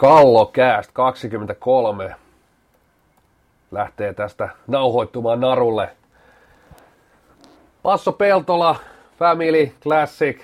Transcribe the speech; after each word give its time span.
Kallo 0.00 0.46
Cast 0.46 0.90
23 0.92 2.16
lähtee 3.70 4.14
tästä 4.14 4.48
nauhoittumaan 4.66 5.40
narulle. 5.40 5.90
Passo 7.82 8.12
Peltola, 8.12 8.76
Family, 9.18 9.72
Classic, 9.82 10.40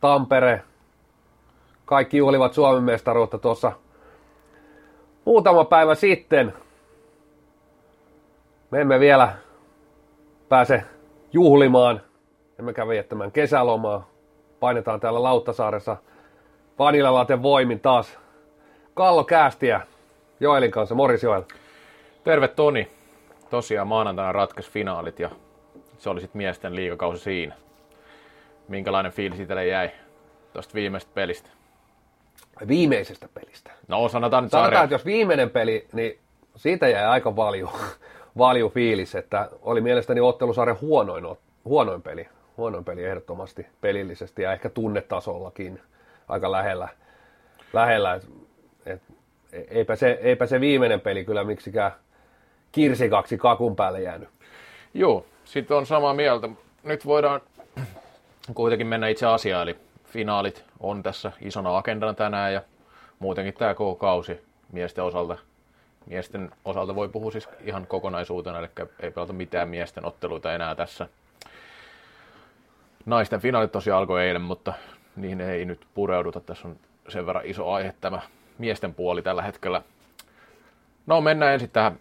Tampere. 0.00 0.62
Kaikki 1.84 2.16
juhlivat 2.16 2.54
Suomen 2.54 2.82
mestaruutta 2.82 3.38
tuossa 3.38 3.72
muutama 5.24 5.64
päivä 5.64 5.94
sitten. 5.94 6.54
Me 8.70 8.80
emme 8.80 9.00
vielä 9.00 9.32
pääse 10.48 10.82
juhlimaan, 11.32 12.00
emmekä 12.58 12.88
viettämään 12.88 13.32
kesälomaa. 13.32 14.08
Painetaan 14.60 15.00
täällä 15.00 15.22
Lauttasaaressa 15.22 15.96
Vanilalaten 16.78 17.42
voimin 17.42 17.80
taas 17.80 18.18
Kallo 18.94 19.24
Käästiä 19.24 19.80
Joelin 20.40 20.70
kanssa. 20.70 20.94
Moris 20.94 21.22
Joel. 21.22 21.42
Terve 22.24 22.48
Toni. 22.48 22.90
Tosiaan 23.50 23.88
maanantaina 23.88 24.32
ratkes 24.32 24.70
finaalit 24.70 25.18
ja 25.18 25.30
se 25.98 26.10
oli 26.10 26.20
sitten 26.20 26.38
miesten 26.38 26.76
liikakausi 26.76 27.22
siinä. 27.22 27.54
Minkälainen 28.68 29.12
fiilis 29.12 29.40
itselle 29.40 29.66
jäi 29.66 29.90
tuosta 30.52 30.74
viimeisestä 30.74 31.14
pelistä? 31.14 31.48
Viimeisestä 32.68 33.28
pelistä. 33.34 33.70
No 33.88 34.08
sanotaan 34.08 34.44
nyt 34.44 34.50
Sanotaan, 34.50 34.72
sarja. 34.72 34.84
että 34.84 34.94
jos 34.94 35.04
viimeinen 35.04 35.50
peli, 35.50 35.86
niin 35.92 36.18
siitä 36.56 36.88
jäi 36.88 37.04
aika 37.04 37.36
valju, 37.36 37.70
valju 38.38 38.68
fiilis, 38.68 39.14
että 39.14 39.48
oli 39.62 39.80
mielestäni 39.80 40.20
ottelusarjan 40.20 40.80
huonoin, 40.80 41.24
huonoin 41.64 42.02
peli. 42.02 42.28
Huonoin 42.56 42.84
peli 42.84 43.04
ehdottomasti 43.04 43.66
pelillisesti 43.80 44.42
ja 44.42 44.52
ehkä 44.52 44.68
tunnetasollakin 44.68 45.80
aika 46.28 46.52
lähellä. 46.52 46.88
lähellä 47.72 48.20
et, 48.86 49.02
eipä, 49.52 49.96
se, 49.96 50.18
eipä 50.22 50.46
se 50.46 50.60
viimeinen 50.60 51.00
peli 51.00 51.24
kyllä 51.24 51.44
miksikään 51.44 51.92
kirsikaksi 52.72 53.38
kakun 53.38 53.76
päälle 53.76 54.02
jäänyt. 54.02 54.28
Joo, 54.94 55.26
sitten 55.44 55.76
on 55.76 55.86
samaa 55.86 56.14
mieltä. 56.14 56.48
Nyt 56.82 57.06
voidaan 57.06 57.40
kuitenkin 58.54 58.86
mennä 58.86 59.08
itse 59.08 59.26
asiaan, 59.26 59.62
eli 59.62 59.76
finaalit 60.04 60.64
on 60.80 61.02
tässä 61.02 61.32
isona 61.40 61.76
agendana 61.76 62.14
tänään 62.14 62.52
ja 62.52 62.62
muutenkin 63.18 63.54
tämä 63.54 63.74
koko 63.74 63.94
kausi 63.94 64.40
miesten 64.72 65.04
osalta. 65.04 65.38
Miesten 66.06 66.50
osalta 66.64 66.94
voi 66.94 67.08
puhua 67.08 67.30
siis 67.30 67.48
ihan 67.64 67.86
kokonaisuutena, 67.86 68.58
eli 68.58 68.68
ei 69.00 69.10
pelata 69.10 69.32
mitään 69.32 69.68
miesten 69.68 70.04
otteluita 70.04 70.54
enää 70.54 70.74
tässä. 70.74 71.08
Naisten 73.06 73.40
finaalit 73.40 73.72
tosiaan 73.72 73.98
alkoi 73.98 74.24
eilen, 74.24 74.42
mutta 74.42 74.72
niihin 75.16 75.40
ei 75.40 75.64
nyt 75.64 75.80
pureuduta. 75.94 76.40
Tässä 76.40 76.68
on 76.68 76.76
sen 77.08 77.26
verran 77.26 77.46
iso 77.46 77.70
aihe 77.70 77.94
tämä 78.00 78.20
miesten 78.60 78.94
puoli 78.94 79.22
tällä 79.22 79.42
hetkellä. 79.42 79.82
No 81.06 81.20
mennään 81.20 81.52
ensin 81.52 81.70
tähän 81.70 82.00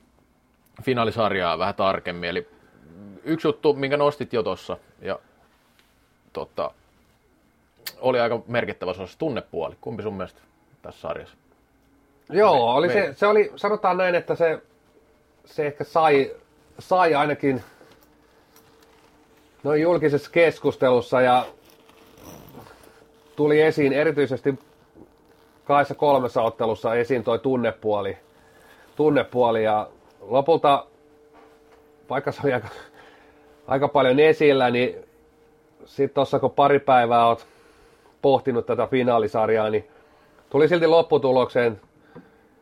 finaalisarjaan 0.83 1.59
vähän 1.59 1.75
tarkemmin. 1.75 2.29
Eli 2.29 2.47
yksi 3.23 3.47
juttu, 3.47 3.73
minkä 3.73 3.97
nostit 3.97 4.33
jo 4.33 4.43
tuossa, 4.43 4.77
ja 5.01 5.19
tota, 6.33 6.71
oli 7.99 8.19
aika 8.19 8.41
merkittävä 8.47 8.93
se, 8.93 9.01
on 9.01 9.07
se 9.07 9.17
tunnepuoli. 9.17 9.75
Kumpi 9.81 10.03
sun 10.03 10.13
mielestä 10.13 10.41
tässä 10.81 11.01
sarjassa? 11.01 11.35
Joo, 12.29 12.75
oli 12.75 12.87
me- 12.87 12.93
se, 12.93 13.13
se 13.13 13.27
oli, 13.27 13.51
sanotaan 13.55 13.97
näin, 13.97 14.15
että 14.15 14.35
se, 14.35 14.61
se 15.45 15.67
ehkä 15.67 15.83
sai, 15.83 16.31
sai 16.79 17.15
ainakin 17.15 17.63
noin 19.63 19.81
julkisessa 19.81 20.31
keskustelussa 20.31 21.21
ja 21.21 21.45
tuli 23.35 23.61
esiin 23.61 23.93
erityisesti 23.93 24.59
kahdessa 25.69 25.95
kolmessa 25.95 26.41
ottelussa 26.41 26.95
esiin 26.95 27.23
toi 27.23 27.39
tunnepuoli, 27.39 28.17
tunnepuoli 28.95 29.63
ja 29.63 29.87
lopulta, 30.21 30.85
vaikka 32.09 32.31
se 32.31 32.41
oli 32.43 32.53
aika, 32.53 32.67
aika 33.67 33.87
paljon 33.87 34.19
esillä, 34.19 34.69
niin 34.69 34.95
sitten 35.85 36.15
tuossa 36.15 36.39
kun 36.39 36.51
pari 36.51 36.79
päivää 36.79 37.27
oot 37.27 37.47
pohtinut 38.21 38.65
tätä 38.65 38.87
finaalisarjaa, 38.87 39.69
niin 39.69 39.87
tuli 40.49 40.67
silti 40.67 40.87
lopputulokseen, 40.87 41.81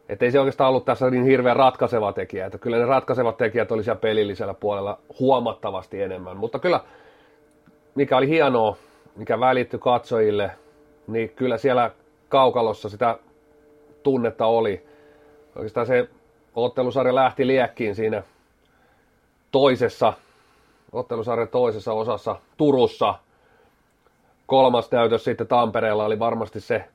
että 0.10 0.26
ei 0.26 0.32
se 0.32 0.40
oikeastaan 0.40 0.70
ollut 0.70 0.86
tässä 0.86 1.10
niin 1.10 1.26
hirveän 1.26 1.56
ratkaiseva 1.56 2.14
tekijä. 2.14 2.46
Että 2.46 2.58
kyllä 2.58 2.78
ne 2.78 2.86
ratkaisevat 2.86 3.38
tekijät 3.38 3.72
oli 3.72 3.84
siellä 3.84 4.00
pelillisellä 4.00 4.54
puolella 4.54 5.00
huomattavasti 5.20 6.02
enemmän. 6.02 6.38
Mutta 6.38 6.60
kyllä, 6.60 6.80
mikä 7.96 8.18
oli 8.18 8.28
hienoa, 8.28 8.78
mikä 9.16 9.40
välittyi 9.40 9.80
katsojille, 9.80 10.52
niin 11.08 11.30
kyllä 11.30 11.58
siellä 11.58 11.92
kaukalossa 12.30 12.90
sitä 12.90 13.18
tunnetta 14.04 14.46
oli. 14.46 14.86
Oikeastaan 15.56 15.88
se 15.88 16.10
ottelusarja 16.56 17.16
lähti 17.16 17.48
liekkiin 17.48 17.96
siinä 17.96 18.24
toisessa, 19.52 20.14
ottelusarjan 20.92 21.48
toisessa 21.48 21.94
osassa 21.94 22.36
Turussa. 22.58 23.16
Kolmas 24.48 24.92
näytös 24.92 25.24
sitten 25.24 25.48
Tampereella 25.48 26.06
oli 26.06 26.20
varmasti 26.20 26.60
se 26.60 26.86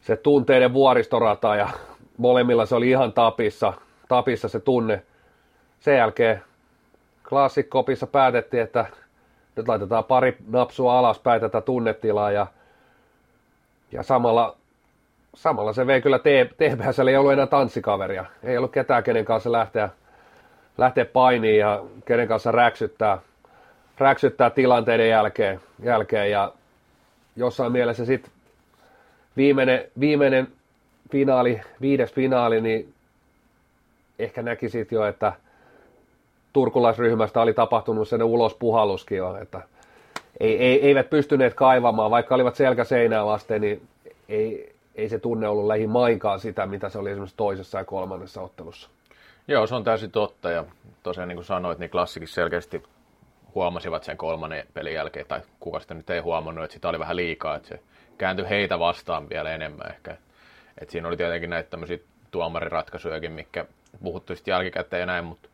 se 0.00 0.16
tunteiden 0.16 0.72
vuoristorata 0.72 1.56
ja 1.56 1.68
molemmilla 2.16 2.66
se 2.66 2.74
oli 2.74 2.90
ihan 2.90 3.12
tapissa, 3.12 3.72
tapissa 4.08 4.48
se 4.48 4.60
tunne. 4.60 5.02
Sen 5.80 5.96
jälkeen 5.96 6.42
klassikkopissa 7.28 8.06
päätettiin, 8.06 8.62
että 8.62 8.86
nyt 9.56 9.68
laitetaan 9.68 10.04
pari 10.04 10.36
napsua 10.48 10.98
alaspäin 10.98 11.40
tätä 11.40 11.60
tunnetilaa 11.60 12.30
ja, 12.30 12.46
ja 13.92 14.02
samalla, 14.02 14.56
samalla 15.34 15.72
se 15.72 15.86
vei 15.86 16.02
kyllä 16.02 16.18
T- 16.18 16.52
TPSlle 16.56 17.10
ei 17.10 17.16
ollut 17.16 17.32
enää 17.32 17.46
tanssikaveria. 17.46 18.24
Ei 18.42 18.58
ollut 18.58 18.72
ketään, 18.72 19.02
kenen 19.02 19.24
kanssa 19.24 19.52
lähteä, 19.52 19.90
lähteä 20.78 21.04
painiin 21.04 21.58
ja 21.58 21.82
kenen 22.04 22.28
kanssa 22.28 22.52
räksyttää, 22.52 23.18
räksyttää 23.98 24.50
tilanteiden 24.50 25.08
jälkeen, 25.08 25.60
jälkeen 25.82 26.30
ja 26.30 26.52
jossain 27.36 27.72
mielessä 27.72 28.04
sitten 28.04 28.32
viimeinen, 29.36 29.84
viimeinen 30.00 30.48
finaali, 31.10 31.60
viides 31.80 32.12
finaali, 32.12 32.60
niin 32.60 32.94
ehkä 34.18 34.42
näkisit 34.42 34.92
jo, 34.92 35.06
että 35.06 35.32
turkulaisryhmästä 36.52 37.40
oli 37.40 37.54
tapahtunut 37.54 38.08
sen 38.08 38.22
ulospuhalluskin 38.22 39.18
jo, 39.18 39.36
että 39.42 39.62
ei, 40.40 40.58
ei, 40.58 40.86
eivät 40.86 41.10
pystyneet 41.10 41.54
kaivamaan, 41.54 42.10
vaikka 42.10 42.34
olivat 42.34 42.54
selkä 42.54 42.84
seinää 42.84 43.26
vasten, 43.26 43.60
niin 43.60 43.82
ei, 44.28 44.74
ei 44.94 45.08
se 45.08 45.18
tunne 45.18 45.48
ollut 45.48 45.66
lähimainkaan 45.66 46.40
sitä, 46.40 46.66
mitä 46.66 46.88
se 46.88 46.98
oli 46.98 47.10
esimerkiksi 47.10 47.36
toisessa 47.36 47.78
ja 47.78 47.84
kolmannessa 47.84 48.42
ottelussa. 48.42 48.90
Joo, 49.48 49.66
se 49.66 49.74
on 49.74 49.84
täysin 49.84 50.10
totta 50.10 50.50
ja 50.50 50.64
tosiaan 51.02 51.28
niin 51.28 51.36
kuin 51.36 51.44
sanoit, 51.44 51.78
niin 51.78 51.90
klassikin 51.90 52.28
selkeästi 52.28 52.82
huomasivat 53.54 54.04
sen 54.04 54.16
kolmannen 54.16 54.66
pelin 54.74 54.94
jälkeen, 54.94 55.26
tai 55.28 55.40
kuka 55.60 55.80
sitä 55.80 55.94
nyt 55.94 56.10
ei 56.10 56.20
huomannut, 56.20 56.64
että 56.64 56.74
sitä 56.74 56.88
oli 56.88 56.98
vähän 56.98 57.16
liikaa, 57.16 57.56
että 57.56 57.68
se 57.68 57.80
kääntyi 58.18 58.48
heitä 58.48 58.78
vastaan 58.78 59.28
vielä 59.28 59.54
enemmän 59.54 59.90
ehkä. 59.90 60.16
Et 60.78 60.90
siinä 60.90 61.08
oli 61.08 61.16
tietenkin 61.16 61.50
näitä 61.50 61.70
tämmöisiä 61.70 61.98
tuomariratkaisujakin, 62.30 63.32
mikä 63.32 63.64
puhuttu 64.02 64.34
sitten 64.34 64.52
jälkikäteen 64.52 65.00
ja 65.00 65.06
näin, 65.06 65.24
mutta 65.24 65.48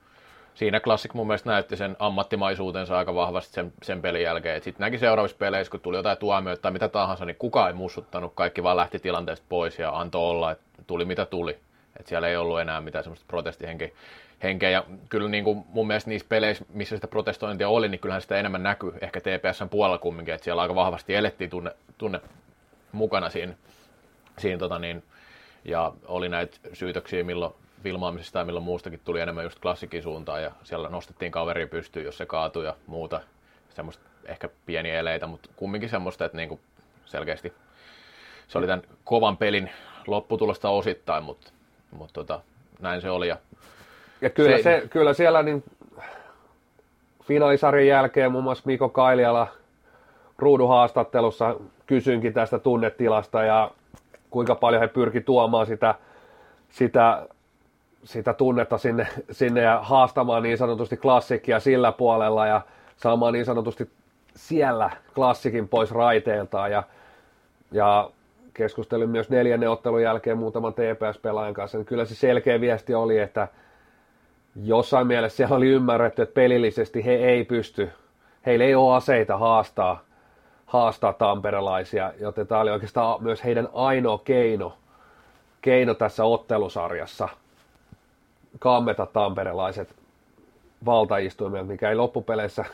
siinä 0.54 0.80
Classic 0.80 1.14
mun 1.14 1.26
mielestä 1.26 1.50
näytti 1.50 1.76
sen 1.76 1.96
ammattimaisuutensa 1.98 2.98
aika 2.98 3.14
vahvasti 3.14 3.52
sen, 3.52 3.72
sen 3.82 4.02
pelin 4.02 4.22
jälkeen. 4.22 4.62
Sitten 4.62 4.84
näki 4.84 4.98
seuraavissa 4.98 5.36
peleissä, 5.38 5.70
kun 5.70 5.80
tuli 5.80 5.96
jotain 5.96 6.18
tuomioita 6.18 6.62
tai 6.62 6.72
mitä 6.72 6.88
tahansa, 6.88 7.24
niin 7.24 7.36
kukaan 7.36 7.68
ei 7.68 7.74
mussuttanut, 7.74 8.32
kaikki 8.34 8.62
vaan 8.62 8.76
lähti 8.76 8.98
tilanteesta 8.98 9.46
pois 9.48 9.78
ja 9.78 9.98
antoi 9.98 10.30
olla, 10.30 10.50
että 10.50 10.64
tuli 10.86 11.04
mitä 11.04 11.26
tuli. 11.26 11.58
Et 12.00 12.06
siellä 12.06 12.28
ei 12.28 12.36
ollut 12.36 12.60
enää 12.60 12.80
mitään 12.80 13.04
semmoista 13.04 13.24
protestihenkeä. 13.28 13.88
Henkeä. 14.42 14.70
Ja 14.70 14.84
kyllä 15.08 15.28
niin 15.28 15.44
kuin 15.44 15.64
mun 15.68 15.86
mielestä 15.86 16.10
niissä 16.10 16.26
peleissä, 16.28 16.64
missä 16.72 16.96
sitä 16.96 17.08
protestointia 17.08 17.68
oli, 17.68 17.88
niin 17.88 17.98
kyllähän 17.98 18.22
sitä 18.22 18.36
enemmän 18.36 18.62
näkyy 18.62 18.94
ehkä 19.00 19.20
TPSn 19.20 19.68
puolella 19.68 19.98
kumminkin, 19.98 20.34
että 20.34 20.44
siellä 20.44 20.62
aika 20.62 20.74
vahvasti 20.74 21.14
elettiin 21.14 21.50
tunne, 21.50 21.70
tunne 21.98 22.20
mukana 22.92 23.30
siinä, 23.30 23.54
siinä 24.38 24.58
tota 24.58 24.78
niin, 24.78 25.02
ja 25.64 25.92
oli 26.06 26.28
näitä 26.28 26.56
syytöksiä 26.72 27.24
milloin 27.24 27.54
filmaamisesta 27.84 28.38
ja 28.38 28.44
milloin 28.44 28.64
muustakin 28.64 29.00
tuli 29.04 29.20
enemmän 29.20 29.44
just 29.44 29.60
klassikin 29.60 30.02
suuntaan 30.02 30.42
ja 30.42 30.50
siellä 30.62 30.88
nostettiin 30.88 31.32
kaveri 31.32 31.66
pystyyn, 31.66 32.04
jos 32.04 32.16
se 32.16 32.26
kaatui 32.26 32.64
ja 32.64 32.74
muuta. 32.86 33.20
Semmoista 33.74 34.02
ehkä 34.26 34.48
pieniä 34.66 34.98
eleitä, 34.98 35.26
mutta 35.26 35.48
kumminkin 35.56 35.88
semmoista, 35.88 36.24
että 36.24 36.36
niinku 36.36 36.60
selkeästi 37.04 37.52
se 38.48 38.58
oli 38.58 38.66
tämän 38.66 38.82
kovan 39.04 39.36
pelin 39.36 39.70
lopputulosta 40.06 40.68
osittain, 40.68 41.24
mutta, 41.24 41.52
mutta 41.90 42.12
tota, 42.12 42.40
näin 42.80 43.00
se 43.00 43.10
oli. 43.10 43.28
Ja 43.28 43.36
Ja 44.20 44.30
kyllä, 44.30 44.56
Se- 44.56 44.62
se, 44.62 44.88
kyllä 44.90 45.14
siellä 45.14 45.42
niin 45.42 45.64
finaalisarjan 47.24 47.86
jälkeen 47.86 48.32
muun 48.32 48.44
muassa 48.44 48.62
Miko 48.66 48.88
Kailiala 48.88 49.48
ruuduhaastattelussa 50.38 51.56
kysyinkin 51.86 52.32
tästä 52.32 52.58
tunnetilasta 52.58 53.42
ja 53.42 53.70
kuinka 54.30 54.54
paljon 54.54 54.82
he 54.82 54.88
pyrki 54.88 55.20
tuomaan 55.20 55.66
sitä, 55.66 55.94
sitä, 56.70 57.26
sitä 58.04 58.32
tunnetta 58.32 58.78
sinne, 58.78 59.06
sinne 59.30 59.62
ja 59.62 59.80
haastamaan 59.82 60.42
niin 60.42 60.58
sanotusti 60.58 60.96
klassikkia 60.96 61.60
sillä 61.60 61.92
puolella 61.92 62.46
ja 62.46 62.60
saamaan 62.96 63.32
niin 63.32 63.44
sanotusti 63.44 63.90
siellä 64.36 64.90
klassikin 65.14 65.68
pois 65.68 65.90
raiteiltaan 65.90 66.70
ja, 66.70 66.82
ja 67.72 68.10
keskustelin 68.54 69.10
myös 69.10 69.30
neljännen 69.30 69.70
ottelun 69.70 70.02
jälkeen 70.02 70.38
muutaman 70.38 70.74
TPS-pelaajan 70.74 71.54
kanssa, 71.54 71.78
niin 71.78 71.86
kyllä 71.86 72.04
se 72.04 72.14
selkeä 72.14 72.60
viesti 72.60 72.94
oli, 72.94 73.18
että 73.18 73.48
jossain 74.62 75.06
mielessä 75.06 75.36
siellä 75.36 75.56
oli 75.56 75.68
ymmärretty, 75.68 76.22
että 76.22 76.34
pelillisesti 76.34 77.04
he 77.04 77.14
ei 77.14 77.44
pysty, 77.44 77.90
heillä 78.46 78.64
ei 78.64 78.74
ole 78.74 78.96
aseita 78.96 79.38
haastaa, 79.38 80.00
haastaa 80.66 81.12
tamperelaisia, 81.12 82.12
joten 82.20 82.46
tämä 82.46 82.60
oli 82.60 82.70
oikeastaan 82.70 83.22
myös 83.22 83.44
heidän 83.44 83.68
ainoa 83.72 84.18
keino, 84.18 84.74
keino 85.62 85.94
tässä 85.94 86.24
ottelusarjassa 86.24 87.28
kammeta 88.58 89.06
tamperelaiset 89.06 89.94
valtaistuimet, 90.86 91.66
mikä 91.66 91.88
ei 91.88 91.96
loppupeleissä, 91.96 92.64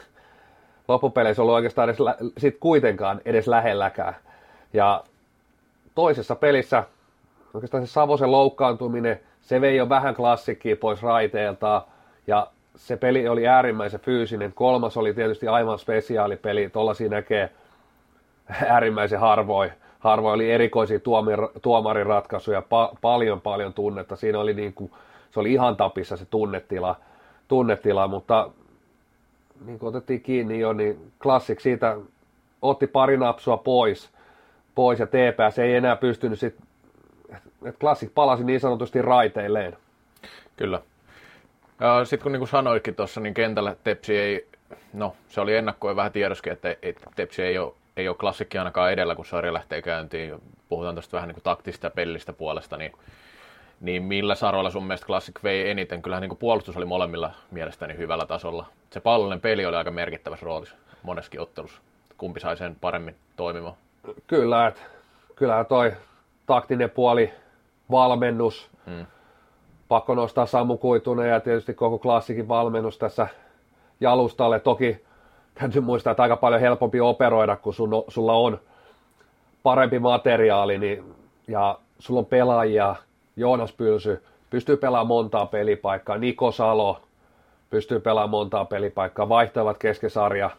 loppupeleissä 0.88 1.43
ollut 1.43 1.55
oikeastaan 1.55 1.88
edes, 1.88 1.99
sit 2.38 2.56
kuitenkaan 2.61 3.21
edes 3.25 3.49
lähelläkään. 3.49 4.17
Ja 4.73 5.05
toisessa 5.94 6.35
pelissä 6.35 6.85
oikeastaan 7.55 7.87
se 7.87 7.93
Savosen 7.93 8.32
loukkaantuminen, 8.32 9.21
se 9.41 9.61
vei 9.61 9.77
jo 9.77 9.88
vähän 9.88 10.15
klassikkiä 10.15 10.77
pois 10.77 11.03
raiteelta 11.03 11.82
ja 12.27 12.47
se 12.77 12.97
peli 12.97 13.29
oli 13.29 13.49
äärimmäisen 13.49 14.00
fyysinen. 14.00 14.53
Kolmas 14.53 14.97
oli 14.97 15.15
tietysti 15.15 15.49
aivan 15.49 15.79
spesiaalipeli, 15.79 16.71
siinä 16.97 17.17
näkee 17.17 17.50
äärimmäisen 18.69 19.21
harvoin. 19.21 19.73
Harvoin 19.99 20.35
oli 20.35 20.50
erikoisia 20.50 21.00
tuomarin 21.62 22.06
ratkaisuja, 22.06 22.61
pa- 22.61 22.97
paljon 23.00 23.41
paljon 23.41 23.75
tunnetta. 23.75 24.17
Siinä 24.17 24.38
oli 24.38 24.55
niin 24.55 24.75
kuin, 24.75 24.93
se 25.31 25.41
oli 25.41 25.53
ihan 25.53 25.77
tapissa 25.77 26.17
se 26.17 26.25
tunnetila, 26.25 26.97
tunnetila 27.49 28.09
mutta 28.09 28.50
niin 29.65 29.79
kuin 29.79 29.88
otettiin 29.88 30.21
kiinni 30.21 30.61
jo, 30.61 30.73
niin 30.73 31.12
klassik 31.23 31.61
siitä 31.61 31.97
otti 32.62 32.87
pari 32.87 33.17
napsua 33.17 33.56
pois, 33.56 34.11
pois 34.75 34.99
ja 34.99 35.06
TPS 35.06 35.59
ei 35.59 35.75
enää 35.75 35.97
pystynyt 35.97 36.38
sitten, 36.38 36.67
että 37.65 37.81
klassik 37.81 38.15
palasi 38.15 38.44
niin 38.44 38.61
sanotusti 38.61 39.03
raiteilleen. 39.03 39.77
Kyllä. 40.56 40.82
Sitten 42.05 42.23
kun 42.23 42.32
niin 42.32 42.41
kuin 42.41 42.49
sanoitkin 42.49 42.94
tuossa, 42.94 43.21
niin 43.21 43.35
kentällä 43.35 43.77
Tepsi 43.85 44.19
ei, 44.19 44.47
no 44.93 45.17
se 45.29 45.41
oli 45.41 45.56
ennakkoin 45.56 45.97
vähän 45.97 46.12
tiedoskin, 46.12 46.53
että 46.53 46.77
Tepsi 47.17 47.43
ei 47.43 47.59
ole, 47.59 47.73
ei 47.97 48.09
ole 48.09 48.17
klassikki 48.17 48.59
ainakaan 48.59 48.93
edellä, 48.93 49.15
kun 49.15 49.27
sarja 49.27 49.53
lähtee 49.53 49.82
käyntiin. 49.82 50.43
Puhutaan 50.69 50.94
tuosta 50.94 51.17
vähän 51.17 51.29
niin 51.29 51.35
kuin 51.35 51.44
taktista 51.44 51.91
pellistä 51.91 52.32
puolesta, 52.32 52.77
niin, 52.77 52.93
niin 53.81 54.03
millä 54.03 54.35
saroilla 54.35 54.71
sun 54.71 54.85
mielestä 54.85 55.06
Classic 55.06 55.43
vei 55.43 55.71
eniten? 55.71 56.03
Kyllähän 56.03 56.21
niin 56.21 56.29
kuin 56.29 56.38
puolustus 56.38 56.77
oli 56.77 56.85
molemmilla 56.85 57.31
mielestäni 57.50 57.97
hyvällä 57.97 58.27
tasolla. 58.27 58.67
Se 58.91 59.00
pallollinen 59.00 59.41
peli 59.41 59.67
oli 59.67 59.77
aika 59.77 59.91
merkittävässä 59.91 60.47
roolissa 60.47 60.77
moneskin 61.03 61.41
ottelussa. 61.41 61.81
Kumpi 62.19 62.41
sai 62.41 62.56
sen 62.56 62.77
paremmin 62.81 63.17
toimimaan? 63.37 63.75
Kyllä, 64.27 64.67
että 64.67 64.81
kyllähän 65.37 65.67
toi 65.67 65.93
taktinen 66.47 66.91
puoli, 66.91 67.32
valmennus, 67.91 68.71
hmm 68.87 69.06
pakko 69.91 70.15
nostaa 70.15 70.47
Samu 70.47 70.77
Kuitunen 70.77 71.29
ja 71.29 71.41
tietysti 71.41 71.75
koko 71.75 71.99
klassikin 71.99 72.49
valmennus 72.49 72.99
tässä 72.99 73.27
jalustalle. 74.00 74.61
Toki 74.61 75.05
täytyy 75.55 75.81
muistaa, 75.81 76.11
että 76.11 76.23
aika 76.23 76.37
paljon 76.37 76.61
helpompi 76.61 77.00
operoida, 77.00 77.56
kun 77.56 77.75
sun, 77.75 77.91
sulla 78.09 78.32
on 78.32 78.61
parempi 79.62 79.99
materiaali 79.99 80.79
niin, 80.79 81.15
ja 81.49 81.79
sulla 81.99 82.21
on 82.21 82.27
pelaajia, 82.27 82.97
Joonas 83.40 83.72
Pylsy 83.72 84.22
pystyy 84.50 84.76
pelaamaan 84.76 85.06
montaa 85.06 85.46
pelipaikkaa, 85.46 86.19
Niko 86.19 86.52
Salo 86.52 87.00
pystyy 87.70 88.00
pelaamaan 88.00 88.31
montaa 88.31 88.64
pelipaikkaa, 88.64 89.28
vaihtavat 89.28 89.78
keskisarja 89.78 90.50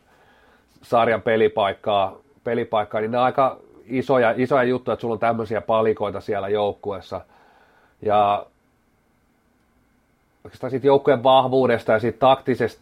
sarjan 0.81 1.21
pelipaikkaa, 1.21 2.17
pelipaikkaa, 2.43 3.01
niin 3.01 3.11
ne 3.11 3.17
on 3.17 3.23
aika 3.23 3.57
isoja, 3.85 4.33
isoja 4.37 4.63
juttuja, 4.63 4.93
että 4.93 5.01
sulla 5.01 5.13
on 5.13 5.19
tämmöisiä 5.19 5.61
palikoita 5.61 6.21
siellä 6.21 6.49
joukkueessa. 6.49 7.21
Ja 8.01 8.45
oikeastaan 10.43 10.71
siitä 10.71 10.87
joukkojen 10.87 11.23
vahvuudesta 11.23 11.91
ja 11.91 11.99
siitä 11.99 12.19
taktisesta, 12.19 12.81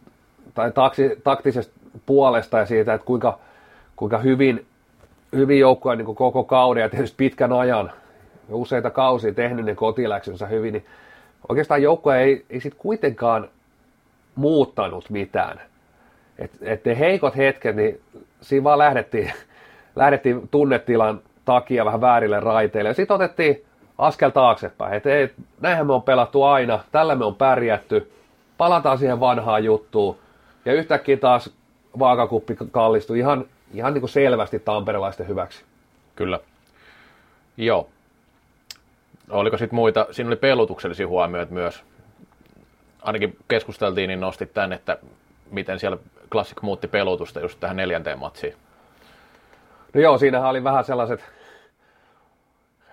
tai 0.54 0.72
taksi, 0.72 1.22
taktisesta 1.24 1.74
puolesta 2.06 2.58
ja 2.58 2.66
siitä, 2.66 2.94
että 2.94 3.06
kuinka, 3.06 3.40
kuinka 3.96 4.18
hyvin, 4.18 4.66
hyvin 5.36 5.60
joukkoja 5.60 5.96
niin 5.96 6.16
koko 6.16 6.44
kauden 6.44 6.82
ja 6.82 6.90
tietysti 6.90 7.18
pitkän 7.18 7.54
ajan, 7.54 7.92
useita 8.56 8.90
kausia 8.90 9.34
tehnyt 9.34 9.66
ne 9.66 9.76
kotiläksynsä 9.76 10.46
hyvin, 10.46 10.74
niin 10.74 10.86
oikeastaan 11.50 11.82
joukkoja 11.82 12.20
ei, 12.20 12.46
ei 12.50 12.62
sitten 12.62 12.82
kuitenkaan 12.82 13.50
muuttanut 14.36 15.10
mitään. 15.10 15.62
Et, 16.40 16.52
et 16.62 16.86
ne 16.86 17.00
heikot 17.00 17.38
hetket, 17.38 17.76
niin 17.76 18.02
siinä 18.42 18.64
vaan 18.64 18.80
lähdettiin, 18.80 19.32
lähdettiin 19.96 20.48
tunnetilan 20.48 21.22
takia 21.46 21.86
vähän 21.86 22.02
väärille 22.02 22.40
raiteille. 22.40 22.90
Ja 22.90 22.94
sitten 22.94 23.16
otettiin 23.16 23.66
askel 23.98 24.30
taaksepäin. 24.30 24.94
Että 24.94 25.10
ei, 25.10 25.30
näinhän 25.62 25.88
me 25.88 25.94
on 25.94 26.04
pelattu 26.04 26.44
aina, 26.44 26.80
tällä 26.92 27.16
me 27.16 27.26
on 27.26 27.36
pärjätty, 27.36 28.12
palataan 28.58 28.98
siihen 28.98 29.20
vanhaan 29.20 29.64
juttuun. 29.64 30.18
Ja 30.66 30.74
yhtäkkiä 30.74 31.18
taas 31.18 31.54
vaakakuppi 32.00 32.58
kallistui 32.72 33.20
ihan, 33.20 33.46
ihan 33.74 33.94
niin 33.94 34.02
kuin 34.02 34.10
selvästi 34.10 34.60
tamperelaisten 34.60 35.28
hyväksi. 35.28 35.64
Kyllä. 36.16 36.40
Joo. 37.58 37.88
Oliko 39.30 39.58
sitten 39.58 39.76
muita, 39.76 40.08
siinä 40.12 40.28
oli 40.28 40.36
pelutuksellisia 40.36 41.08
huomioita 41.08 41.54
myös. 41.54 41.84
Ainakin 43.02 43.38
keskusteltiin, 43.48 44.08
niin 44.08 44.20
nostit 44.20 44.54
tämän, 44.54 44.74
että 44.74 44.98
miten 45.52 45.80
siellä 45.80 45.98
Classic 46.32 46.62
muutti 46.62 46.88
pelutusta 46.88 47.40
just 47.40 47.60
tähän 47.60 47.78
neljänteen 47.78 48.20
matsiin. 48.20 48.54
No 49.94 50.02
joo, 50.02 50.18
siinähän 50.18 50.50
oli 50.50 50.64
vähän 50.64 50.86
sellaiset, 50.86 51.20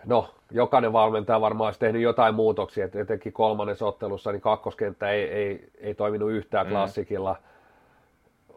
no 0.05 0.35
jokainen 0.51 0.93
valmentaja 0.93 1.41
varmaan 1.41 1.69
olisi 1.69 1.81
tehnyt 1.81 2.03
jotain 2.03 2.35
muutoksia, 2.35 2.85
että 2.85 3.01
etenkin 3.01 3.33
kolmannessa 3.33 3.87
ottelussa 3.87 4.33
niin 4.33 4.41
kakkoskenttä 4.41 5.11
ei, 5.11 5.23
ei, 5.23 5.69
ei 5.79 5.95
toiminut 5.95 6.31
yhtään 6.31 6.67
mm. 6.67 6.71
klassikilla. 6.71 7.37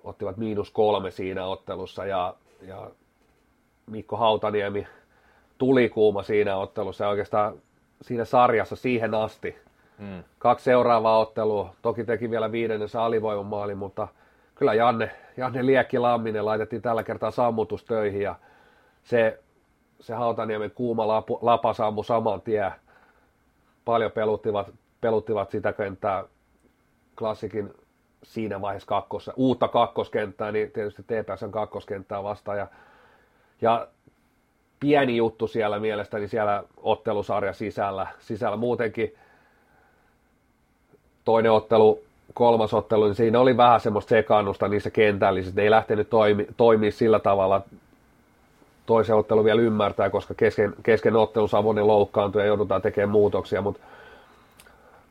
Ottivat 0.04 0.38
miinus 0.38 0.72
kolme 0.72 1.12
siinä 1.12 1.46
ottelussa 1.46 2.06
ja, 2.06 2.34
ja 2.62 2.92
Mikko 3.86 4.18
Hautaniemi 4.18 4.88
tuli 5.58 5.90
kuuma 5.90 6.24
siinä 6.24 6.58
ottelussa 6.58 7.04
ja 7.04 7.10
oikeastaan 7.10 7.62
siinä 8.02 8.26
sarjassa 8.26 8.76
siihen 8.76 9.14
asti. 9.14 9.58
Mm. 9.98 10.24
Kaksi 10.40 10.64
seuraavaa 10.64 11.20
ottelua, 11.20 11.74
toki 11.82 12.04
teki 12.04 12.32
vielä 12.32 12.52
viidennessä 12.52 13.04
alivoiman 13.04 13.46
maali, 13.46 13.76
mutta 13.76 14.08
kyllä 14.56 14.74
Janne, 14.74 15.12
Janne 15.38 15.66
Liekki 15.66 16.00
Lamminen 16.00 16.46
laitettiin 16.46 16.82
tällä 16.82 17.04
kertaa 17.04 17.32
sammutustöihin 17.32 18.22
ja 18.22 18.36
se 19.04 19.40
se 20.00 20.14
Hautaniemen 20.14 20.72
kuuma 20.72 21.08
lapu, 21.08 21.40
lapa 21.42 21.74
sammui 21.74 22.06
saman 22.06 22.42
tien. 22.42 22.72
Paljon 23.86 24.12
peluttivat, 24.12 24.68
peluttivat 25.02 25.52
sitä 25.52 25.74
kenttää 25.74 26.24
klassikin 27.18 27.74
siinä 28.24 28.62
vaiheessa 28.62 28.88
kakkossa, 28.88 29.34
uutta 29.36 29.68
kakkoskenttää, 29.68 30.52
niin 30.52 30.72
tietysti 30.72 31.04
TPSn 31.04 31.52
kakkoskenttää 31.52 32.24
vastaan. 32.24 32.58
Ja, 32.58 32.68
ja 33.62 33.88
pieni 34.80 35.18
juttu 35.18 35.48
siellä 35.48 35.80
mielestäni 35.80 36.28
siellä 36.28 36.64
ottelusarja 36.78 37.54
sisällä. 37.54 38.08
sisällä. 38.20 38.58
Muutenkin 38.58 39.16
toinen 41.26 41.52
ottelu, 41.52 42.00
kolmas 42.34 42.74
ottelu, 42.74 43.06
niin 43.06 43.16
siinä 43.16 43.40
oli 43.40 43.58
vähän 43.58 43.80
semmoista 43.80 44.10
sekaannusta 44.10 44.68
niissä 44.68 44.90
kentällisissä. 44.90 45.56
Ne 45.56 45.64
ei 45.64 45.72
lähtenyt 45.72 46.10
toimi, 46.10 46.48
toimia 46.58 46.92
sillä 46.92 47.20
tavalla 47.20 47.62
toisen 48.86 49.16
ottelu 49.16 49.44
vielä 49.44 49.62
ymmärtää, 49.62 50.10
koska 50.10 50.34
kesken, 50.34 50.74
kesken 50.84 51.16
ottelu 51.16 51.48
Savonen 51.48 51.88
loukkaantui 51.88 52.42
ja 52.42 52.46
joudutaan 52.48 52.82
tekemään 52.82 53.10
muutoksia, 53.10 53.62
mutta 53.62 53.82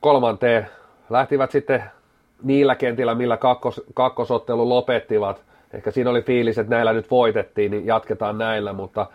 kolmanteen 0.00 0.66
lähtivät 1.10 1.50
sitten 1.50 1.84
niillä 2.42 2.75
kentillä, 2.75 3.14
millä 3.14 3.37
kakkos, 3.37 3.82
kakkosottelu 3.94 4.68
lopettivat. 4.68 5.42
Ehkä 5.72 5.90
siinä 5.90 6.10
oli 6.10 6.22
fiilis, 6.22 6.58
että 6.58 6.75
näillä 6.75 6.92
nyt 6.92 7.10
voitettiin, 7.10 7.70
niin 7.70 7.87
jatketaan 7.87 8.38
näillä, 8.38 8.72
mutta 8.72 9.06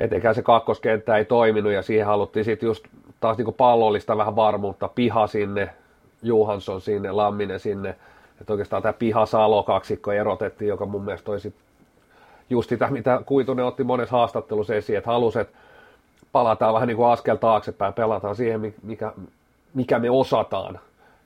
etenkään 0.00 0.34
se 0.34 0.42
kakkoskenttä 0.42 1.16
ei 1.16 1.24
toiminut 1.24 1.72
ja 1.72 1.82
siihen 1.82 2.06
haluttiin 2.06 2.44
sitten 2.44 2.66
just 2.66 2.84
taas 3.20 3.38
niin 3.38 3.54
pallollista 3.54 4.16
vähän 4.16 4.36
varmuutta, 4.36 4.88
piha 4.88 5.26
sinne, 5.26 5.70
Johansson 6.22 6.80
sinne, 6.80 7.12
Lamminen 7.12 7.60
sinne, 7.60 7.96
että 8.40 8.52
oikeastaan 8.52 8.82
tämä 8.82 8.92
piha-salo 8.92 9.62
kaksikko 9.62 10.12
erotettiin, 10.12 10.68
joka 10.68 10.86
mun 10.86 11.04
mielestä 11.04 11.24
toi 11.24 11.40
sit 11.40 11.54
just 12.50 12.68
sitä, 12.68 12.86
mitä 12.90 13.20
Kuitunen 13.26 13.64
otti 13.64 13.84
monessa 13.84 14.16
haastattelussa 14.16 14.74
esiin, 14.74 14.98
että 14.98 15.10
halusi, 15.10 15.38
että 15.38 15.58
palataan 16.32 16.74
vähän 16.74 16.88
niin 16.88 16.96
kuin 16.96 17.08
askel 17.08 17.36
taaksepäin, 17.36 17.94
pelataan 17.94 18.36
siihen, 18.36 18.74
mikä, 18.82 19.12
mikä 19.74 19.98
me 19.98 20.10
osataan. 20.10 20.80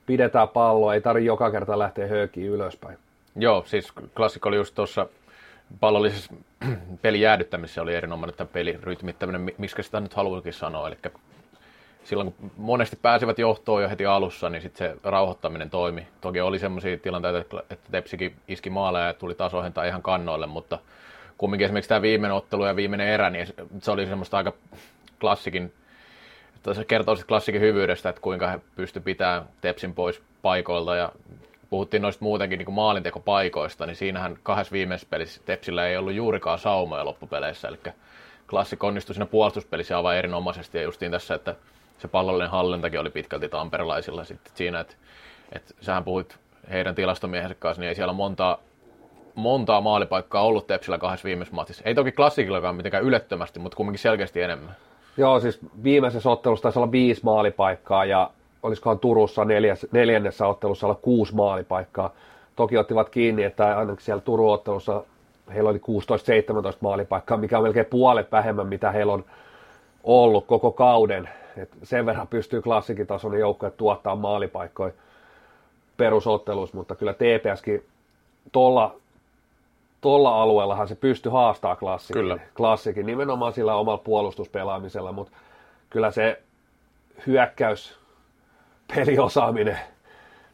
Pidetään 0.07 0.49
palloa, 0.49 0.95
ei 0.95 1.01
tarvitse 1.01 1.27
joka 1.27 1.51
kerta 1.51 1.79
lähteä 1.79 2.07
höökiin 2.07 2.51
ylöspäin. 2.51 2.99
Joo, 3.37 3.63
siis 3.67 3.93
klassikko 4.17 4.49
oli 4.49 4.57
just 4.57 4.75
tuossa 4.75 5.07
pallollisessa 5.81 6.35
pelin 7.03 7.21
jäädyttämisessä 7.21 7.83
oli 7.83 7.95
erinomainen 7.95 8.37
tämä 8.37 8.49
pelin 8.53 8.83
rytmittäminen, 8.83 9.53
miksi 9.59 9.83
sitä 9.83 10.01
nyt 10.01 10.15
haluakin 10.15 10.53
sanoa, 10.53 10.89
eli 10.89 10.97
silloin 12.05 12.33
kun 12.33 12.51
monesti 12.57 12.97
pääsivät 13.03 13.39
johtoon 13.39 13.83
jo 13.83 13.89
heti 13.89 14.07
alussa, 14.07 14.51
niin 14.51 14.63
sitten 14.63 14.89
se 14.89 14.97
rauhoittaminen 15.03 15.71
toimi. 15.71 16.07
Toki 16.21 16.41
oli 16.41 16.59
sellaisia 16.59 16.99
tilanteita, 16.99 17.63
että 17.71 17.91
Tepsikin 17.91 18.37
iski 18.49 18.71
maaleja 18.71 19.07
ja 19.07 19.15
tuli 19.15 19.35
taas 19.35 19.55
ohentaa 19.55 19.85
ihan 19.85 20.03
kannoille, 20.03 20.47
mutta 20.47 20.79
kumminkin 21.39 21.65
esimerkiksi 21.65 21.89
tämä 21.89 22.03
viimeinen 22.03 22.37
ottelu 22.37 22.67
ja 22.67 22.77
viimeinen 22.77 23.09
erä, 23.09 23.31
niin 23.31 23.47
se 23.79 23.91
oli 23.91 24.07
semmoista 24.07 24.37
aika 24.37 24.53
klassikin, 25.21 25.73
se 26.73 26.85
kertoo 26.85 27.17
klassikin 27.29 27.61
hyvyydestä, 27.61 28.09
että 28.09 28.21
kuinka 28.21 28.49
he 28.49 28.61
pystyivät 28.77 29.05
pitämään 29.05 29.45
Tepsin 29.61 29.95
pois 29.95 30.23
paikoilta 30.43 30.97
ja 30.97 31.13
puhuttiin 31.71 32.03
noista 32.03 32.25
muutenkin 32.25 32.59
niin 32.59 32.73
maalintekopaikoista, 32.73 33.87
niin 33.87 33.97
siinähän 33.97 34.39
kahdessa 34.43 34.73
viimeisessä 34.73 35.11
pelissä 35.11 35.43
Tepsillä 35.45 35.87
ei 35.87 35.97
ollut 35.97 36.13
juurikaan 36.13 36.59
saumoja 36.59 37.05
loppupeleissä, 37.05 37.69
eli 37.69 37.79
Klassik 38.51 38.85
onnistui 38.85 39.15
siinä 39.15 39.27
puolustuspelissä 39.27 39.97
aivan 39.97 40.17
erinomaisesti, 40.17 40.79
ja 40.79 40.85
justiin 40.85 41.13
tässä, 41.13 41.35
että 41.35 41.55
se 41.99 42.09
pallollinen 42.09 42.51
hallintakin 42.51 43.01
oli 43.01 43.11
pitkälti 43.11 43.49
tamperelaisilla 43.49 44.25
sitten 44.25 44.53
siinä, 44.57 44.81
että, 44.81 44.95
että 45.53 45.75
sähän 45.81 46.05
puhuit 46.05 46.39
heidän 46.71 46.95
tilastomiehensä 46.95 47.55
kanssa, 47.55 47.81
niin 47.81 47.89
ei 47.89 47.95
siellä 47.95 48.13
montaa, 48.13 48.59
montaa 49.35 49.81
maalipaikkaa 49.81 50.43
ollut 50.43 50.67
Tepsillä 50.67 50.99
kahdessa 50.99 51.27
viimeisessä 51.27 51.57
matissa. 51.57 51.83
Ei 51.85 51.95
toki 51.95 52.13
klassikillakaan 52.13 52.77
mitenkään 52.77 53.05
ylettömästi, 53.05 53.59
mutta 53.59 53.77
kumminkin 53.77 54.03
selkeästi 54.03 54.43
enemmän. 54.43 54.77
Joo, 55.17 55.41
siis 55.41 55.59
viimeisessä 55.83 56.31
ottelussa 56.31 56.63
taisi 56.63 56.79
olla 56.79 56.93
viisi 56.93 57.21
maalipaikkaa 57.25 58.05
ja 58.05 58.31
olisikohan 58.65 58.99
Turussa 58.99 59.45
neljäs, 59.45 59.87
neljännessä 59.93 60.47
ottelussa 60.47 60.87
olla 60.87 60.99
kuusi 61.03 61.35
maalipaikkaa. 61.35 62.11
Toki 62.57 62.79
ottivat 62.79 63.09
kiinni, 63.09 63.43
että 63.43 63.79
ainakin 63.79 64.05
siellä 64.05 64.21
Turun 64.21 64.53
ottelussa 64.53 65.05
heillä 65.55 65.71
oli 65.71 65.79
16-17 65.79 65.81
maalipaikkaa, 66.81 67.37
mikä 67.37 67.59
on 67.59 67.65
melkein 67.65 67.87
puolet 67.87 68.33
vähemmän, 68.33 68.67
mitä 68.67 68.91
heillä 68.91 69.13
on 69.13 69.25
ollut 70.05 70.47
koko 70.47 70.71
kauden. 70.73 71.29
Et 71.57 71.69
sen 71.83 72.07
verran 72.07 72.29
pystyy 72.29 72.63
klassikitason 72.63 73.39
joukkoja 73.39 73.71
tuottaa 73.71 74.17
maalipaikkoja 74.17 74.93
perusotteluissa, 75.97 76.77
mutta 76.77 76.95
kyllä 76.95 77.15
TPSkin 77.15 77.85
tuolla 78.53 78.97
tuolla 80.01 80.43
alueellahan 80.43 80.89
se 80.89 80.95
pystyy 80.95 81.33
haastaa 81.33 81.77
klassikin, 81.77 82.23
kyllä. 82.23 82.39
klassikin 82.57 83.07
nimenomaan 83.07 83.53
sillä 83.53 83.75
omalla 83.75 83.99
puolustuspelaamisella, 83.99 85.13
mutta 85.13 85.33
kyllä 85.91 86.11
se 86.11 86.43
hyökkäys 87.27 87.99
peliosaaminen, 88.95 89.79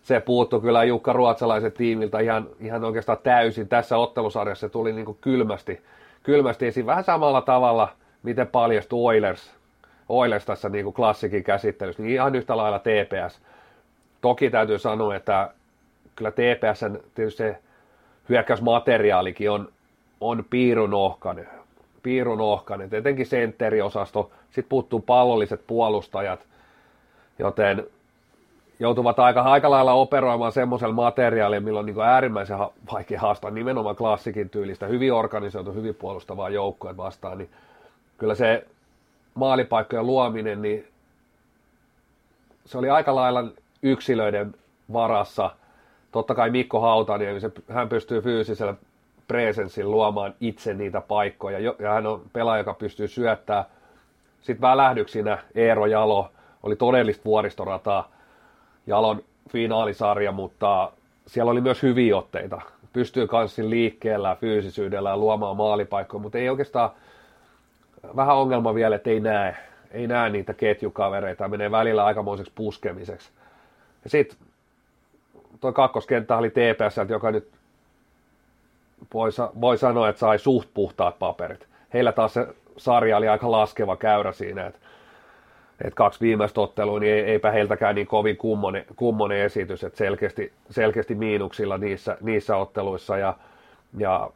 se 0.03 0.21
puuttu 0.21 0.61
kyllä 0.61 0.85
Jukka 0.85 1.13
Ruotsalaisen 1.13 1.73
tiimiltä 1.73 2.21
ihan, 2.21 2.47
ihan 2.61 2.85
oikeastaan 2.85 3.19
täysin. 3.23 3.69
Tässä 3.69 3.97
ottelusarjassa 3.97 4.69
se 4.69 4.73
tuli 4.73 4.93
niin 4.93 5.05
kuin 5.05 5.19
kylmästi, 5.21 5.81
kylmästi 6.23 6.67
esiin 6.67 6.87
vähän 6.87 7.05
samalla 7.05 7.41
tavalla, 7.41 7.89
miten 8.23 8.47
paljastui 8.47 9.05
Oilers, 9.05 9.51
Oilers 10.09 10.45
tässä 10.45 10.69
niin 10.69 10.85
kuin 10.85 10.95
klassikin 10.95 11.45
käsittelyssä, 11.45 12.03
niin 12.03 12.15
ihan 12.15 12.35
yhtä 12.35 12.57
lailla 12.57 12.79
TPS. 12.79 13.41
Toki 14.21 14.51
täytyy 14.51 14.79
sanoa, 14.79 15.17
että 15.17 15.51
kyllä 16.17 16.31
TPSn 16.31 16.99
tietysti 17.15 17.39
se 17.39 17.59
hyökkäysmateriaalikin 18.29 19.51
on, 19.51 19.69
on 20.21 20.45
piirunohkainen. 20.51 21.49
piirunohkainen. 22.03 22.91
Tietenkin 22.91 23.27
sentteriosasto, 23.27 24.31
sitten 24.45 24.69
puuttuu 24.69 25.01
pallolliset 25.01 25.61
puolustajat, 25.67 26.47
joten 27.39 27.87
joutuvat 28.81 29.19
aika, 29.19 29.43
aika 29.43 29.71
lailla 29.71 29.93
operoimaan 29.93 30.53
semmoisella 30.53 30.95
materiaalilla, 30.95 31.65
millä 31.65 31.81
on 31.81 31.87
niin 31.87 32.01
äärimmäisen 32.01 32.59
ha- 32.59 32.73
vaikea 32.93 33.21
haastaa 33.21 33.51
nimenomaan 33.51 33.97
klassikin 33.97 34.51
tyylistä, 34.51 34.87
hyvin 34.87 35.13
organisoitu, 35.13 35.73
hyvin 35.73 35.95
puolustavaa 35.95 36.49
joukkoja 36.49 36.97
vastaan, 36.97 37.39
niin 37.39 37.51
kyllä 38.19 38.35
se 38.35 38.67
maalipaikkojen 39.35 40.07
luominen, 40.07 40.63
niin 40.63 40.89
se 42.65 42.79
oli 42.79 42.91
aika 42.91 43.15
lailla 43.15 43.45
yksilöiden 43.83 44.55
varassa. 44.93 45.51
Totta 46.13 46.35
kai 46.35 46.51
Mikko 46.51 46.81
Hautaniemi, 46.81 47.41
se, 47.41 47.51
hän 47.69 47.89
pystyy 47.89 48.21
fyysisellä 48.21 48.75
presenssillä 49.29 49.91
luomaan 49.91 50.35
itse 50.41 50.75
niitä 50.75 51.01
paikkoja, 51.01 51.59
ja 51.59 51.91
hän 51.91 52.07
on 52.07 52.23
pelaaja, 52.33 52.61
joka 52.61 52.75
pystyy 52.75 53.09
syöttämään. 53.09 53.65
Sitten 54.43 54.61
välähdyksinä 54.61 55.39
Eero 55.55 55.87
Jalo 55.87 56.31
oli 56.63 56.77
todellista 56.77 57.25
vuoristorataa, 57.25 58.09
Jalon 58.87 59.23
finaalisarja, 59.49 60.33
mutta 60.33 60.93
siellä 61.27 61.51
oli 61.51 61.61
myös 61.61 61.83
hyviä 61.83 62.17
otteita. 62.17 62.61
Pystyy 62.93 63.27
kanssin 63.27 63.71
liikkeellä, 63.71 64.37
fyysisyydellä 64.41 65.17
luomaan 65.17 65.57
maalipaikkoja, 65.57 66.23
mutta 66.23 66.39
ei 66.39 66.49
oikeastaan 66.49 66.91
vähän 68.17 68.37
ongelma 68.37 68.75
vielä, 68.75 68.97
että 68.97 69.11
ei 69.11 69.21
näe, 69.21 69.57
ei 69.91 70.07
näe 70.07 70.31
niitä 70.31 70.55
ketjukavereita, 70.55 71.49
menee 71.49 71.71
välillä 71.71 72.05
aikamoiseksi 72.05 72.53
puskemiseksi. 72.55 73.31
Ja 74.05 74.11
sitten 74.11 74.39
tuo 75.61 75.73
kakkoskenttä 75.73 76.37
oli 76.37 76.51
TPS, 76.51 77.11
joka 77.11 77.31
nyt 77.31 77.49
voi, 79.15 79.31
voi 79.61 79.79
sanoa, 79.79 80.09
että 80.09 80.21
sai 80.21 80.39
suht 80.39 80.69
puhtaat 80.75 81.19
paperit. 81.19 81.67
Heillä 81.95 82.13
taas 82.13 82.35
se 82.35 82.47
sarja 82.77 83.17
oli 83.17 83.29
aika 83.29 83.51
laskeva 83.51 83.97
käyrä 83.97 84.33
siinä, 84.33 84.67
että 84.67 84.79
et 85.85 85.95
kaksi 85.95 86.21
viimeistä 86.21 86.61
ottelua, 86.61 87.01
niin 87.01 87.25
eipä 87.25 87.51
heiltäkään 87.51 87.95
niin 87.95 88.07
kovin 88.07 88.37
kummonen, 88.37 88.85
kummonen 88.97 89.39
esitys, 89.39 89.85
että 89.85 89.99
selkeästi, 89.99 90.53
selkeästi 90.71 91.15
miinuksilla 91.15 91.79
niissä, 91.79 92.17
niissä 92.21 92.57
otteluissa 92.57 93.19
ja, 93.19 93.35
ja 93.99 94.31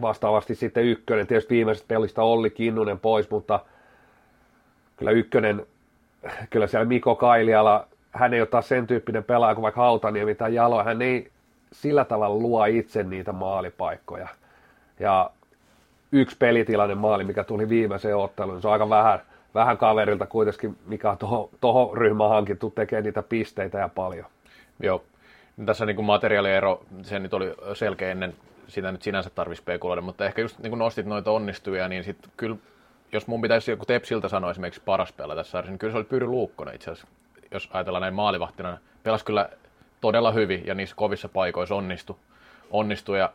vastaavasti 0.00 0.54
sitten 0.54 0.84
ykkönen, 0.84 1.26
tietysti 1.26 1.54
viimeisestä 1.54 1.88
pelistä 1.88 2.22
Olli 2.22 2.50
Kinnunen 2.50 2.98
pois, 2.98 3.30
mutta 3.30 3.60
kyllä 4.96 5.10
ykkönen, 5.10 5.66
kyllä 6.50 6.66
siellä 6.66 6.84
Miko 6.84 7.14
Kailiala, 7.16 7.86
hän 8.10 8.34
ei 8.34 8.40
ole 8.40 8.48
taas 8.48 8.68
sen 8.68 8.86
tyyppinen 8.86 9.24
pelaaja 9.24 9.54
kuin 9.54 9.62
vaikka 9.62 9.80
Hautaniemi 9.80 10.34
tai 10.34 10.54
Jalo, 10.54 10.84
hän 10.84 11.02
ei 11.02 11.30
sillä 11.72 12.04
tavalla 12.04 12.36
luo 12.36 12.64
itse 12.64 13.02
niitä 13.02 13.32
maalipaikkoja. 13.32 14.28
Ja 15.00 15.30
yksi 16.12 16.36
pelitilanne 16.38 16.94
maali, 16.94 17.24
mikä 17.24 17.44
tuli 17.44 17.68
viimeiseen 17.68 18.16
otteluun, 18.16 18.54
niin 18.54 18.62
se 18.62 18.68
on 18.68 18.72
aika 18.72 18.88
vähän, 18.88 19.20
vähän 19.54 19.78
kaverilta 19.78 20.26
kuitenkin, 20.26 20.78
mikä 20.86 21.10
on 21.10 21.18
tuohon 21.18 21.48
toho 21.60 21.94
ryhmään 21.94 22.30
hankittu, 22.30 22.70
tekee 22.70 23.00
niitä 23.02 23.22
pisteitä 23.22 23.78
ja 23.78 23.88
paljon. 23.88 24.26
Joo. 24.80 25.04
Tässä 25.66 25.86
niin 25.86 26.04
materiaaliero, 26.04 26.82
se 27.02 27.18
nyt 27.18 27.34
oli 27.34 27.54
selkeä 27.74 28.10
ennen 28.10 28.34
sitä 28.68 28.92
nyt 28.92 29.02
sinänsä 29.02 29.30
tarvitsisi 29.30 29.62
spekuloida, 29.62 30.02
mutta 30.02 30.26
ehkä 30.26 30.42
just 30.42 30.58
niin 30.58 30.78
nostit 30.78 31.06
noita 31.06 31.30
onnistujia, 31.30 31.88
niin 31.88 32.04
sitten 32.04 32.32
kyllä, 32.36 32.56
jos 33.12 33.26
mun 33.26 33.40
pitäisi 33.40 33.70
joku 33.70 33.86
Tepsiltä 33.86 34.28
sanoa 34.28 34.50
esimerkiksi 34.50 34.82
paras 34.84 35.12
pelaa 35.12 35.36
tässä 35.36 35.62
niin 35.62 35.78
kyllä 35.78 35.92
se 35.92 35.96
oli 35.96 36.04
Pyry 36.04 36.26
Luukkonen 36.26 36.74
itse 36.74 36.90
asiassa, 36.90 37.08
jos 37.50 37.70
ajatellaan 37.72 38.00
näin 38.00 38.14
maalivahtina. 38.14 38.78
Pelasi 39.02 39.24
kyllä 39.24 39.48
todella 40.00 40.32
hyvin 40.32 40.62
ja 40.66 40.74
niissä 40.74 40.96
kovissa 40.96 41.28
paikoissa 41.28 41.74
onnistui. 41.74 42.16
onnistui 42.70 43.18
ja 43.18 43.32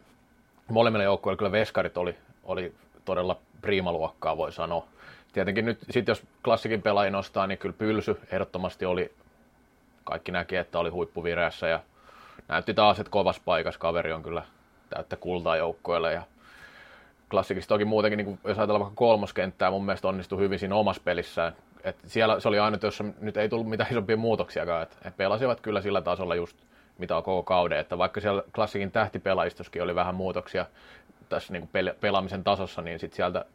molemmille 0.68 1.04
joukkueille 1.04 1.38
kyllä 1.38 1.52
veskarit 1.52 1.98
oli, 1.98 2.16
oli 2.44 2.74
todella 3.06 3.38
priimaluokkaa, 3.62 4.38
voi 4.38 4.52
sanoa. 4.52 4.88
Tietenkin 5.38 5.66
nyt, 5.66 5.80
sit 5.90 6.08
jos 6.08 6.24
klassikin 6.44 6.82
pelaaja 6.82 7.12
nostaa, 7.12 7.48
niin 7.48 7.58
kyllä 7.58 7.76
Pylsy 7.78 8.20
ehdottomasti 8.32 8.86
oli, 8.86 9.12
kaikki 10.04 10.32
näki, 10.32 10.56
että 10.56 10.80
oli 10.80 10.90
huippuvireessä 10.90 11.68
ja 11.68 11.80
näytti 12.48 12.74
taas, 12.74 13.00
että 13.00 13.12
kovassa 13.12 13.42
paikassa 13.46 13.80
kaveri 13.80 14.14
on 14.14 14.24
kyllä 14.24 14.44
täyttä 14.90 15.16
kultaa 15.16 15.58
joukkoille 15.58 16.14
ja 16.14 16.22
klassikista 17.30 17.70
toki 17.70 17.86
muutenkin, 17.86 18.18
niin 18.18 18.40
jos 18.44 18.58
ajatellaan 18.58 18.82
vaikka 18.82 18.96
kolmoskenttää, 18.96 19.72
mun 19.72 19.86
mielestä 19.86 20.08
onnistui 20.08 20.40
hyvin 20.40 20.60
siinä 20.60 20.76
omassa 20.76 21.02
pelissään. 21.06 21.54
Et 21.84 21.96
siellä 22.06 22.40
se 22.40 22.48
oli 22.48 22.60
ainut, 22.60 22.84
jossa 22.84 23.04
nyt 23.20 23.38
ei 23.38 23.50
tullut 23.50 23.70
mitään 23.70 23.92
isompia 23.92 24.18
muutoksiakaan. 24.18 24.84
Et 24.84 24.98
he 25.06 25.12
pelasivat 25.18 25.62
kyllä 25.62 25.82
sillä 25.82 26.02
tasolla 26.02 26.36
just 26.36 26.58
mitä 26.98 27.18
on 27.18 27.24
koko 27.24 27.44
kauden. 27.44 27.80
Että 27.80 27.98
vaikka 27.98 28.22
siellä 28.22 28.44
klassikin 28.56 28.92
tähtipelaajistoskin 28.92 29.84
oli 29.84 29.96
vähän 29.96 30.16
muutoksia 30.16 30.66
tässä 31.30 31.54
niin 31.54 31.70
pelaamisen 32.02 32.44
tasossa, 32.44 32.82
niin 32.82 33.00
sitten 33.00 33.16
sieltä 33.16 33.46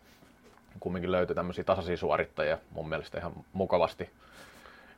kumminkin 0.81 1.13
löytyi 1.13 1.35
tämmöisiä 1.35 1.65
tasaisia 1.65 1.97
suorittajia 1.97 2.59
mun 2.71 2.89
mielestä 2.89 3.19
ihan 3.19 3.33
mukavasti. 3.53 4.11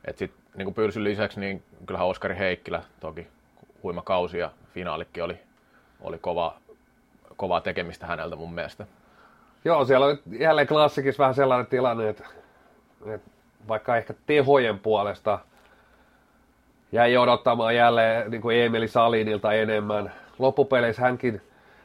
Et 0.05 0.17
sit, 0.17 0.31
niin 0.55 0.65
kuin 0.65 0.75
Pylsyn 0.75 1.03
lisäksi, 1.03 1.39
niin 1.39 1.63
kyllähän 1.85 2.07
Oskari 2.07 2.37
Heikkilä 2.37 2.83
toki 2.99 3.27
huima 3.83 4.01
kausi 4.01 4.37
ja 4.37 4.51
finaalikin 4.73 5.23
oli, 5.23 5.39
oli 6.01 6.17
kova, 6.17 6.55
kovaa 7.37 7.61
tekemistä 7.61 8.05
häneltä 8.05 8.35
mun 8.35 8.53
mielestä. 8.53 8.85
Joo, 9.65 9.85
siellä 9.85 10.05
oli 10.05 10.17
jälleen 10.39 10.67
klassikissa 10.67 11.21
vähän 11.21 11.35
sellainen 11.35 11.67
tilanne, 11.67 12.09
että, 12.09 12.23
että 13.05 13.31
vaikka 13.67 13.97
ehkä 13.97 14.13
tehojen 14.25 14.79
puolesta 14.79 15.39
jäi 16.91 17.17
odottamaan 17.17 17.75
jälleen 17.75 18.31
niin 18.31 18.41
kuin 18.41 18.57
Emeli 18.57 18.87
Salinilta 18.87 19.53
enemmän. 19.53 20.11
Loppupeleissä 20.39 21.01
hänkin, 21.01 21.41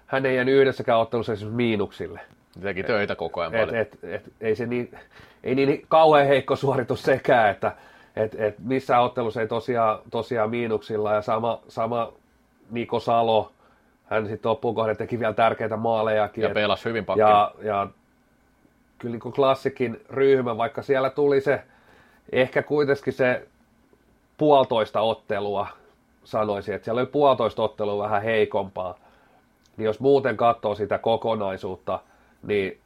hän 0.06 0.26
ei 0.26 0.36
jäänyt 0.36 0.54
yhdessäkään 0.54 0.98
ottelussa 0.98 1.32
esimerkiksi 1.32 1.56
miinuksille. 1.56 2.20
Teki 2.62 2.82
töitä 2.82 3.14
koko 3.14 3.40
ajan 3.40 3.52
paljon. 3.52 3.74
Et, 3.74 3.94
et, 3.94 4.04
et, 4.04 4.32
ei 4.40 4.56
se 4.56 4.66
niin, 4.66 4.98
ei 5.44 5.54
niin 5.54 5.84
kauhean 5.88 6.26
heikko 6.26 6.56
suoritus 6.56 7.02
sekään, 7.02 7.50
että 7.50 7.72
et, 8.16 8.34
et 8.38 8.58
missään 8.58 9.02
ottelussa 9.02 9.40
ei 9.40 9.48
tosiaan, 9.48 9.98
tosiaan 10.10 10.50
miinuksilla 10.50 11.14
ja 11.14 11.22
sama, 11.22 11.60
sama 11.68 12.12
Niko 12.70 13.00
Salo, 13.00 13.52
hän 14.04 14.26
sitten 14.26 14.48
loppuun 14.48 14.74
kohden 14.74 14.96
teki 14.96 15.18
vielä 15.18 15.32
tärkeitä 15.32 15.76
maalejakin. 15.76 16.42
Ja 16.42 16.50
pelasi 16.50 16.84
hyvin 16.84 17.04
pakkia. 17.04 17.28
Ja, 17.28 17.52
ja 17.62 17.86
kyllä 18.98 19.12
niin 19.12 19.32
klassikin 19.32 20.00
ryhmä, 20.10 20.56
vaikka 20.56 20.82
siellä 20.82 21.10
tuli 21.10 21.40
se 21.40 21.62
ehkä 22.32 22.62
kuitenkin 22.62 23.12
se 23.12 23.46
puolitoista 24.36 25.00
ottelua, 25.00 25.66
sanoisin, 26.24 26.74
että 26.74 26.84
siellä 26.84 27.00
oli 27.00 27.06
puolitoista 27.06 27.62
ottelua 27.62 28.04
vähän 28.04 28.22
heikompaa, 28.22 28.98
niin 29.76 29.84
jos 29.84 30.00
muuten 30.00 30.36
katsoo 30.36 30.74
sitä 30.74 30.98
kokonaisuutta, 30.98 31.98
niin 32.42 32.78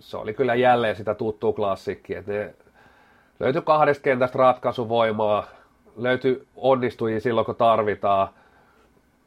se 0.00 0.16
oli 0.16 0.34
kyllä 0.34 0.54
jälleen 0.54 0.96
sitä 0.96 1.14
tuttua 1.14 1.52
klassikkiä, 1.52 2.18
että 2.18 2.32
ne 2.32 2.54
löytyi 3.40 3.62
kahdesta 3.62 4.02
kentästä 4.02 4.38
ratkaisuvoimaa, 4.38 5.44
löytyi 5.96 6.46
onnistujia 6.56 7.20
silloin, 7.20 7.46
kun 7.46 7.56
tarvitaan, 7.56 8.28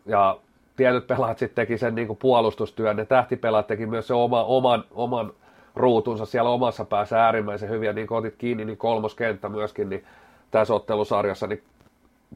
ja 0.05 0.37
tietyt 0.75 1.07
pelaat 1.07 1.37
sitten 1.37 1.55
teki 1.55 1.77
sen 1.77 1.95
niin 1.95 2.17
puolustustyön, 2.17 2.95
ne 2.95 3.05
tähtipelaat 3.05 3.67
teki 3.67 3.85
myös 3.85 4.07
se 4.07 4.13
oma, 4.13 4.43
oman, 4.43 4.83
oman 4.91 5.33
ruutunsa 5.75 6.25
siellä 6.25 6.49
omassa 6.49 6.85
päässä 6.85 7.25
äärimmäisen 7.25 7.69
hyviä, 7.69 7.93
niin 7.93 8.07
kun 8.07 8.17
otit 8.17 8.35
kiinni, 8.37 8.65
niin 8.65 8.77
kolmoskenttä 8.77 9.49
myöskin, 9.49 9.89
niin 9.89 10.05
tässä 10.51 10.73
ottelusarjassa 10.73 11.47
niin 11.47 11.63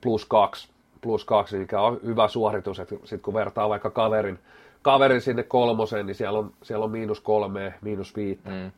plus 0.01 0.25
kaksi, 0.25 0.69
plus 1.01 1.25
kaksi, 1.25 1.57
mikä 1.57 1.81
on 1.81 2.00
hyvä 2.05 2.27
suoritus, 2.27 2.79
että 2.79 2.96
sitten 2.96 3.19
kun 3.19 3.34
vertaa 3.34 3.69
vaikka 3.69 3.89
kaverin, 3.89 4.39
kaverin 4.88 5.22
sinne 5.22 5.44
kolmoseen, 5.44 6.06
niin 6.06 6.15
siellä 6.15 6.39
on, 6.39 6.51
siellä 6.63 6.86
on 6.86 6.91
miinus 6.91 7.22
kolme, 7.22 7.74
miinus 7.82 8.15
viittä. 8.15 8.50
Mm. 8.50 8.72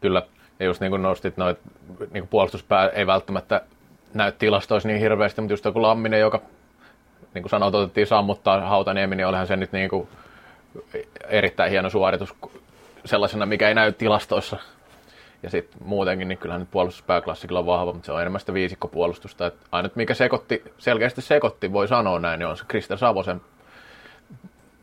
Kyllä, 0.00 0.22
ja 0.58 0.66
just 0.66 0.80
niin 0.80 0.90
kuin 0.90 1.02
nostit 1.02 1.36
noit, 1.36 1.58
niin 2.10 2.28
puolustuspää 2.28 2.88
ei 2.88 3.06
välttämättä 3.06 3.60
näy 4.14 4.32
tilastoissa 4.32 4.88
niin 4.88 5.00
hirveästi, 5.00 5.40
mutta 5.40 5.52
just 5.52 5.64
joku 5.64 5.82
Lamminen, 5.82 6.20
joka 6.20 6.40
niin 7.34 7.42
kuin 7.42 7.50
sanoit, 7.50 7.74
otettiin 7.74 8.06
sammuttaa 8.06 8.60
Hautaniemi, 8.60 9.16
niin 9.16 9.26
olihan 9.26 9.46
se 9.46 9.56
nyt 9.56 9.72
niin 9.72 9.90
kuin 9.90 10.08
erittäin 11.28 11.70
hieno 11.70 11.90
suoritus 11.90 12.34
sellaisena, 13.04 13.46
mikä 13.46 13.68
ei 13.68 13.74
näy 13.74 13.92
tilastoissa. 13.92 14.56
Ja 15.42 15.50
sitten 15.50 15.78
muutenkin, 15.84 16.28
niin 16.28 16.38
kyllähän 16.38 16.60
nyt 16.60 16.70
puolustuspääklassikilla 16.70 17.58
on 17.58 17.66
vahva, 17.66 17.92
mutta 17.92 18.06
se 18.06 18.12
on 18.12 18.20
enemmän 18.20 18.40
sitä 18.40 18.54
viisikkopuolustusta. 18.54 19.46
Et 19.46 19.54
ainut 19.72 19.96
mikä 19.96 20.14
sekoitti, 20.14 20.62
selkeästi 20.78 21.22
sekoitti, 21.22 21.72
voi 21.72 21.88
sanoa 21.88 22.18
näin, 22.18 22.38
niin 22.38 22.46
on 22.46 22.56
se 22.56 22.64
Krista 22.68 22.96
Savosen 22.96 23.40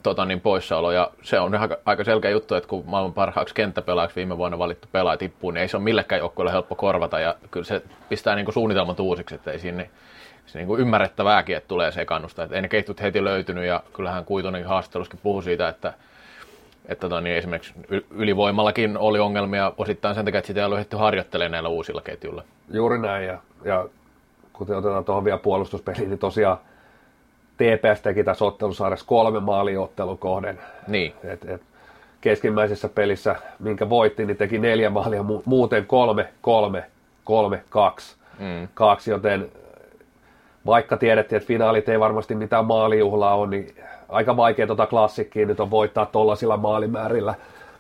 tota, 0.03 0.25
niin 0.25 0.41
poissaolo. 0.41 0.91
Ja 0.91 1.11
se 1.21 1.39
on 1.39 1.55
aika, 1.55 1.77
aika 1.85 2.03
selkeä 2.03 2.31
juttu, 2.31 2.55
että 2.55 2.69
kun 2.69 2.83
maailman 2.85 3.13
parhaaksi 3.13 3.55
kenttäpelaajaksi 3.55 4.15
viime 4.15 4.37
vuonna 4.37 4.57
valittu 4.59 4.87
pelaaja 4.91 5.17
tippuu, 5.17 5.51
niin 5.51 5.61
ei 5.61 5.67
se 5.67 5.77
ole 5.77 5.83
millekään 5.83 6.19
joukkueelle 6.19 6.51
helppo 6.51 6.75
korvata. 6.75 7.19
Ja 7.19 7.35
kyllä 7.51 7.65
se 7.65 7.81
pistää 8.09 8.35
niin 8.35 8.45
kuin 8.45 8.53
suunnitelmat 8.53 8.99
uusiksi, 8.99 9.35
että 9.35 9.51
ei 9.51 9.59
sinne 9.59 9.89
se 10.45 10.59
niin 10.59 10.67
kuin 10.67 10.81
ymmärrettävääkin, 10.81 11.57
että 11.57 11.67
tulee 11.67 11.91
sekannusta. 11.91 12.43
Että 12.43 12.55
ei 12.55 12.61
ne 12.61 12.67
kehtut 12.67 13.01
heti 13.01 13.23
löytynyt 13.23 13.65
ja 13.65 13.83
kyllähän 13.93 14.25
Kuitonenkin 14.25 14.69
haastattelussakin 14.69 15.19
puhui 15.23 15.43
siitä, 15.43 15.67
että 15.67 15.93
että 16.85 17.09
tota, 17.09 17.21
niin 17.21 17.35
esimerkiksi 17.35 17.73
ylivoimallakin 18.11 18.97
oli 18.97 19.19
ongelmia 19.19 19.73
osittain 19.77 20.15
sen 20.15 20.25
takia, 20.25 20.37
että 20.37 20.47
sitä 20.47 20.59
ei 20.59 20.65
ollut 20.65 20.93
harjoittelemaan 20.93 21.51
näillä 21.51 21.69
uusilla 21.69 22.01
ketjuilla. 22.01 22.43
Juuri 22.71 22.99
näin, 22.99 23.27
ja, 23.27 23.37
ja 23.63 23.85
kuten 24.53 24.77
otetaan 24.77 25.05
tuohon 25.05 25.25
vielä 25.25 25.37
puolustuspeliin, 25.37 26.09
niin 26.09 26.19
tosiaan 26.19 26.57
TPS 27.61 28.01
teki 28.01 28.23
tässä 28.23 28.45
ottelusarjassa 28.45 29.05
kolme 29.05 29.39
maaliottelun 29.39 30.17
kohden. 30.17 30.59
Niin. 30.87 31.13
Et, 31.23 31.49
et 31.49 31.61
keskimmäisessä 32.21 32.89
pelissä, 32.89 33.35
minkä 33.59 33.89
voitti, 33.89 34.25
niin 34.25 34.37
teki 34.37 34.59
neljä 34.59 34.89
maalia, 34.89 35.25
muuten 35.45 35.85
kolme, 35.85 36.27
kolme, 36.41 36.83
kolme, 37.23 37.63
kaksi. 37.69 38.15
Mm. 38.39 38.67
kaksi 38.73 39.11
joten 39.11 39.51
vaikka 40.65 40.97
tiedettiin, 40.97 41.37
että 41.37 41.47
finaalit 41.47 41.89
ei 41.89 41.99
varmasti 41.99 42.35
mitään 42.35 42.65
maalijuhlaa 42.65 43.35
ole, 43.35 43.49
niin 43.49 43.75
aika 44.09 44.37
vaikea 44.37 44.67
tuota 44.67 44.87
klassikkiä 44.87 45.45
nyt 45.45 45.59
on 45.59 45.71
voittaa 45.71 46.05
tuollaisilla 46.05 46.57
maalimäärillä, 46.57 47.33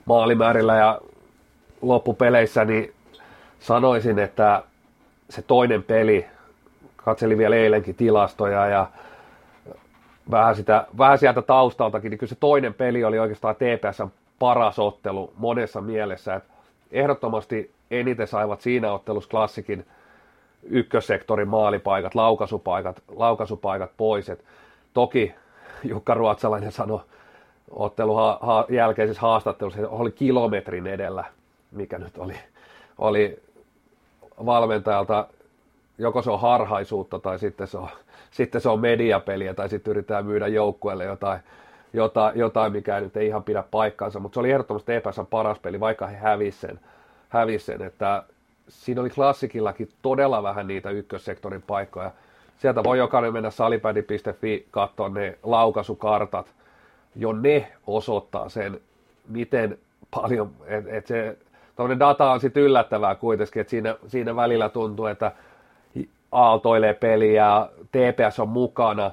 maalimäärillä 0.05 0.75
ja 0.75 1.01
loppupeleissä 1.81 2.65
niin 2.65 2.93
sanoisin, 3.59 4.19
että 4.19 4.63
se 5.29 5.41
toinen 5.41 5.83
peli, 5.83 6.25
katselin 6.95 7.37
vielä 7.37 7.55
eilenkin 7.55 7.95
tilastoja 7.95 8.67
ja 8.67 8.87
vähän, 10.31 10.55
sitä, 10.55 10.87
vähän 10.97 11.17
sieltä 11.17 11.41
taustaltakin, 11.41 12.09
niin 12.09 12.19
kyllä 12.19 12.29
se 12.29 12.35
toinen 12.39 12.73
peli 12.73 13.03
oli 13.03 13.19
oikeastaan 13.19 13.55
TPSn 13.55 14.09
paras 14.39 14.79
ottelu 14.79 15.33
monessa 15.37 15.81
mielessä. 15.81 16.35
Että 16.35 16.53
ehdottomasti 16.91 17.71
eniten 17.91 18.27
saivat 18.27 18.61
siinä 18.61 18.91
ottelussa 18.91 19.29
klassikin 19.29 19.85
ykkössektorin 20.63 21.47
maalipaikat, 21.47 22.15
laukaisupaikat, 22.15 23.01
laukaisupaikat 23.15 23.91
pois. 23.97 24.29
Et 24.29 24.45
toki 24.93 25.33
Jukka 25.83 26.13
Ruotsalainen 26.13 26.71
sanoi 26.71 26.99
ottelun 27.71 28.15
ha- 28.15 28.39
ha- 28.41 28.65
jälkeisessä 28.69 29.21
haastattelussa, 29.21 29.79
että 29.79 29.89
oli 29.89 30.11
kilometrin 30.11 30.87
edellä, 30.87 31.23
mikä 31.71 31.97
nyt 31.97 32.17
oli, 32.17 32.35
oli 32.97 33.39
valmentajalta, 34.45 35.27
joko 36.01 36.21
se 36.21 36.31
on 36.31 36.39
harhaisuutta 36.39 37.19
tai 37.19 37.39
sitten 37.39 37.67
se 37.67 37.77
on, 37.77 37.87
sitten 38.31 38.61
se 38.61 38.69
on 38.69 38.79
mediapeliä 38.79 39.53
tai 39.53 39.69
sitten 39.69 39.91
yritetään 39.91 40.25
myydä 40.25 40.47
joukkueelle 40.47 41.03
jotain, 41.03 41.39
jotain, 41.93 42.39
jotain, 42.39 42.71
mikä 42.71 42.99
nyt 42.99 43.17
ei 43.17 43.27
ihan 43.27 43.43
pidä 43.43 43.63
paikkaansa, 43.71 44.19
mutta 44.19 44.33
se 44.33 44.39
oli 44.39 44.51
ehdottomasti 44.51 44.93
epässä 44.93 45.23
paras 45.23 45.59
peli, 45.59 45.79
vaikka 45.79 46.07
he 46.07 46.17
hävisi 46.17 46.59
sen, 46.59 46.79
hävisi 47.29 47.65
sen 47.65 47.81
että 47.81 48.23
siinä 48.69 49.01
oli 49.01 49.09
klassikillakin 49.09 49.89
todella 50.01 50.43
vähän 50.43 50.67
niitä 50.67 50.89
ykkössektorin 50.89 51.61
paikkoja. 51.61 52.11
Sieltä 52.57 52.83
voi 52.83 52.97
jokainen 52.97 53.33
mennä 53.33 53.49
salipädi.fi 53.49 54.67
katsoa 54.71 55.09
ne 55.09 55.37
laukaisukartat. 55.43 56.47
Jo 57.15 57.33
ne 57.33 57.71
osoittaa 57.87 58.49
sen, 58.49 58.81
miten 59.29 59.77
paljon, 60.11 60.51
että 60.67 60.91
et 60.91 61.07
se 61.07 61.37
data 61.99 62.31
on 62.31 62.39
sitten 62.39 62.63
yllättävää 62.63 63.15
kuitenkin, 63.15 63.61
että 63.61 63.71
siinä, 63.71 63.95
siinä 64.07 64.35
välillä 64.35 64.69
tuntuu, 64.69 65.05
että 65.05 65.31
aaltoilee 66.31 66.93
peliä 66.93 67.69
TPS 67.91 68.39
on 68.39 68.49
mukana. 68.49 69.11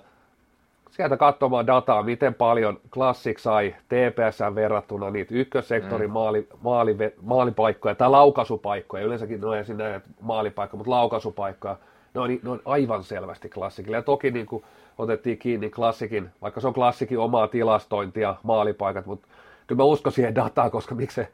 Sieltä 0.91 1.17
katsomaan 1.17 1.67
dataa, 1.67 2.03
miten 2.03 2.35
paljon 2.35 2.81
Classic 2.91 3.39
sai 3.39 3.75
TPS 3.89 4.39
verrattuna 4.55 5.11
niitä 5.11 5.35
ykkössektorin 5.35 6.11
mm. 6.11 6.13
maali, 6.13 6.49
maali, 6.63 6.97
maalipaikkoja 7.23 7.95
tai 7.95 8.11
laukaisupaikkoja. 8.11 9.05
Yleensäkin 9.05 9.41
no 9.41 9.55
ei 9.55 9.65
sinne 9.65 10.01
maalipaikka, 10.21 10.77
mutta 10.77 10.91
laukaisupaikkoja 10.91 11.77
ne 12.15 12.21
on, 12.21 12.31
ne 12.43 12.51
on 12.51 12.61
aivan 12.65 13.05
selvästi 13.05 13.49
klassikille. 13.49 13.97
Ja 13.97 14.03
toki 14.03 14.31
niin 14.31 14.47
kuin 14.47 14.65
otettiin 14.99 15.39
kiinni 15.39 15.71
klassikin, 15.71 16.31
vaikka 16.43 16.61
se 16.61 16.67
on 16.67 16.75
klassikin 16.75 17.19
omaa 17.19 17.49
tilastointia, 17.49 18.35
maalipaikat, 18.43 19.07
mutta 19.07 19.29
kyllä 19.67 19.79
mä 19.79 19.85
uskon 19.85 20.13
siihen 20.13 20.35
dataan, 20.35 20.71
koska 20.71 20.95
miksi 20.95 21.15
se, 21.15 21.29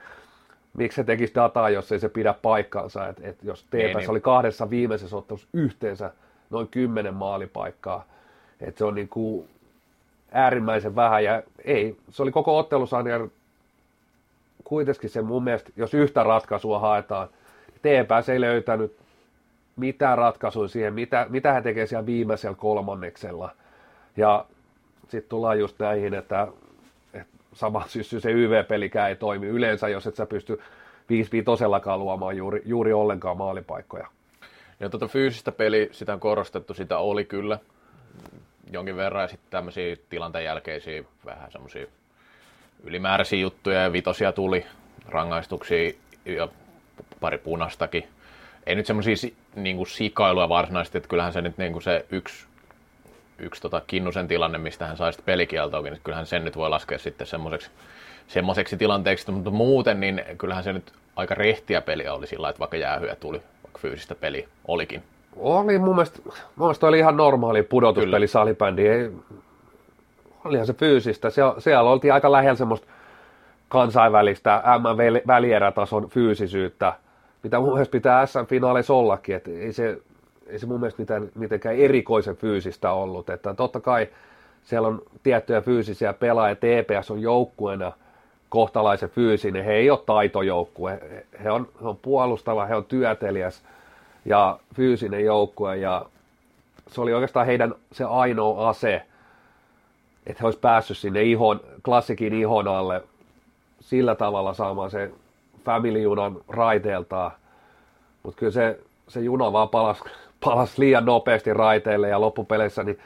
miksi 0.74 0.96
se 0.96 1.04
tekisi 1.04 1.34
dataa, 1.34 1.70
jos 1.70 1.92
ei 1.92 2.00
se 2.00 2.08
pidä 2.08 2.34
paikkaansa. 2.42 3.08
Et, 3.08 3.20
et 3.22 3.38
jos 3.42 3.64
TPS 3.64 3.72
niin, 3.72 3.96
niin. 3.96 4.10
oli 4.10 4.20
kahdessa 4.20 4.70
viimeisessä 4.70 5.16
ottelussa 5.16 5.48
yhteensä 5.52 6.12
noin 6.50 6.68
kymmenen 6.68 7.14
maalipaikkaa, 7.14 8.04
että 8.60 8.78
se 8.78 8.84
on 8.84 8.94
niin 8.94 9.08
kuin 9.08 9.48
äärimmäisen 10.32 10.96
vähän 10.96 11.24
ja 11.24 11.42
ei, 11.64 11.96
se 12.10 12.22
oli 12.22 12.30
koko 12.30 12.58
ottelusarjan 12.58 13.30
kuitenkin 14.64 15.10
se 15.10 15.22
mun 15.22 15.44
mielestä, 15.44 15.70
jos 15.76 15.94
yhtä 15.94 16.22
ratkaisua 16.22 16.78
haetaan, 16.78 17.28
TPS 17.78 18.28
ei 18.28 18.40
löytänyt 18.40 18.96
mitään 19.76 20.18
ratkaisuja 20.18 20.68
siihen, 20.68 20.94
mitä, 20.94 21.26
mitä 21.28 21.52
hän 21.52 21.62
tekee 21.62 21.86
siellä 21.86 22.06
viimeisellä 22.06 22.56
kolmanneksella. 22.56 23.50
Ja 24.16 24.44
sitten 25.08 25.28
tullaan 25.28 25.58
just 25.58 25.78
näihin, 25.78 26.14
että 26.14 26.48
sama 27.54 27.84
syssy 27.86 28.20
se 28.20 28.30
YV-pelikään 28.30 29.08
ei 29.08 29.16
toimi 29.16 29.46
yleensä, 29.46 29.88
jos 29.88 30.06
et 30.06 30.16
sä 30.16 30.26
pysty 30.26 30.60
5 31.08 31.32
viitosellakaan 31.32 32.00
luomaan 32.00 32.36
juuri, 32.36 32.62
juuri 32.64 32.92
ollenkaan 32.92 33.36
maalipaikkoja. 33.36 34.08
Ja 34.80 34.88
tuota 34.88 35.08
fyysistä 35.08 35.52
peli, 35.52 35.88
sitä 35.92 36.12
on 36.12 36.20
korostettu, 36.20 36.74
sitä 36.74 36.98
oli 36.98 37.24
kyllä 37.24 37.58
jonkin 38.72 38.96
verran, 38.96 39.22
ja 39.22 39.28
sitten 39.28 39.50
tämmöisiä 39.50 39.96
tilanteen 40.10 40.44
jälkeisiä 40.44 41.04
vähän 41.24 41.52
semmoisia 41.52 41.86
ylimääräisiä 42.84 43.38
juttuja, 43.38 43.82
ja 43.82 43.92
vitosia 43.92 44.32
tuli, 44.32 44.66
rangaistuksia 45.08 45.92
ja 46.24 46.48
pari 47.20 47.38
punastakin 47.38 48.08
ei 48.66 48.74
nyt 48.74 48.86
semmoisia 48.86 49.14
niin 49.56 49.86
sikailuja 49.86 50.48
varsinaisesti, 50.48 50.98
että 50.98 51.08
kyllähän 51.08 51.32
se 51.32 51.42
nyt 51.42 51.58
niin 51.58 51.72
kuin 51.72 51.82
se 51.82 52.06
yksi, 52.10 52.46
yksi 53.38 53.62
tota 53.62 53.82
Kinnusen 53.86 54.28
tilanne, 54.28 54.58
mistä 54.58 54.86
hän 54.86 54.96
sai 54.96 55.12
sitten 55.12 55.26
pelikieltoakin, 55.26 55.92
niin 55.92 56.00
kyllähän 56.04 56.26
sen 56.26 56.44
nyt 56.44 56.56
voi 56.56 56.70
laskea 56.70 56.98
sitten 56.98 57.26
semmoiseksi, 57.26 57.70
semmoiseksi 58.28 58.76
tilanteeksi, 58.76 59.30
mutta 59.30 59.50
muuten 59.50 60.00
niin 60.00 60.22
kyllähän 60.38 60.64
se 60.64 60.72
nyt 60.72 60.92
aika 61.16 61.34
rehtiä 61.34 61.80
peliä 61.80 62.14
oli 62.14 62.26
sillä 62.26 62.48
että 62.48 62.60
vaikka 62.60 62.76
jäähyä 62.76 63.16
tuli, 63.16 63.42
vaikka 63.64 63.78
fyysistä 63.78 64.14
peli 64.14 64.48
olikin. 64.68 65.02
Oli 65.36 65.78
mun 65.78 65.94
mielestä, 65.94 66.18
mun 66.24 66.34
mielestä 66.56 66.86
oli 66.86 66.98
ihan 66.98 67.16
normaali 67.16 67.62
pudotuspeli 67.62 68.26
salibändi, 68.26 68.88
ei, 68.88 69.10
olihan 70.44 70.66
se 70.66 70.72
fyysistä, 70.72 71.30
siellä, 71.30 71.60
siellä 71.60 71.90
oltiin 71.90 72.12
aika 72.12 72.32
lähellä 72.32 72.56
semmoista 72.56 72.86
kansainvälistä 73.68 74.62
M-välierätason 74.78 76.08
fyysisyyttä, 76.08 76.92
mitä 77.42 77.60
mun 77.60 77.72
mielestä 77.72 77.92
pitää 77.92 78.26
SM-finaaleissa 78.26 78.94
ollakin, 78.94 79.36
että 79.36 79.50
ei 79.50 79.72
se, 79.72 79.98
ei 80.46 80.58
se 80.58 80.66
mun 80.66 80.80
mielestä 80.80 81.02
mitään, 81.02 81.28
mitenkään 81.34 81.76
erikoisen 81.76 82.36
fyysistä 82.36 82.92
ollut, 82.92 83.30
että 83.30 83.54
totta 83.54 83.80
kai 83.80 84.08
siellä 84.64 84.88
on 84.88 85.02
tiettyjä 85.22 85.60
fyysisiä 85.60 86.12
pelaajia, 86.12 86.56
TPS 86.56 87.10
on 87.10 87.22
joukkueena 87.22 87.92
kohtalaisen 88.48 89.10
fyysinen, 89.10 89.64
he 89.64 89.72
ei 89.72 89.90
ole 89.90 90.00
taitojoukkue, 90.06 91.00
he 91.44 91.50
on, 91.50 91.68
he 91.82 91.88
on 91.88 91.96
puolustava, 91.96 92.66
he 92.66 92.74
on 92.74 92.84
työtelijäs 92.84 93.62
ja 94.24 94.58
fyysinen 94.74 95.24
joukkue. 95.24 95.76
Ja 95.76 96.06
se 96.88 97.00
oli 97.00 97.14
oikeastaan 97.14 97.46
heidän 97.46 97.74
se 97.92 98.04
ainoa 98.04 98.68
ase 98.68 99.02
että 100.26 100.40
he 100.40 100.46
olisi 100.46 100.58
päässyt 100.58 100.98
sinne 100.98 101.22
ihon, 101.22 101.60
klassikin 101.84 102.34
ihon 102.34 102.68
alle 102.68 103.02
sillä 103.80 104.14
tavalla 104.14 104.54
saamaan 104.54 104.90
se 104.90 105.10
family-junan 105.64 106.36
raiteeltaan. 106.48 107.30
Mutta 108.22 108.38
kyllä 108.38 108.52
se, 108.52 108.80
se 109.08 109.20
juna 109.20 109.52
vaan 109.52 109.68
palasi, 109.68 110.04
palasi 110.44 110.80
liian 110.80 111.04
nopeasti 111.04 111.52
raiteille 111.52 112.08
ja 112.08 112.20
loppupeleissä 112.20 112.84
niin, 112.84 112.98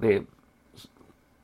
niin 0.00 0.28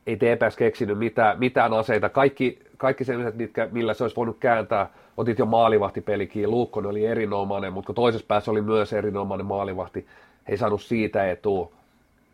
ei 0.06 0.16
TPS 0.16 0.56
keksinyt 0.56 0.98
mitään, 0.98 1.38
mitään 1.38 1.72
aseita. 1.72 2.08
Kaikki, 2.08 2.58
kaikki 2.76 3.04
sellaiset, 3.04 3.36
mitkä, 3.36 3.68
millä 3.72 3.94
se 3.94 4.04
olisi 4.04 4.16
voinut 4.16 4.36
kääntää, 4.40 4.90
otit 5.16 5.38
jo 5.38 5.46
maalivahtipelikin, 5.46 6.50
Luukkonen 6.50 6.90
oli 6.90 7.06
erinomainen, 7.06 7.72
mutta 7.72 7.86
kun 7.86 7.94
toisessa 7.94 8.26
päässä 8.26 8.50
oli 8.50 8.62
myös 8.62 8.92
erinomainen 8.92 9.46
maalivahti, 9.46 10.06
he 10.48 10.52
ei 10.52 10.56
saanut 10.58 10.82
siitä 10.82 11.30
etua. 11.30 11.72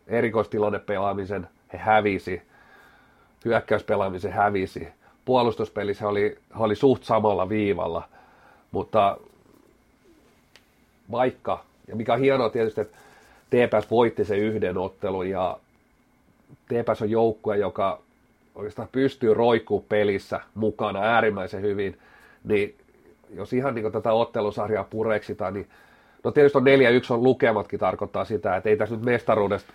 Erikoistilanne 0.07 0.79
pelaamisen 0.79 1.48
he 1.72 1.79
hävisi, 1.79 2.42
hyökkäyspelaamisen 3.44 4.33
hävisi. 4.33 4.88
Puolustuspelissä 5.24 6.05
he 6.05 6.09
oli, 6.09 6.38
he 6.59 6.64
oli 6.64 6.76
suht 6.76 7.05
samalla 7.05 7.48
viivalla, 7.48 8.09
mutta 8.72 9.16
vaikka, 11.11 11.64
ja 11.88 11.97
mikä 11.97 12.12
on 12.12 12.21
hienoa 12.21 12.51
tietysti, 12.51 12.81
että 12.81 12.99
TPS 13.51 13.90
voitti 13.90 14.25
se 14.25 14.37
yhden 14.37 14.79
ottelun 14.79 15.31
ja 15.31 15.59
TPS 16.69 17.03
on 17.03 17.11
joukkue, 17.11 17.57
joka 17.57 18.01
oikeastaan 18.55 18.88
pystyy 18.93 19.35
roikkuu 19.35 19.87
pelissä 19.88 20.40
mukana 20.55 21.01
äärimmäisen 21.01 21.62
hyvin, 21.62 21.99
niin 22.45 22.75
jos 23.35 23.53
ihan 23.53 23.75
niin 23.75 23.93
tätä 23.93 24.12
ottelusarjaa 24.12 24.85
pureksitaan, 24.85 25.55
niin 25.55 25.69
no 26.25 26.31
tietysti 26.31 26.59
on 26.59 26.64
4-1 26.64 26.66
on 27.12 27.23
lukematkin 27.23 27.81
tarkoittaa 27.81 28.25
sitä, 28.25 28.57
että 28.57 28.69
ei 28.69 28.77
tässä 28.77 28.95
nyt 28.95 29.05
mestaruudesta, 29.05 29.73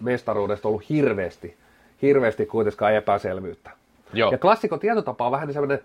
mestaruudesta 0.00 0.68
ollut 0.68 0.88
hirveästi, 0.88 1.56
hirveästi 2.02 2.46
kuitenkaan 2.46 2.94
epäselvyyttä. 2.94 3.70
Joo. 4.12 4.32
Ja 4.32 4.38
klassikon 4.38 4.78
tietotapa 4.78 5.26
on 5.26 5.32
vähän 5.32 5.46
niin 5.48 5.54
sellainen, 5.54 5.80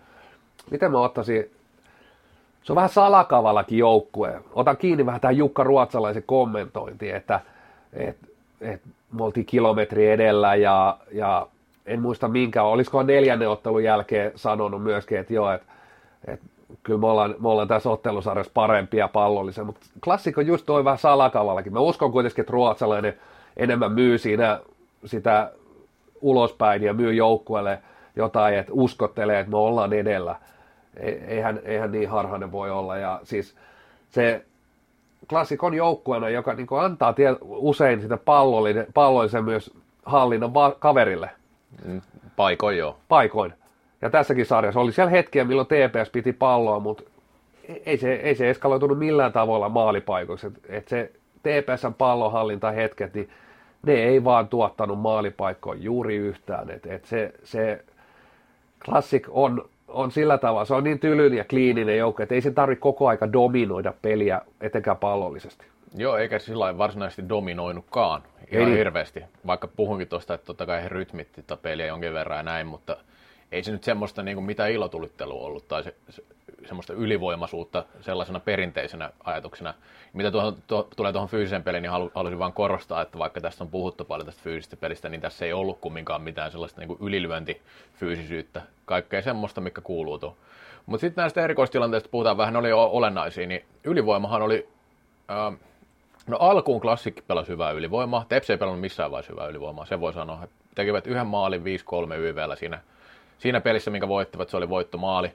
miten 0.72 0.92
mä 0.92 1.00
ottaisin, 1.00 1.52
se 2.63 2.71
on 2.71 2.76
vähän 2.76 2.89
salakavallakin 2.89 3.78
joukkue. 3.78 4.41
Otan 4.54 4.78
kiinni 4.78 5.06
vähän 5.06 5.21
tähän 5.21 5.38
Jukka 5.38 5.63
Ruotsalaisen 5.63 6.23
kommentointiin, 6.26 7.15
että 7.15 7.39
et, 7.93 8.17
et, 8.62 8.82
me 9.12 9.23
oltiin 9.23 9.45
kilometri 9.45 10.12
edellä 10.12 10.56
ja, 10.56 10.97
ja 11.12 11.47
en 11.86 12.02
muista 12.02 12.28
minkä, 12.28 12.63
olisiko 12.63 13.04
neljännen 13.04 13.49
ottelun 13.49 13.84
jälkeen 13.84 14.32
sanonut 14.36 14.84
myöskin, 14.84 15.17
että 15.17 15.34
joo, 15.34 15.52
että, 15.52 15.67
että 16.28 16.45
kyllä 16.84 16.99
me 16.99 17.08
ollaan, 17.08 17.36
me 17.39 17.49
ollaan 17.49 17.67
tässä 17.67 17.89
ottelusarjassa 17.89 18.52
parempia 18.54 19.08
pallollisia, 19.08 19.63
mutta 19.63 19.86
klassikko 20.04 20.41
just 20.41 20.65
toi 20.65 20.84
vähän 20.84 20.97
salakavallakin. 20.97 21.73
Mä 21.73 21.80
uskon 21.80 22.12
kuitenkin, 22.12 22.41
että 22.41 22.54
ruotsalainen 22.54 23.13
enemmän 23.58 23.91
myy 23.91 24.17
siinä 24.17 24.60
sitä 25.06 25.52
ulospäin 26.21 26.84
ja 26.84 26.93
myy 26.93 27.13
joukkueelle 27.13 27.80
jotain, 28.15 28.56
että 28.56 28.73
uskottelee, 28.76 29.39
että 29.39 29.52
me 29.52 29.58
ollaan 29.58 29.93
edellä. 29.93 30.36
Eihän, 30.97 31.60
eihän 31.63 31.91
niin 31.91 32.10
harhainen 32.10 32.51
voi 32.51 32.71
olla. 32.71 32.97
Ja 32.97 33.19
siis 33.23 33.56
se 34.10 34.45
klassikon 35.29 35.73
joukkueena, 35.73 36.29
joka 36.29 36.53
niin 36.53 36.67
antaa 36.79 37.13
tie, 37.13 37.36
usein 37.41 38.01
sitä 38.01 38.17
pallollisen, 38.93 39.45
myös 39.45 39.73
hallinnan 40.06 40.53
va- 40.53 40.75
kaverille. 40.79 41.29
Mm, 41.86 42.01
paikoin 42.36 42.77
joo. 42.77 42.97
Paikoin. 43.10 43.53
Ja 44.01 44.10
tässäkin 44.10 44.45
sarjassa 44.45 44.79
oli 44.79 44.91
siellä 44.91 45.12
hetkiä, 45.12 45.43
milloin 45.43 45.67
TPS 45.67 46.10
piti 46.10 46.34
palloa, 46.34 46.79
mutta 46.79 47.03
ei 47.86 47.97
se, 47.97 48.13
ei 48.13 48.36
se 48.36 48.49
eskaloitunut 48.49 48.99
millään 48.99 49.34
tavalla 49.34 49.69
maalipaikoiksi. 49.69 50.47
Et, 50.47 50.53
et 50.69 50.88
se 50.88 51.12
TPSn 51.43 51.93
pallonhallinta 51.93 52.71
hetket, 52.71 53.13
niin 53.13 53.29
ne 53.86 53.93
ei 53.93 54.23
vaan 54.23 54.47
tuottanut 54.47 54.99
maalipaikkoja 54.99 55.79
juuri 55.79 56.15
yhtään. 56.15 56.69
Et, 56.69 56.86
et 56.86 57.06
se, 57.06 57.34
se 57.43 57.84
Classic 58.86 59.27
on, 59.29 59.69
on 59.93 60.12
sillä 60.12 60.38
tavalla, 60.38 60.65
se 60.65 60.73
on 60.73 60.84
niin 60.84 60.99
tylyn 60.99 61.34
ja 61.34 61.45
kliininen 61.45 61.97
joukko, 61.97 62.23
että 62.23 62.36
ei 62.36 62.41
se 62.41 62.51
tarvitse 62.51 62.79
koko 62.79 63.08
aika 63.08 63.34
dominoida 63.34 63.93
peliä 64.01 64.41
etenkään 64.62 64.97
pallollisesti. 64.97 65.65
Joo, 65.95 66.17
eikä 66.17 66.39
sillä 66.39 66.77
varsinaisesti 66.77 67.29
dominoinutkaan 67.29 68.23
ihan 68.51 68.71
ei. 68.71 68.77
hirveästi. 68.77 69.23
Vaikka 69.47 69.67
puhunkin 69.67 70.08
tuosta, 70.08 70.34
että 70.34 70.45
totta 70.45 70.65
kai 70.65 70.84
he 70.84 70.89
rytmitti 70.89 71.43
peliä 71.62 71.86
jonkin 71.86 72.13
verran 72.13 72.38
ja 72.38 72.43
näin, 72.43 72.67
mutta 72.67 72.97
ei 73.51 73.63
se 73.63 73.71
nyt 73.71 73.84
semmoista 73.84 74.23
niin 74.23 74.36
kuin 74.36 74.45
mitä 74.45 74.67
ilotulittelua 74.67 75.45
ollut 75.45 75.67
tai 75.67 75.84
se, 75.84 75.95
se, 76.10 76.23
semmoista 76.67 76.93
ylivoimaisuutta 76.93 77.86
sellaisena 78.02 78.39
perinteisenä 78.39 79.10
ajatuksena. 79.23 79.73
Mitä 80.13 80.32
tuohon, 80.32 80.58
tuo, 80.67 80.88
tulee 80.95 81.12
tuohon 81.12 81.30
fyysiseen 81.30 81.63
peliin, 81.63 81.82
niin 81.82 81.91
halu, 81.91 82.12
haluaisin 82.15 82.39
vain 82.39 82.54
korostaa, 82.54 83.02
että 83.02 83.17
vaikka 83.17 83.41
tästä 83.41 83.63
on 83.63 83.69
puhuttu 83.69 84.06
paljon 84.06 84.26
tästä 84.26 84.41
fyysisestä 84.43 84.78
pelistä, 84.78 85.10
niin 85.10 85.21
tässä 85.21 85.45
ei 85.45 85.54
ollut 85.54 85.80
kumminkaan 85.80 86.21
mitään 86.21 86.52
sellaista 86.52 86.82
niin 86.82 86.97
ylilyöntifyysisyyttä. 87.02 88.62
Kaikkea 88.86 89.21
semmoista, 89.21 89.62
mikä 89.62 89.82
kuuluu 89.82 90.19
tuohon. 90.19 90.38
Mutta 90.86 91.02
sitten 91.02 91.21
näistä 91.21 91.41
erikoistilanteista 91.41 92.10
puhutaan 92.10 92.38
vähän, 92.38 92.54
ne 92.54 92.60
oli 92.60 92.69
jo 92.69 92.84
olennaisia, 92.84 93.47
niin 93.47 93.65
ylivoimahan 93.84 94.41
oli... 94.41 94.69
Ää, 95.28 95.52
No 96.28 96.38
alkuun 96.39 96.82
klassikki 96.82 97.21
pelasi 97.28 97.52
hyvää 97.52 97.71
ylivoimaa. 97.71 98.26
Teps 98.30 98.49
ei 98.49 98.58
pelannut 98.58 98.82
missään 98.82 99.12
vaiheessa 99.12 99.34
hyvää 99.34 99.47
ylivoimaa, 99.47 99.86
se 99.86 99.99
voi 99.99 100.13
sanoa. 100.13 100.38
He 100.38 100.47
tekivät 100.76 101.08
yhden 101.08 101.28
maalin 101.28 101.62
5-3 101.62 101.63
YVllä 102.15 102.56
siinä 102.56 102.82
siinä 103.43 103.62
pelissä, 103.62 103.91
minkä 103.91 104.08
voittivat, 104.08 104.49
se 104.49 104.58
oli 104.58 104.69
voittomaali. 104.69 105.32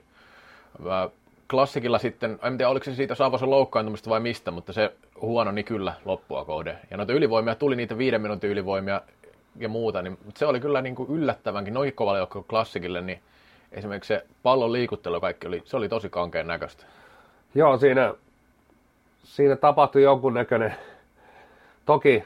Klassikilla 1.49 1.97
sitten, 1.97 2.39
en 2.43 2.57
tiedä 2.57 2.69
oliko 2.69 2.83
se 2.83 2.95
siitä 2.95 3.15
Savosen 3.15 3.49
loukkaantumista 3.49 4.09
vai 4.09 4.19
mistä, 4.19 4.51
mutta 4.51 4.73
se 4.73 4.93
huono 5.21 5.51
niin 5.51 5.65
kyllä 5.65 5.93
loppua 6.05 6.45
kohde. 6.45 6.77
Ja 6.91 6.97
noita 6.97 7.13
ylivoimia 7.13 7.55
tuli 7.55 7.75
niitä 7.75 7.97
viiden 7.97 8.21
minuutin 8.21 8.49
ylivoimia 8.49 9.01
ja 9.55 9.69
muuta, 9.69 10.01
niin, 10.01 10.17
mutta 10.25 10.39
se 10.39 10.45
oli 10.45 10.59
kyllä 10.59 10.81
niin 10.81 10.95
kuin 10.95 11.09
yllättävänkin 11.09 11.73
noin 11.73 11.93
joukko 12.17 12.43
klassikille, 12.43 13.01
niin 13.01 13.19
esimerkiksi 13.71 14.07
se 14.07 14.25
pallon 14.43 14.73
liikuttelu 14.73 15.21
kaikki 15.21 15.47
oli, 15.47 15.61
se 15.65 15.77
oli 15.77 15.89
tosi 15.89 16.09
kankeen 16.09 16.47
näköistä. 16.47 16.85
Joo, 17.55 17.77
siinä, 17.77 18.13
siinä 19.23 19.55
tapahtui 19.55 20.03
näköinen, 20.33 20.75
toki 21.85 22.23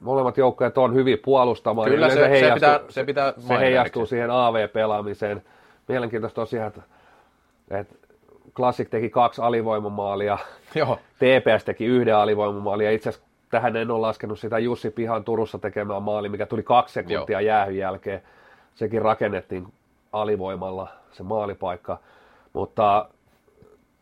molemmat 0.00 0.36
joukkueet 0.36 0.78
on 0.78 0.94
hyvin 0.94 1.18
puolustamaan. 1.24 1.90
Kyllä 1.90 2.08
se, 2.08 2.14
se, 2.14 2.30
heijastuu, 2.30 2.60
se 2.60 2.64
pitää, 2.64 2.82
se, 2.88 3.04
pitää 3.04 3.34
se 3.38 3.58
heijastuu 3.58 4.06
siihen 4.06 4.30
AV-pelaamiseen. 4.30 5.42
Mielenkiintoista 5.88 6.34
tosiaan, 6.34 6.68
että, 6.68 6.82
että 7.70 7.94
Classic 8.54 8.90
teki 8.90 9.10
kaksi 9.10 9.42
alivoimamaalia, 9.42 10.38
Joo. 10.74 10.98
TPS 11.16 11.64
teki 11.64 11.84
yhden 11.84 12.16
alivoimamaalia. 12.16 12.90
Itse 12.90 13.08
asiassa 13.08 13.28
tähän 13.50 13.76
en 13.76 13.90
ole 13.90 14.00
laskenut 14.00 14.38
sitä 14.38 14.58
Jussi 14.58 14.90
Pihan 14.90 15.24
Turussa 15.24 15.58
tekemään 15.58 16.02
maali, 16.02 16.28
mikä 16.28 16.46
tuli 16.46 16.62
kaksi 16.62 16.92
sekuntia 16.92 17.40
Joo. 17.40 17.46
jäähyn 17.46 17.76
jälkeen. 17.76 18.22
Sekin 18.74 19.02
rakennettiin 19.02 19.66
alivoimalla 20.12 20.88
se 21.12 21.22
maalipaikka. 21.22 21.98
Mutta 22.52 23.08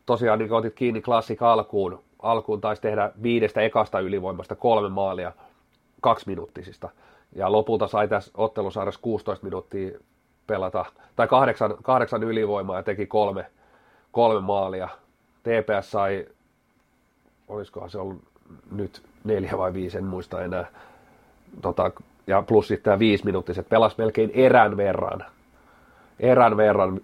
tosiaan 0.07 0.39
niin 0.39 0.53
otit 0.53 0.75
kiinni 0.75 1.01
Classic 1.01 1.43
alkuun, 1.43 2.03
alkuun 2.23 2.61
taisi 2.61 2.83
tehdä 2.83 3.13
viidestä 3.23 3.61
ekasta 3.61 4.01
ylivoimasta 4.01 4.55
kolme 4.55 4.89
maalia– 4.89 5.33
kaksi 6.03 6.29
minuuttisista. 6.29 6.89
Ja 7.35 7.53
lopulta 7.53 7.87
sai 7.87 8.09
tässä 8.09 8.31
ottelusarjassa 8.35 9.01
16 9.03 9.45
minuuttia 9.45 9.99
pelata, 10.47 10.85
tai 11.17 11.29
kahdeksan, 11.29 11.75
kahdeksan 11.83 12.23
ylivoimaa 12.23 12.77
ja 12.77 12.83
teki 12.83 13.07
kolme, 13.07 13.47
kolme 14.13 14.41
maalia. 14.41 14.89
TPS 15.43 15.91
sai, 15.91 16.27
olisikohan 17.49 17.91
se 17.91 17.99
ollut 17.99 18.23
nyt 18.71 19.03
neljä 19.25 19.59
vai 19.59 19.73
viisi, 19.73 19.99
en 19.99 20.05
muista 20.05 20.43
enää. 20.43 20.67
Tota, 21.63 21.91
ja 22.27 22.43
plus 22.43 22.69
sitten 22.69 22.85
tämä 22.85 22.99
viisi 22.99 23.25
minuuttiset, 23.25 23.69
pelasi 23.69 23.97
melkein 23.99 24.31
erän 24.35 24.77
verran. 24.77 25.25
Erän 26.21 26.57
verran, 26.57 27.01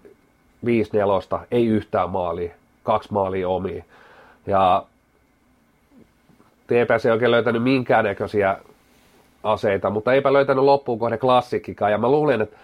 viisi 0.65 0.97
nelosta, 0.97 1.39
ei 1.51 1.67
yhtään 1.67 2.09
maalia, 2.09 2.51
kaksi 2.83 3.13
maalia 3.13 3.49
omiin. 3.49 3.85
Ja 4.47 4.85
TPS 6.67 7.05
ei 7.05 7.11
oikein 7.11 7.31
löytänyt 7.31 7.63
minkäännäköisiä 7.63 8.57
aseita, 9.43 9.89
mutta 9.89 10.13
eipä 10.13 10.33
löytänyt 10.33 10.63
loppuun 10.63 10.99
kohde 10.99 11.17
klassikkikaan. 11.17 11.91
Ja 11.91 11.97
mä 11.97 12.11
luulen, 12.11 12.41
että, 12.41 12.57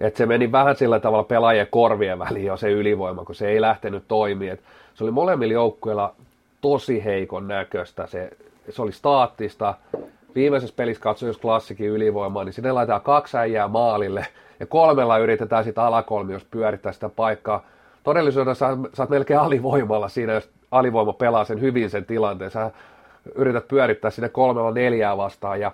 että 0.00 0.18
se 0.18 0.26
meni 0.26 0.52
vähän 0.52 0.76
sillä 0.76 1.00
tavalla 1.00 1.24
pelaajien 1.24 1.66
korvien 1.70 2.18
väliin 2.18 2.46
jo 2.46 2.56
se 2.56 2.70
ylivoima, 2.70 3.24
kun 3.24 3.34
se 3.34 3.48
ei 3.48 3.60
lähtenyt 3.60 4.04
toimimaan. 4.08 4.58
Se 4.94 5.04
oli 5.04 5.10
molemmilla 5.10 5.52
joukkueilla 5.52 6.14
tosi 6.60 7.04
heikon 7.04 7.48
näköistä. 7.48 8.06
Se, 8.06 8.30
se 8.70 8.82
oli 8.82 8.92
staattista. 8.92 9.74
Viimeisessä 10.34 10.74
pelissä 10.76 11.02
katsoi, 11.02 11.28
jos 11.28 11.38
klassikin 11.38 11.88
ylivoimaa, 11.88 12.44
niin 12.44 12.52
sinne 12.52 12.72
laitetaan 12.72 13.00
kaksi 13.00 13.36
äijää 13.36 13.68
maalille 13.68 14.26
ja 14.60 14.66
kolmella 14.66 15.18
yritetään 15.18 15.64
sitä 15.64 15.84
alakolmiosta 15.84 16.48
pyörittää 16.50 16.92
sitä 16.92 17.08
paikkaa. 17.08 17.64
Todellisuudessa 18.02 18.78
sä 18.94 19.02
oot 19.02 19.10
melkein 19.10 19.40
alivoimalla 19.40 20.08
siinä, 20.08 20.32
jos 20.32 20.50
alivoima 20.70 21.12
pelaa 21.12 21.44
sen 21.44 21.60
hyvin 21.60 21.90
sen 21.90 22.04
tilanteen. 22.04 22.50
Sä 22.50 22.70
yrität 23.34 23.68
pyörittää 23.68 24.10
sinne 24.10 24.28
kolmella 24.28 24.70
neljää 24.70 25.16
vastaan 25.16 25.60
ja 25.60 25.72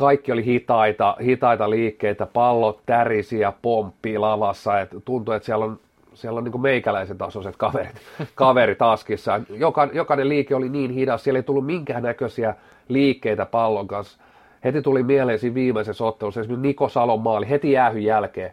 kaikki 0.00 0.32
oli 0.32 0.44
hitaita, 0.44 1.16
hitaita 1.24 1.70
liikkeitä, 1.70 2.26
pallot 2.26 2.80
tärisi 2.86 3.38
ja 3.38 3.52
pomppii 3.62 4.18
lavassa, 4.18 4.80
että 4.80 5.00
tuntui, 5.04 5.36
että 5.36 5.46
siellä 5.46 5.64
on, 5.64 5.78
siellä 6.14 6.38
on 6.38 6.44
niin 6.44 6.60
meikäläisen 6.60 7.18
tasoiset 7.18 7.56
kaverit, 7.56 7.96
kaverit 8.34 8.82
askissa. 8.82 9.40
Joka, 9.48 9.88
jokainen 9.92 10.28
liike 10.28 10.54
oli 10.54 10.68
niin 10.68 10.90
hidas, 10.90 11.24
siellä 11.24 11.38
ei 11.38 11.42
tullut 11.42 11.66
minkään 11.66 12.02
näköisiä 12.02 12.54
liikkeitä 12.88 13.46
pallon 13.46 13.88
kanssa. 13.88 14.18
heti 14.64 14.82
tuli 14.82 15.02
mieleen 15.02 15.38
siinä 15.38 15.54
viimeisessä 15.54 16.04
ottelussa 16.04 16.40
esimerkiksi 16.40 16.66
Niko 16.66 16.88
Salon 16.88 17.20
maali 17.20 17.48
heti 17.48 17.72
jäähyn 17.72 18.04
jälkeen, 18.04 18.52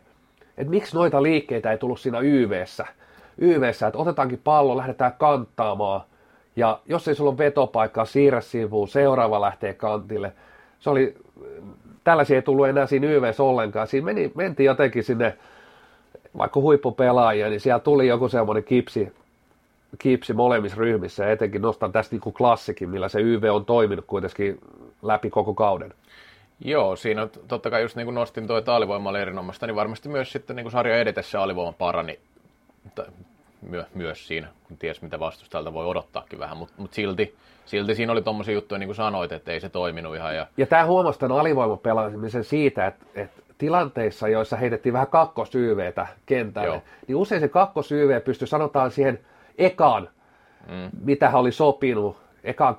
että 0.58 0.72
miksi 0.72 0.96
noita 0.96 1.24
liikkeitä 1.24 1.72
ei 1.72 1.78
tullut 1.78 2.00
siinä 2.00 2.20
YVssä, 2.20 2.86
YVssä, 3.38 3.88
että 3.88 4.00
otetaankin 4.00 4.42
pallo, 4.44 4.78
lähdetään 4.78 5.14
kanttaamaan, 5.18 6.02
ja 6.56 6.80
jos 6.86 7.08
ei 7.08 7.16
sulla 7.16 7.30
ole 7.30 7.38
vetopaikkaa, 7.38 8.06
siirrä 8.06 8.42
sivuun, 8.42 8.88
seuraava 8.88 9.42
lähtee 9.42 9.74
kantille. 9.74 10.34
Se 10.80 10.90
oli, 10.90 11.16
tällaisia 12.04 12.36
ei 12.36 12.42
tullut 12.42 12.68
enää 12.68 12.88
siinä 12.88 13.08
YVssä 13.08 13.44
ollenkaan. 13.44 13.88
Siinä 13.88 14.06
meni, 14.06 14.32
mentiin 14.36 14.68
jotenkin 14.68 15.04
sinne, 15.04 15.38
vaikka 16.38 16.60
huippupelaajia, 16.60 17.50
niin 17.50 17.60
siellä 17.60 17.80
tuli 17.80 18.08
joku 18.08 18.30
semmoinen 18.30 18.64
kipsi, 18.64 19.14
kipsi 20.00 20.34
molemmissa 20.34 20.78
ryhmissä, 20.78 21.24
ja 21.24 21.32
etenkin 21.32 21.62
nostan 21.62 21.92
tästä 21.92 22.16
niin 22.16 22.22
kuin 22.22 22.34
klassikin, 22.34 22.90
millä 22.90 23.10
se 23.10 23.22
YV 23.22 23.44
on 23.52 23.66
toiminut 23.66 24.06
kuitenkin 24.06 24.60
läpi 25.02 25.30
koko 25.30 25.54
kauden. 25.54 25.94
Joo, 26.60 26.96
siinä 26.96 27.28
totta 27.48 27.70
kai 27.70 27.82
just 27.82 27.96
niin 27.96 28.06
kuin 28.06 28.16
nostin 28.16 28.48
että 28.58 28.76
alivoima 28.76 29.10
oli 29.10 29.22
erinomaista, 29.22 29.68
niin 29.68 29.76
varmasti 29.76 30.10
myös 30.10 30.32
sitten 30.32 30.56
niin 30.56 30.64
kuin 30.64 30.72
sarja 30.72 30.98
edetessä 30.98 31.42
alivoima 31.42 31.72
parani 31.72 32.20
myö, 33.62 33.86
myös 33.94 34.28
siinä, 34.28 34.48
kun 34.68 34.78
ties 34.78 35.02
mitä 35.02 35.20
vastustajalta 35.20 35.74
voi 35.74 35.86
odottaakin 35.86 36.40
vähän, 36.40 36.58
mutta 36.58 36.74
mut 36.78 36.94
silti, 36.94 37.36
silti 37.66 37.96
siinä 37.96 38.12
oli 38.12 38.22
tuommoisia 38.22 38.54
juttuja, 38.54 38.80
niin 38.80 38.88
kuin 38.88 38.96
sanoit, 38.96 39.32
että 39.32 39.52
ei 39.52 39.60
se 39.60 39.70
toiminut 39.70 40.16
ihan. 40.16 40.36
Ja, 40.36 40.48
ja 40.58 40.66
tämä 40.66 40.86
huomasi 40.86 41.20
tämän 41.20 41.38
alivoimapelaamisen 41.38 42.44
siitä, 42.44 42.88
että, 42.88 43.06
että 43.16 43.42
tilanteissa, 43.58 44.28
joissa 44.28 44.58
heitettiin 44.58 44.94
vähän 44.94 45.08
kakkosyyveetä 45.08 46.08
kentälle, 46.26 46.68
Joo. 46.68 46.82
niin 47.08 47.16
usein 47.16 47.42
se 47.42 47.48
kakkosyyve 47.48 48.20
pystyi 48.20 48.48
sanotaan 48.48 48.92
siihen 48.92 49.20
ekaan, 49.58 50.10
mm. 50.68 50.90
mitä 51.04 51.30
hän 51.30 51.42
oli 51.42 51.52
sopinut, 51.52 52.18
ekaan 52.44 52.76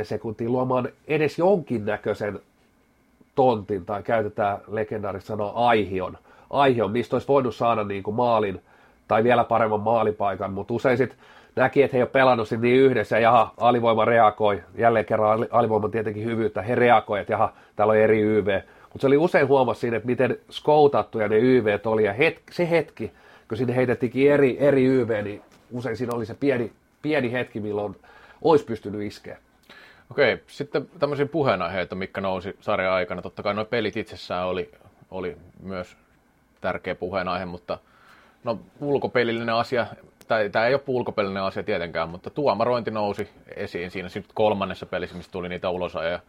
10-20 0.00 0.04
sekuntiin 0.04 0.52
luomaan 0.52 0.88
edes 1.08 1.38
jonkinnäköisen 1.38 2.40
tontin, 3.34 3.86
tai 3.86 4.02
käytetään 4.02 4.58
legendaarista 4.68 5.28
sanaa 5.28 5.68
aihion, 5.68 6.18
aihion, 6.50 6.90
mistä 6.90 7.16
olisi 7.16 7.28
voinut 7.28 7.54
saada 7.54 7.84
niin 7.84 8.02
kuin 8.02 8.14
maalin 8.14 8.62
tai 9.10 9.24
vielä 9.24 9.44
paremman 9.44 9.80
maalipaikan, 9.80 10.52
mutta 10.52 10.74
usein 10.74 10.98
sitten 10.98 11.18
näki, 11.56 11.82
että 11.82 11.96
he 11.96 11.98
ei 11.98 12.02
ole 12.02 12.10
pelannut 12.10 12.48
niin 12.50 12.76
yhdessä, 12.76 13.16
ja 13.16 13.22
jaha, 13.22 13.54
alivoima 13.56 14.04
reagoi, 14.04 14.62
jälleen 14.78 15.04
kerran 15.04 15.46
alivoima 15.50 15.88
tietenkin 15.88 16.24
hyvyyttä, 16.24 16.62
he 16.62 16.74
reagoi, 16.74 17.20
että 17.20 17.32
jaha, 17.32 17.52
täällä 17.76 17.92
on 17.92 17.96
eri 17.96 18.20
YV, 18.20 18.60
mutta 18.82 18.98
se 18.98 19.06
oli 19.06 19.16
usein 19.16 19.48
huomassa 19.48 19.80
siinä, 19.80 19.96
että 19.96 20.06
miten 20.06 20.38
skoutattuja 20.50 21.28
ne 21.28 21.38
YV 21.38 21.78
oli, 21.86 22.04
ja 22.04 22.12
het, 22.12 22.42
se 22.50 22.70
hetki, 22.70 23.12
kun 23.48 23.58
sinne 23.58 23.76
heitettikin 23.76 24.32
eri, 24.32 24.56
eri 24.60 24.84
YV, 24.84 25.24
niin 25.24 25.42
usein 25.72 25.96
siinä 25.96 26.14
oli 26.14 26.26
se 26.26 26.34
pieni, 26.34 26.72
pieni 27.02 27.32
hetki, 27.32 27.60
milloin 27.60 27.96
olisi 28.42 28.64
pystynyt 28.64 29.02
iskeä. 29.02 29.38
Okei, 30.10 30.42
sitten 30.46 30.88
tämmöisiä 30.98 31.26
puheenaiheita, 31.26 31.94
mikä 31.94 32.20
nousi 32.20 32.56
sarjan 32.60 32.92
aikana. 32.92 33.22
Totta 33.22 33.42
kai 33.42 33.54
nuo 33.54 33.64
pelit 33.64 33.96
itsessään 33.96 34.46
oli, 34.46 34.70
oli 35.10 35.36
myös 35.62 35.96
tärkeä 36.60 36.94
puheenaihe, 36.94 37.44
mutta 37.44 37.78
no 38.44 38.58
ulkopelillinen 38.80 39.54
asia, 39.54 39.86
tai 40.28 40.50
tämä 40.50 40.66
ei 40.66 40.74
ole 40.74 40.82
ulkopelillinen 40.86 41.42
asia 41.42 41.62
tietenkään, 41.62 42.08
mutta 42.08 42.30
tuomarointi 42.30 42.90
nousi 42.90 43.28
esiin 43.56 43.90
siinä 43.90 44.08
sitten 44.08 44.34
kolmannessa 44.34 44.86
pelissä, 44.86 45.16
mistä 45.16 45.32
tuli 45.32 45.48
niitä 45.48 45.70
ulos. 45.70 45.94
Ja 45.94 46.20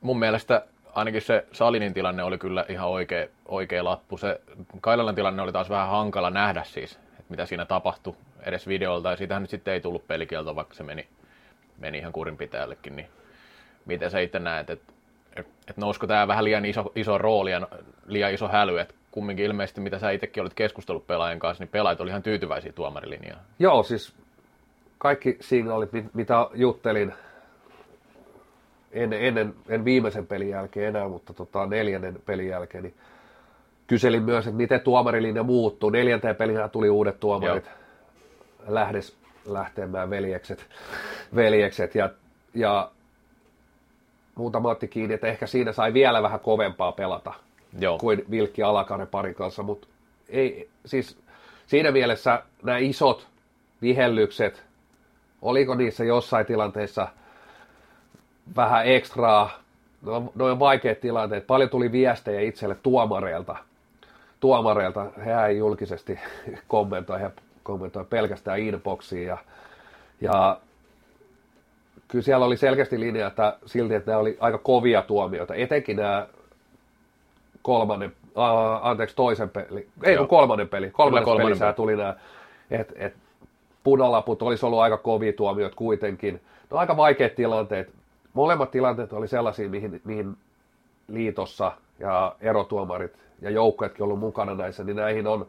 mun 0.00 0.18
mielestä 0.18 0.64
ainakin 0.94 1.22
se 1.22 1.46
Salinin 1.52 1.94
tilanne 1.94 2.22
oli 2.22 2.38
kyllä 2.38 2.64
ihan 2.68 2.88
oikea, 2.88 3.26
oikea 3.46 3.84
lappu. 3.84 4.18
Se 4.18 4.40
Kailalan 4.80 5.14
tilanne 5.14 5.42
oli 5.42 5.52
taas 5.52 5.70
vähän 5.70 5.88
hankala 5.88 6.30
nähdä 6.30 6.64
siis, 6.64 6.92
että 6.92 7.24
mitä 7.28 7.46
siinä 7.46 7.64
tapahtui 7.64 8.16
edes 8.42 8.68
videolta, 8.68 9.10
ja 9.10 9.16
siitähän 9.16 9.42
nyt 9.42 9.50
sitten 9.50 9.74
ei 9.74 9.80
tullut 9.80 10.06
pelikielto, 10.06 10.56
vaikka 10.56 10.74
se 10.74 10.82
meni, 10.82 11.08
meni 11.78 11.98
ihan 11.98 12.12
kurinpitäjällekin, 12.12 12.96
niin 12.96 13.08
miten 13.86 14.10
sä 14.10 14.20
itse 14.20 14.38
näet, 14.38 14.70
että 14.70 14.92
et, 15.36 15.46
et 15.68 15.76
nousiko 15.76 16.06
tämä 16.06 16.28
vähän 16.28 16.44
liian 16.44 16.64
iso, 16.64 16.92
iso 16.94 17.18
rooli 17.18 17.50
ja 17.50 17.68
liian 18.06 18.34
iso 18.34 18.48
häly, 18.48 18.78
että 18.78 18.94
kumminkin 19.18 19.46
ilmeisesti, 19.46 19.80
mitä 19.80 19.98
sä 19.98 20.10
itsekin 20.10 20.40
olet 20.40 20.54
keskustellut 20.54 21.06
pelaajien 21.06 21.38
kanssa, 21.38 21.64
niin 21.64 21.70
pelaajat 21.70 22.00
oli 22.00 22.10
ihan 22.10 22.22
tyytyväisiä 22.22 22.72
tuomarilinjaan. 22.72 23.40
Joo, 23.58 23.82
siis 23.82 24.14
kaikki 24.98 25.36
signaalit, 25.40 25.90
mitä 26.14 26.34
juttelin 26.54 27.14
ennen, 28.92 29.24
ennen, 29.24 29.54
en 29.68 29.84
viimeisen 29.84 30.26
pelin 30.26 30.48
jälkeen 30.48 30.88
enää, 30.88 31.08
mutta 31.08 31.34
tota, 31.34 31.66
neljännen 31.66 32.22
pelin 32.26 32.48
jälkeen, 32.48 32.84
niin 32.84 32.94
kyselin 33.86 34.22
myös, 34.22 34.46
että 34.46 34.56
miten 34.56 34.80
tuomarilinja 34.80 35.42
muuttuu. 35.42 35.90
Neljänteen 35.90 36.36
pelinä 36.36 36.68
tuli 36.68 36.90
uudet 36.90 37.20
tuomarit, 37.20 37.64
Joo. 37.66 38.74
lähdes 38.74 39.16
lähtemään 39.46 40.10
veljekset, 40.10 40.66
veljekset 41.34 41.94
ja, 41.94 42.10
ja 42.54 42.90
muutama 44.34 44.70
otti 44.70 44.88
kiinni, 44.88 45.14
että 45.14 45.26
ehkä 45.26 45.46
siinä 45.46 45.72
sai 45.72 45.94
vielä 45.94 46.22
vähän 46.22 46.40
kovempaa 46.40 46.92
pelata 46.92 47.47
Joo. 47.78 47.98
kuin 47.98 48.24
Vilkki 48.30 48.62
Alakare 48.62 49.06
parin 49.06 49.34
kanssa, 49.34 49.62
mutta 49.62 49.88
ei, 50.28 50.68
siis 50.86 51.18
siinä 51.66 51.90
mielessä 51.90 52.42
nämä 52.62 52.78
isot 52.78 53.26
vihellykset, 53.82 54.62
oliko 55.42 55.74
niissä 55.74 56.04
jossain 56.04 56.46
tilanteessa 56.46 57.08
vähän 58.56 58.86
ekstraa, 58.86 59.50
no, 60.02 60.32
noin 60.34 60.58
vaikeat 60.58 61.00
tilanteet, 61.00 61.46
paljon 61.46 61.70
tuli 61.70 61.92
viestejä 61.92 62.40
itselle 62.40 62.76
tuomareilta, 62.82 63.56
tuomareilta, 64.40 65.06
he 65.24 65.46
ei 65.46 65.58
julkisesti 65.58 66.18
kommentoi, 66.68 67.20
he 67.20 67.30
kommentoi 67.62 68.04
pelkästään 68.04 68.58
inboxiin 68.58 69.26
ja, 69.26 69.38
ja 70.20 70.60
kyllä 72.08 72.22
siellä 72.22 72.46
oli 72.46 72.56
selkeästi 72.56 73.00
linja, 73.00 73.26
että 73.26 73.58
silti, 73.66 73.94
että 73.94 74.10
nämä 74.10 74.20
oli 74.20 74.36
aika 74.40 74.58
kovia 74.58 75.02
tuomioita, 75.02 75.54
etenkin 75.54 75.96
nämä 75.96 76.26
kolmannen, 77.62 78.12
uh, 78.36 78.42
anteeksi 78.82 79.16
toisen 79.16 79.50
peli, 79.50 79.88
ei 80.02 80.16
kun 80.16 80.28
kolmannen 80.28 80.68
peli, 80.68 80.90
kolmannen 80.90 81.36
pelissä 81.36 81.64
peli. 81.64 81.74
tuli 81.74 81.96
nämä, 81.96 82.14
että 82.70 82.94
et 82.96 83.14
punalaput 83.84 84.42
olisi 84.42 84.66
ollut 84.66 84.80
aika 84.80 84.96
kovia 84.96 85.32
tuomiot 85.32 85.74
kuitenkin. 85.74 86.40
No 86.70 86.76
aika 86.76 86.96
vaikeat 86.96 87.34
tilanteet. 87.34 87.92
Molemmat 88.34 88.70
tilanteet 88.70 89.12
oli 89.12 89.28
sellaisia, 89.28 89.68
mihin, 89.68 90.00
mihin 90.04 90.36
liitossa 91.08 91.72
ja 91.98 92.36
erotuomarit 92.40 93.12
ja 93.40 93.50
joukkueetkin 93.50 94.04
ollut 94.04 94.18
mukana 94.18 94.54
näissä, 94.54 94.84
niin 94.84 94.96
näihin 94.96 95.26
on 95.26 95.46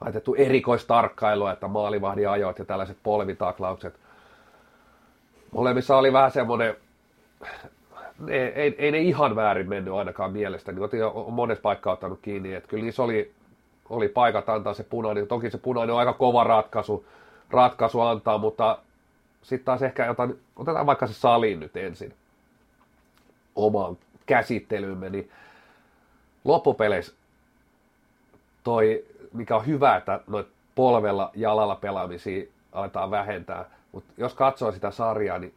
laitettu 0.00 0.34
erikoistarkkailua, 0.34 1.52
että 1.52 1.68
maalivahdin 1.68 2.28
ajoit 2.28 2.58
ja 2.58 2.64
tällaiset 2.64 2.96
polvitaklaukset. 3.02 3.94
Molemmissa 5.52 5.96
oli 5.96 6.12
vähän 6.12 6.30
semmoinen 6.30 6.76
ei, 8.28 8.40
ei, 8.40 8.74
ei 8.78 8.90
ne 8.90 8.98
ihan 8.98 9.36
väärin 9.36 9.68
mennyt 9.68 9.94
ainakaan 9.94 10.32
mielestäni. 10.32 10.80
Otin 10.80 11.04
on 11.04 11.32
monessa 11.32 11.62
paikkaa 11.62 11.92
ottanut 11.92 12.18
kiinni, 12.22 12.54
että 12.54 12.68
kyllä 12.68 12.84
niissä 12.84 13.02
oli, 13.02 13.32
oli 13.90 14.08
paikat 14.08 14.48
antaa 14.48 14.74
se 14.74 14.82
punainen. 14.82 15.26
Toki 15.26 15.50
se 15.50 15.58
punainen 15.58 15.92
on 15.92 15.98
aika 15.98 16.12
kova 16.12 16.44
ratkaisu, 16.44 17.04
ratkaisu 17.50 18.00
antaa, 18.00 18.38
mutta 18.38 18.78
sitten 19.42 19.64
taas 19.64 19.82
ehkä 19.82 20.06
jotain, 20.06 20.38
otetaan 20.56 20.86
vaikka 20.86 21.06
se 21.06 21.14
saliin 21.14 21.60
nyt 21.60 21.76
ensin 21.76 22.14
omaan 23.56 23.98
käsittelyymme, 24.26 25.10
niin 25.10 25.30
loppupeleissä 26.44 27.12
toi, 28.64 29.04
mikä 29.32 29.56
on 29.56 29.66
hyvä, 29.66 29.96
että 29.96 30.20
noit 30.26 30.46
polvella 30.74 31.30
jalalla 31.34 31.76
pelaamisia 31.76 32.44
aletaan 32.72 33.10
vähentää, 33.10 33.64
mutta 33.92 34.12
jos 34.16 34.34
katsoo 34.34 34.72
sitä 34.72 34.90
sarjaa, 34.90 35.38
niin 35.38 35.54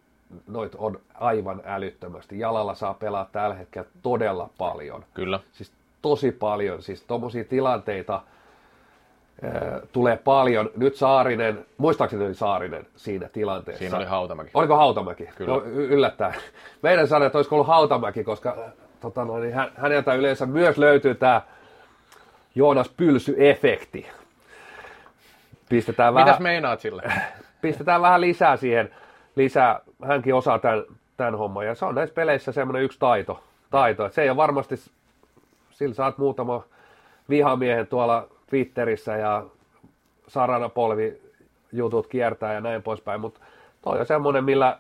noit 0.48 0.76
on 0.76 1.00
aivan 1.14 1.62
älyttömästi. 1.66 2.40
Jalalla 2.40 2.76
saa 2.76 2.94
pelaa 2.94 3.30
tällä 3.32 3.56
hetkellä 3.56 3.90
todella 4.02 4.50
paljon. 4.58 5.06
Kyllä. 5.14 5.40
Siis 5.52 5.72
tosi 6.02 6.32
paljon. 6.32 6.82
Siis 6.82 7.02
tuommoisia 7.02 7.44
tilanteita 7.44 8.22
ää, 9.44 9.52
tulee 9.92 10.18
paljon. 10.18 10.70
Nyt 10.78 10.96
Saarinen, 10.96 11.66
muistaakseni 11.78 12.26
oli 12.26 12.34
Saarinen 12.34 12.88
siinä 12.96 13.30
tilanteessa. 13.30 13.80
Siinä 13.80 13.98
oli 13.98 14.06
Hautamäki. 14.06 14.52
Oliko 14.54 14.78
Hautamäki? 14.78 15.30
Kyllä. 15.36 15.54
No, 15.54 15.62
yllättäen. 15.64 16.36
Meidän 16.82 17.08
sanoi, 17.08 17.26
että 17.26 17.38
olisiko 17.38 17.56
ollut 17.56 17.68
Hautamäki, 17.68 18.24
koska 18.24 18.58
tota, 19.00 19.26
no, 19.26 19.40
niin 19.40 19.54
hän, 19.54 19.72
häneltä 19.76 20.14
yleensä 20.14 20.46
myös 20.46 20.78
löytyy 20.78 21.16
tämä 21.16 21.42
Joonas 22.56 22.90
Pylsy-efekti. 22.90 24.06
Pistetään 25.70 26.14
Mitäs 26.14 26.28
vähän, 26.28 26.44
meinaat 26.44 26.80
sille? 26.80 27.04
Pistetään 27.62 28.02
vähän 28.02 28.22
lisää 28.22 28.58
siihen 28.58 28.92
lisää, 29.36 29.80
hänkin 30.04 30.36
osaa 30.36 30.60
tämän, 30.60 30.84
tämän 31.18 31.36
homman. 31.36 31.66
Ja 31.66 31.76
se 31.76 31.86
on 31.86 31.96
näissä 31.96 32.14
peleissä 32.16 32.52
semmoinen 32.52 32.84
yksi 32.84 33.00
taito. 33.00 33.44
taito. 33.72 34.10
se 34.10 34.22
ei 34.22 34.30
ole 34.30 34.38
varmasti, 34.38 34.76
sillä 35.72 35.96
saat 35.96 36.18
muutama 36.18 36.64
vihamiehen 37.30 37.88
tuolla 37.88 38.28
Twitterissä 38.48 39.18
ja 39.18 39.46
sarana 40.28 40.70
polvi 40.70 41.22
jutut 41.72 42.08
kiertää 42.08 42.54
ja 42.54 42.62
näin 42.62 42.84
poispäin, 42.84 43.22
mutta 43.22 43.40
toi 43.82 44.00
on 44.00 44.06
semmoinen, 44.06 44.44
millä, 44.44 44.80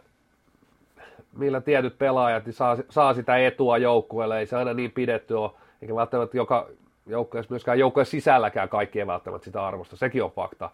millä 1.37 1.61
tietyt 1.61 1.97
pelaajat 1.97 2.45
niin 2.45 2.53
saa, 2.53 2.77
saa 2.89 3.13
sitä 3.13 3.37
etua 3.37 3.77
joukkueelle, 3.77 4.39
ei 4.39 4.45
se 4.45 4.55
aina 4.55 4.73
niin 4.73 4.91
pidetty 4.91 5.33
ole, 5.33 5.51
eikä 5.81 5.95
välttämättä 5.95 6.37
joka 6.37 6.67
joukkueessa 7.07 7.51
myöskään 7.51 7.79
joukkueen 7.79 8.05
sisälläkään 8.05 8.69
kaikki 8.69 8.99
ei 8.99 9.07
välttämättä 9.07 9.45
sitä 9.45 9.67
arvosta, 9.67 9.95
sekin 9.95 10.23
on 10.23 10.31
fakta. 10.31 10.69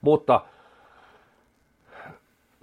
Mutta 0.00 0.40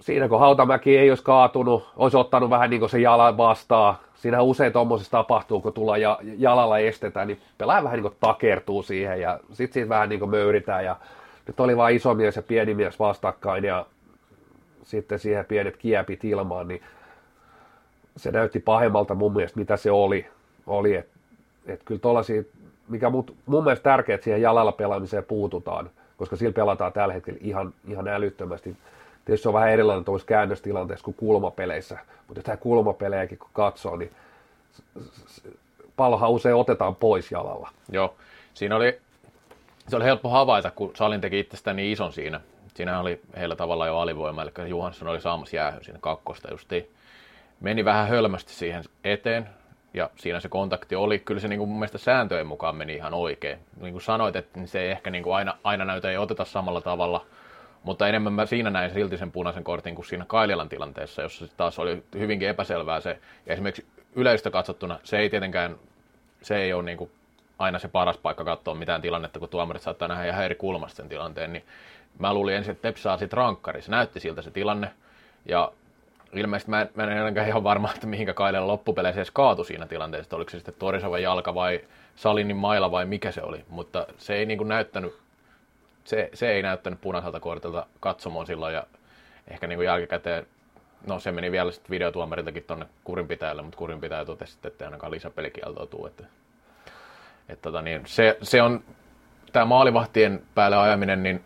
siinä 0.02 0.28
kun 0.28 0.40
Hautamäki 0.40 0.98
ei 0.98 1.10
olisi 1.10 1.22
kaatunut, 1.22 1.88
olisi 1.96 2.16
ottanut 2.16 2.50
vähän 2.50 2.70
niin 2.70 2.80
kuin 2.80 2.90
se 2.90 2.98
jalan 2.98 3.36
vastaan, 3.36 3.94
siinä 4.14 4.42
usein 4.42 4.72
tuommoisessa 4.72 5.10
tapahtuu, 5.10 5.60
kun 5.60 5.72
tullaan 5.72 6.00
ja, 6.00 6.18
jalalla 6.38 6.78
estetään, 6.78 7.28
niin 7.28 7.40
pelaaja 7.58 7.82
vähän 7.82 7.96
niin 7.96 8.02
kuin 8.02 8.16
takertuu 8.20 8.82
siihen 8.82 9.20
ja 9.20 9.40
sitten 9.52 9.72
siitä 9.72 9.88
vähän 9.88 10.08
niin 10.08 10.18
kuin 10.18 10.30
möyritään 10.30 10.84
ja 10.84 10.96
nyt 11.46 11.60
oli 11.60 11.76
vain 11.76 11.96
iso 11.96 12.14
mies 12.14 12.36
ja 12.36 12.42
pieni 12.42 12.74
mies 12.74 12.98
vastakkain 12.98 13.64
ja 13.64 13.86
sitten 14.82 15.18
siihen 15.18 15.44
pienet 15.44 15.76
kiepit 15.76 16.24
ilmaan, 16.24 16.68
niin 16.68 16.82
se 18.16 18.30
näytti 18.30 18.60
pahemmalta 18.60 19.14
mun 19.14 19.32
mielestä, 19.32 19.58
mitä 19.58 19.76
se 19.76 19.90
oli. 19.90 20.26
oli 20.66 20.94
että 20.94 21.12
et 21.66 21.82
kyllä 21.84 22.00
tuollaisia, 22.00 22.42
mikä 22.88 23.10
mut, 23.10 23.34
mun 23.46 23.64
mielestä 23.64 23.82
tärkeää, 23.82 24.14
että 24.14 24.24
siihen 24.24 24.42
jalalla 24.42 24.72
pelaamiseen 24.72 25.24
puututaan, 25.24 25.90
koska 26.16 26.36
sillä 26.36 26.52
pelataan 26.52 26.92
tällä 26.92 27.14
hetkellä 27.14 27.38
ihan, 27.42 27.74
ihan 27.88 28.08
älyttömästi. 28.08 28.76
Tietysti 29.24 29.42
se 29.42 29.48
on 29.48 29.54
vähän 29.54 29.70
erilainen 29.70 30.04
tuossa 30.04 30.26
käännöstilanteessa 30.26 31.04
kuin 31.04 31.14
kulmapeleissä, 31.14 31.98
mutta 32.28 32.42
tämä 32.42 32.56
kulmapelejäkin 32.56 33.38
kun 33.38 33.50
katsoo, 33.52 33.96
niin 33.96 34.12
pallohan 35.96 36.30
usein 36.30 36.54
otetaan 36.54 36.94
pois 36.94 37.30
jalalla. 37.32 37.70
Joo, 37.90 38.14
siinä 38.54 38.76
oli, 38.76 39.00
se 39.88 39.96
oli 39.96 40.04
helppo 40.04 40.28
havaita, 40.28 40.70
kun 40.70 40.96
Salin 40.96 41.20
teki 41.20 41.40
itsestään 41.40 41.76
niin 41.76 41.92
ison 41.92 42.12
siinä. 42.12 42.40
Siinähän 42.74 43.00
oli 43.00 43.20
heillä 43.36 43.56
tavallaan 43.56 43.88
jo 43.88 43.98
alivoima, 43.98 44.42
eli 44.42 44.68
Johansson 44.68 45.08
oli 45.08 45.20
saamassa 45.20 45.56
jäähy 45.56 45.84
siinä 45.84 45.98
kakkosta 46.02 46.50
justiin. 46.50 46.90
Meni 47.60 47.84
vähän 47.84 48.08
hölmästi 48.08 48.52
siihen 48.52 48.84
eteen, 49.04 49.48
ja 49.94 50.10
siinä 50.16 50.40
se 50.40 50.48
kontakti 50.48 50.96
oli, 50.96 51.18
kyllä 51.18 51.40
se 51.40 51.48
niin 51.48 51.58
kuin 51.58 51.68
mun 51.68 51.78
mielestä 51.78 51.98
sääntöjen 51.98 52.46
mukaan 52.46 52.76
meni 52.76 52.94
ihan 52.94 53.14
oikein. 53.14 53.58
Niin 53.80 53.92
kuin 53.92 54.02
sanoit, 54.02 54.36
että 54.36 54.60
se 54.64 54.80
ei 54.80 54.90
ehkä 54.90 55.10
niin 55.10 55.24
kuin 55.24 55.34
aina, 55.34 55.56
aina 55.64 55.84
näytä 55.84 56.10
ei 56.10 56.16
oteta 56.16 56.44
samalla 56.44 56.80
tavalla, 56.80 57.26
mutta 57.82 58.08
enemmän 58.08 58.32
mä 58.32 58.46
siinä 58.46 58.70
näin 58.70 58.90
silti 58.90 59.18
sen 59.18 59.32
punaisen 59.32 59.64
kortin 59.64 59.94
kuin 59.94 60.06
siinä 60.06 60.24
Kaililan 60.28 60.68
tilanteessa, 60.68 61.22
jossa 61.22 61.46
taas 61.56 61.78
oli 61.78 62.02
hyvinkin 62.18 62.48
epäselvää 62.48 63.00
se. 63.00 63.18
Ja 63.46 63.52
esimerkiksi 63.52 63.86
yleistä 64.14 64.50
katsottuna 64.50 64.98
se 65.04 65.18
ei 65.18 65.30
tietenkään, 65.30 65.76
se 66.42 66.56
ei 66.56 66.72
ole 66.72 66.82
niin 66.82 66.98
kuin 66.98 67.10
aina 67.58 67.78
se 67.78 67.88
paras 67.88 68.16
paikka 68.16 68.44
katsoa 68.44 68.74
mitään 68.74 69.02
tilannetta, 69.02 69.38
kun 69.38 69.48
tuomarit 69.48 69.82
saattaa 69.82 70.08
nähdä 70.08 70.24
ihan 70.24 70.44
eri 70.44 70.54
kulmasta 70.54 70.96
sen 70.96 71.08
tilanteen, 71.08 71.52
niin 71.52 71.64
mä 72.18 72.34
luulin 72.34 72.54
ensin, 72.54 72.72
että 72.72 72.82
Tepsi 72.82 73.02
saa 73.02 73.18
sitten 73.18 73.36
rankkari. 73.36 73.82
Se 73.82 73.90
näytti 73.90 74.20
siltä 74.20 74.42
se 74.42 74.50
tilanne, 74.50 74.90
ja 75.46 75.72
ilmeisesti 76.32 76.70
mä 76.70 76.80
en, 76.80 76.90
mä 76.94 77.02
en 77.02 77.10
enää 77.10 77.46
ihan 77.46 77.64
varma, 77.64 77.90
että 77.94 78.06
mihinkä 78.06 78.34
Kailella 78.34 78.66
loppupeleissä 78.66 79.20
edes 79.20 79.30
kaatui 79.30 79.64
siinä 79.64 79.86
tilanteessa, 79.86 80.26
että 80.26 80.36
oliko 80.36 80.50
se 80.50 80.58
sitten 80.58 80.74
Torisova 80.78 81.18
jalka 81.18 81.54
vai 81.54 81.80
Salinin 82.16 82.56
maila 82.56 82.90
vai 82.90 83.06
mikä 83.06 83.30
se 83.30 83.42
oli, 83.42 83.64
mutta 83.68 84.06
se 84.18 84.34
ei 84.34 84.46
niin 84.46 84.58
kuin 84.58 84.68
näyttänyt, 84.68 85.21
se, 86.04 86.30
se 86.34 86.50
ei 86.50 86.62
näyttänyt 86.62 87.00
punaiselta 87.00 87.40
kortilta 87.40 87.86
katsomoon 88.00 88.46
silloin 88.46 88.74
ja 88.74 88.86
ehkä 89.48 89.66
niin 89.66 89.76
kuin 89.76 89.86
jälkikäteen, 89.86 90.46
no 91.06 91.18
se 91.18 91.32
meni 91.32 91.52
vielä 91.52 91.72
sitten 91.72 91.90
videotuomariltakin 91.90 92.64
tuonne 92.64 92.86
kurinpitäjälle, 93.04 93.62
mutta 93.62 93.78
kurinpitäjä 93.78 94.24
totesi 94.24 94.58
että 94.64 94.84
ei 94.84 94.86
ainakaan 94.86 95.12
lisäpelikieltoa 95.12 95.86
tule, 95.86 96.08
että, 96.08 96.24
että 97.48 97.62
tota 97.62 97.82
niin, 97.82 98.02
se, 98.06 98.38
se 98.42 98.62
on, 98.62 98.84
tämä 99.52 99.64
maalivahtien 99.64 100.42
päälle 100.54 100.76
ajaminen, 100.76 101.22
niin 101.22 101.42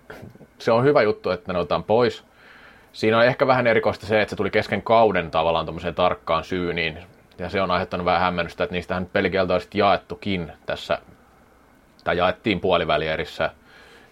se 0.59 0.73
on 0.73 0.85
hyvä 0.85 1.03
juttu, 1.03 1.31
että 1.31 1.53
ne 1.53 1.59
otetaan 1.59 1.85
pois, 1.85 2.25
Siinä 2.97 3.19
on 3.19 3.25
ehkä 3.25 3.47
vähän 3.47 3.67
erikoista 3.67 4.07
se, 4.07 4.21
että 4.21 4.31
se 4.31 4.37
tuli 4.37 4.51
kesken 4.51 4.83
kauden 4.83 5.31
tavallaan 5.31 5.67
tuommoiseen 5.67 5.95
tarkkaan 5.95 6.45
syyniin, 6.45 6.99
ja 7.39 7.49
se 7.49 7.63
on 7.63 7.71
aiheuttanut 7.71 8.05
vähän 8.05 8.21
hämmennystä, 8.21 8.65
että 8.65 8.75
niistähän 8.75 9.07
pelikielto 9.07 9.55
on 9.55 9.61
sitten 9.61 9.79
jaettukin 9.79 10.53
tässä, 10.67 10.99
tai 12.05 12.17
jaettiin 12.17 12.61
puolivälierissä. 12.61 13.51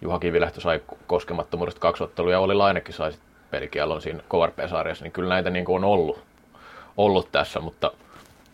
Juha 0.04 0.18
Kivilehto 0.18 0.60
sai 0.60 0.80
koskemattomuudesta 1.06 1.80
kaksi 1.80 2.04
ottelua, 2.04 2.32
ja 2.32 2.40
oli 2.40 2.54
Lainekin 2.54 2.94
sai 2.94 3.12
pelikielon 3.50 4.02
siinä 4.02 4.18
KRP-sarjassa, 4.18 5.04
niin 5.04 5.12
kyllä 5.12 5.28
näitä 5.28 5.50
niin 5.50 5.64
kuin 5.64 5.84
on 5.84 5.90
ollut, 5.90 6.22
ollut 6.96 7.28
tässä, 7.32 7.60
mutta 7.60 7.92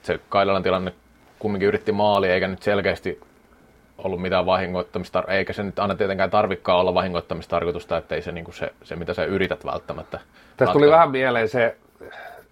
se 0.03 0.21
Kailalan 0.29 0.63
tilanne 0.63 0.93
kumminkin 1.39 1.69
yritti 1.69 1.93
maali, 1.93 2.29
eikä 2.29 2.49
nyt 2.49 2.63
selkeästi 2.63 3.21
ollut 3.99 4.23
mitään 4.23 4.47
vahingoittamista, 4.47 5.25
eikä 5.29 5.53
se 5.53 5.63
nyt 5.63 5.79
aina 5.79 5.95
tietenkään 5.95 6.31
tarvikaan 6.31 6.81
olla 6.81 6.95
vahingoittamistarkoitusta, 6.95 7.97
ettei 7.97 8.23
se, 8.23 8.33
niin 8.33 8.45
kuin 8.45 8.55
se, 8.55 8.73
se, 8.83 8.97
mitä 8.97 9.15
sä 9.15 9.25
yrität 9.25 9.65
välttämättä. 9.65 10.21
Tästä 10.57 10.73
tuli 10.73 10.91
vähän 10.91 11.11
mieleen 11.11 11.49
se, 11.49 11.77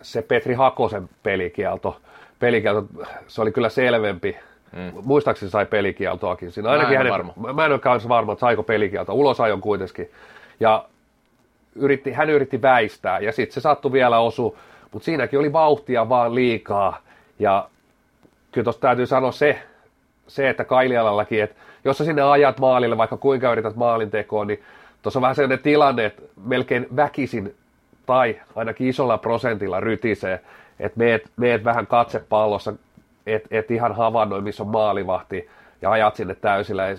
se 0.03 0.23
Petri 0.23 0.55
Hakosen 0.55 1.09
pelikielto. 1.23 2.01
pelikielto. 2.39 2.87
Se 3.27 3.43
oli 3.43 3.53
kyllä 3.53 3.69
selvempi. 3.69 4.37
Mm. 4.73 4.93
Muistaakseni 5.05 5.51
sai 5.51 5.67
pelikieltoakin 5.67 6.53
siinä. 6.53 6.71
Ainakin 6.71 6.95
mä 6.99 7.01
en, 7.01 7.11
hänen, 7.11 7.13
varma. 7.13 7.53
mä 7.53 7.67
en 7.67 7.73
ole 7.73 7.81
kanssa 7.81 8.09
varma, 8.09 8.33
että 8.33 8.41
saiko 8.41 8.63
pelikielto. 8.63 9.15
Ulos 9.15 9.41
ajon 9.41 9.61
kuitenkin. 9.61 10.11
Ja 10.61 10.85
yritti, 11.75 12.13
hän 12.13 12.31
yritti 12.31 12.63
väistää 12.63 13.19
ja 13.21 13.33
sitten 13.33 13.55
se 13.55 13.61
sattui 13.61 13.93
vielä 13.93 14.19
osu, 14.19 14.59
mutta 14.93 15.05
siinäkin 15.05 15.39
oli 15.39 15.53
vauhtia 15.53 16.09
vaan 16.09 16.35
liikaa. 16.35 16.99
Ja 17.39 17.69
kyllä 18.53 18.65
tuosta 18.65 18.81
täytyy 18.81 19.07
sanoa 19.07 19.33
se, 19.33 19.59
se, 20.27 20.49
että 20.49 20.65
Kailialallakin, 20.65 21.43
että 21.43 21.57
jos 21.85 21.99
sä 21.99 22.05
sinne 22.05 22.23
ajat 22.23 22.61
maalille, 22.61 22.97
vaikka 22.97 23.17
kuinka 23.17 23.53
yrität 23.53 23.77
maalin 23.77 24.11
tekoon, 24.11 24.47
niin 24.47 24.63
tuossa 25.03 25.19
on 25.19 25.23
vähän 25.23 25.35
sellainen 25.35 25.63
tilanne, 25.63 26.05
että 26.05 26.23
melkein 26.45 26.87
väkisin 26.97 27.55
tai 28.07 28.41
ainakin 28.57 28.89
isolla 28.89 29.19
prosentilla 29.19 29.81
rytisee, 29.81 30.41
että 30.81 30.99
meet, 30.99 31.31
meet 31.37 31.65
vähän 31.65 31.87
katsepallossa, 31.87 32.73
et, 33.35 33.45
et 33.51 33.71
ihan 33.71 33.95
havainnoi, 33.95 34.41
missä 34.41 34.63
on 34.63 34.69
maalivahti, 34.69 35.51
ja 35.83 35.91
ajat 35.91 36.17
sinne 36.17 36.35
täysillä. 36.35 36.89
Ja 36.89 36.97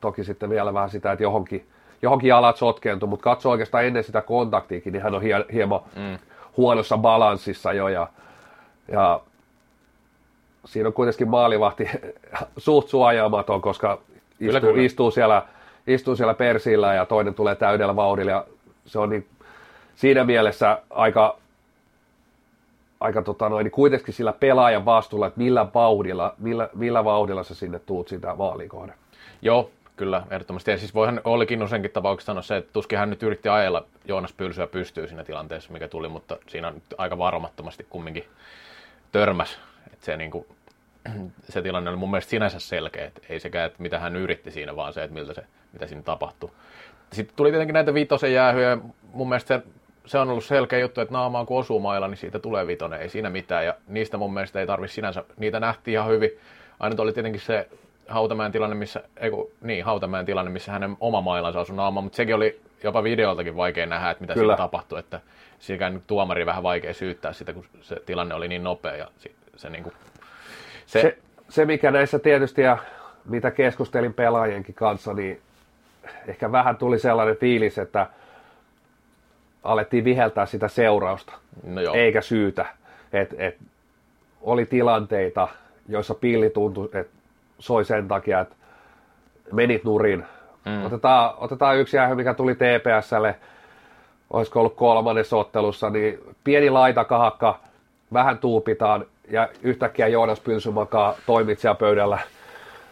toki 0.00 0.24
sitten 0.24 0.50
vielä 0.50 0.74
vähän 0.74 0.90
sitä, 0.90 1.12
että 1.12 1.22
johonkin, 1.22 1.66
johonkin 2.02 2.28
jalat 2.28 2.56
sotkeentuu, 2.56 3.08
mutta 3.08 3.24
katso 3.24 3.50
oikeastaan 3.50 3.84
ennen 3.84 4.04
sitä 4.04 4.20
kontaktiikin, 4.20 4.92
niin 4.92 5.02
hän 5.02 5.14
on 5.14 5.22
hie, 5.22 5.44
hieman 5.52 5.80
mm. 5.96 6.18
huonossa 6.56 6.98
balanssissa 6.98 7.72
jo, 7.72 7.88
ja, 7.88 8.08
ja 8.88 9.20
siinä 10.64 10.86
on 10.86 10.92
kuitenkin 10.92 11.28
maalivahti 11.28 11.90
suht 12.56 12.88
suojaamaton, 12.88 13.62
koska 13.62 13.98
istuu, 14.30 14.46
kyllä, 14.46 14.60
kyllä. 14.60 14.82
istuu, 14.82 15.10
siellä, 15.10 15.42
istuu 15.86 16.16
siellä 16.16 16.34
persillä 16.34 16.94
ja 16.94 17.06
toinen 17.06 17.34
tulee 17.34 17.54
täydellä 17.54 17.96
vauhdilla 17.96 18.30
ja 18.30 18.44
se 18.86 18.98
on 18.98 19.10
niin, 19.10 19.26
siinä 19.94 20.24
mielessä 20.24 20.82
aika, 20.90 21.38
aika 23.00 23.22
tota 23.22 23.48
noin, 23.48 23.64
niin 23.64 23.72
kuitenkin 23.72 24.14
sillä 24.14 24.32
pelaajan 24.32 24.84
vastuulla, 24.84 25.26
että 25.26 25.40
millä 25.40 25.66
vauhdilla, 25.74 26.34
millä, 26.38 26.68
millä 26.74 27.04
vauhdilla 27.04 27.42
sä 27.42 27.54
sinne 27.54 27.78
tuut 27.78 28.08
sitä 28.08 28.34
maalikohde. 28.34 28.92
Joo, 29.42 29.70
kyllä, 29.96 30.22
ehdottomasti. 30.30 30.70
Ja 30.70 30.78
siis 30.78 30.94
voihan 30.94 31.20
Olli 31.24 31.46
usenkin 31.64 31.90
tapauksessa 31.90 32.30
sanoa 32.30 32.42
se, 32.42 32.56
että 32.56 32.72
tuskin 32.72 32.98
hän 32.98 33.10
nyt 33.10 33.22
yritti 33.22 33.48
ajella 33.48 33.84
Joonas 34.04 34.32
Pylsyä 34.32 34.66
pystyy 34.66 35.08
siinä 35.08 35.24
tilanteessa, 35.24 35.72
mikä 35.72 35.88
tuli, 35.88 36.08
mutta 36.08 36.36
siinä 36.48 36.70
nyt 36.70 36.94
aika 36.98 37.18
varomattomasti 37.18 37.86
kumminkin 37.90 38.24
törmäs. 39.12 39.58
Että 39.92 40.06
se 40.06 40.16
niin 40.16 40.30
kuin, 40.30 40.46
se 41.50 41.62
tilanne 41.62 41.90
oli 41.90 41.98
mun 41.98 42.10
mielestä 42.10 42.30
sinänsä 42.30 42.58
selkeä, 42.58 43.06
että 43.06 43.20
ei 43.28 43.40
sekään, 43.40 43.66
että 43.66 43.82
mitä 43.82 43.98
hän 43.98 44.16
yritti 44.16 44.50
siinä, 44.50 44.76
vaan 44.76 44.92
se, 44.92 45.02
että 45.02 45.14
miltä 45.14 45.34
se, 45.34 45.44
mitä 45.72 45.86
siinä 45.86 46.02
tapahtui. 46.02 46.50
Sitten 47.12 47.36
tuli 47.36 47.50
tietenkin 47.50 47.74
näitä 47.74 47.94
viitosen 47.94 48.32
jäähyjä, 48.32 48.78
mun 49.12 49.28
mielestä 49.28 49.56
se, 49.56 49.62
se 50.06 50.18
on 50.18 50.30
ollut 50.30 50.44
selkeä 50.44 50.78
juttu, 50.78 51.00
että 51.00 51.14
naamaan 51.14 51.46
kun 51.46 51.58
osuu 51.58 51.80
mailla, 51.80 52.08
niin 52.08 52.16
siitä 52.16 52.38
tulee 52.38 52.66
vitonen, 52.66 53.00
ei 53.00 53.08
siinä 53.08 53.30
mitään, 53.30 53.66
ja 53.66 53.74
niistä 53.88 54.16
mun 54.16 54.34
mielestä 54.34 54.60
ei 54.60 54.66
tarvi 54.66 54.88
sinänsä, 54.88 55.24
niitä 55.36 55.60
nähtiin 55.60 55.92
ihan 55.92 56.08
hyvin. 56.08 56.30
Aina 56.80 57.02
oli 57.02 57.12
tietenkin 57.12 57.40
se 57.40 57.68
Hautamäen 58.08 58.52
tilanne, 58.52 58.76
missä, 58.76 59.02
ei 59.16 59.30
kun, 59.30 59.50
niin, 59.60 59.84
Hautamäen 59.84 60.26
tilanne, 60.26 60.50
missä 60.50 60.72
hänen 60.72 60.96
oma 61.00 61.20
mailansa 61.20 61.60
osui 61.60 61.76
naamaan, 61.76 62.04
mutta 62.04 62.16
sekin 62.16 62.34
oli 62.34 62.60
jopa 62.82 63.02
videoltakin 63.02 63.56
vaikea 63.56 63.86
nähdä, 63.86 64.10
että 64.10 64.20
mitä 64.20 64.34
Kyllä. 64.34 64.52
siinä 64.52 64.56
tapahtui, 64.56 64.98
että 64.98 65.20
siinä 65.58 65.92
tuomari 66.06 66.46
vähän 66.46 66.62
vaikea 66.62 66.94
syyttää 66.94 67.32
sitä, 67.32 67.52
kun 67.52 67.64
se 67.80 67.96
tilanne 68.06 68.34
oli 68.34 68.48
niin 68.48 68.64
nopea 68.64 68.96
ja 68.96 69.08
se, 69.18 69.30
se 69.56 69.70
niin 69.70 69.82
kuin 69.82 69.94
se, 70.86 71.00
se, 71.00 71.18
se, 71.48 71.64
mikä 71.64 71.90
näissä 71.90 72.18
tietysti, 72.18 72.62
ja 72.62 72.78
mitä 73.24 73.50
keskustelin 73.50 74.14
pelaajienkin 74.14 74.74
kanssa, 74.74 75.14
niin 75.14 75.40
ehkä 76.26 76.52
vähän 76.52 76.76
tuli 76.76 76.98
sellainen 76.98 77.36
fiilis, 77.36 77.78
että 77.78 78.06
alettiin 79.62 80.04
viheltää 80.04 80.46
sitä 80.46 80.68
seurausta, 80.68 81.32
no 81.66 81.80
joo. 81.80 81.94
eikä 81.94 82.20
syytä. 82.20 82.66
Et, 83.12 83.34
et, 83.38 83.56
oli 84.42 84.66
tilanteita, 84.66 85.48
joissa 85.88 86.14
pilli 86.14 86.50
tuntui, 86.50 86.88
että 86.92 87.12
soi 87.58 87.84
sen 87.84 88.08
takia, 88.08 88.40
että 88.40 88.54
menit 89.52 89.84
nurin. 89.84 90.24
Mm. 90.64 90.84
Otetaan, 90.84 91.34
otetaan 91.36 91.76
yksi 91.76 91.98
aihe, 91.98 92.14
mikä 92.14 92.34
tuli 92.34 92.54
TPSlle, 92.54 93.36
olisiko 94.30 94.60
ollut 94.60 94.76
kolmannessa 94.76 95.36
ottelussa, 95.36 95.90
niin 95.90 96.18
pieni 96.44 96.70
laitakahakka, 96.70 97.58
vähän 98.12 98.38
tuupitaan, 98.38 99.04
ja 99.30 99.48
yhtäkkiä 99.62 100.08
Joonas 100.08 100.40
Pylsy 100.40 100.70
makaa 100.70 101.14
toimitsijapöydällä 101.26 102.18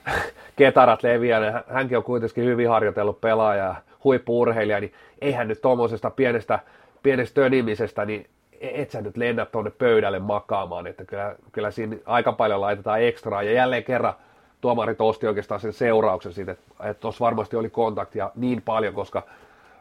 ketarat 0.56 1.02
leviää, 1.02 1.62
hänkin 1.68 1.98
on 1.98 2.04
kuitenkin 2.04 2.44
hyvin 2.44 2.68
harjoitellut 2.68 3.20
pelaaja 3.20 3.74
huippuurheilija, 4.04 4.80
niin 4.80 4.92
eihän 5.20 5.48
nyt 5.48 5.60
tuommoisesta 5.60 6.10
pienestä, 6.10 6.58
pienestä 7.02 7.34
tönimisestä, 7.34 8.04
niin 8.04 8.26
e- 8.60 8.82
et 8.82 8.90
sä 8.90 9.00
nyt 9.00 9.16
lennä 9.16 9.46
tuonne 9.46 9.70
pöydälle 9.70 10.18
makaamaan, 10.18 10.86
että 10.86 11.04
kyllä, 11.04 11.36
kyllä 11.52 11.70
siinä 11.70 11.96
aika 12.06 12.32
paljon 12.32 12.60
laitetaan 12.60 13.02
ekstraa, 13.02 13.42
ja 13.42 13.52
jälleen 13.52 13.84
kerran 13.84 14.14
tuomarit 14.60 15.00
osti 15.00 15.26
oikeastaan 15.26 15.60
sen 15.60 15.72
seurauksen 15.72 16.32
siitä, 16.32 16.52
että 16.52 17.00
tuossa 17.00 17.24
varmasti 17.24 17.56
oli 17.56 17.70
kontaktia 17.70 18.30
niin 18.34 18.62
paljon, 18.62 18.94
koska 18.94 19.22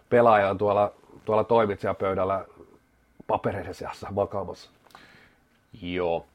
pelaaja 0.09 0.49
on 0.49 0.57
tuolla, 0.57 0.91
tuolla 1.26 1.43
toimitsijapöydällä 1.43 2.45
papereiden 3.28 3.74
seassa 3.76 4.07
makaamassa. 4.11 4.69
Joo. 5.82 6.26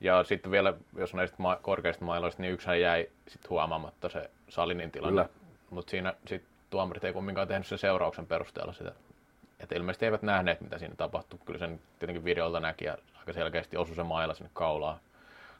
Ja 0.00 0.24
sitten 0.24 0.52
vielä, 0.52 0.74
jos 0.96 1.14
näistä 1.14 1.36
ma- 1.38 1.58
korkeista 1.62 2.04
mailoista, 2.04 2.42
niin 2.42 2.54
yksihän 2.54 2.80
jäi 2.80 3.08
sit 3.28 3.50
huomaamatta 3.50 4.08
se 4.08 4.30
Salinin 4.48 4.90
tilanne. 4.90 5.28
Mutta 5.70 5.90
siinä 5.90 6.14
sit 6.26 6.42
tuomarit 6.70 7.04
ei 7.04 7.12
kumminkaan 7.12 7.48
tehnyt 7.48 7.66
sen 7.66 7.78
seurauksen 7.78 8.26
perusteella 8.26 8.72
sitä. 8.72 8.92
Että 9.60 9.74
ilmeisesti 9.74 10.04
eivät 10.04 10.22
nähneet, 10.22 10.60
mitä 10.60 10.78
siinä 10.78 10.94
tapahtui. 10.96 11.38
Kyllä 11.44 11.58
sen 11.58 11.80
tietenkin 11.98 12.24
videolta 12.24 12.60
näki 12.60 12.84
ja 12.84 12.98
aika 13.18 13.32
selkeästi 13.32 13.76
osui 13.76 13.96
se 13.96 14.02
maila 14.02 14.34
sinne 14.34 14.50
kaulaan. 14.52 14.98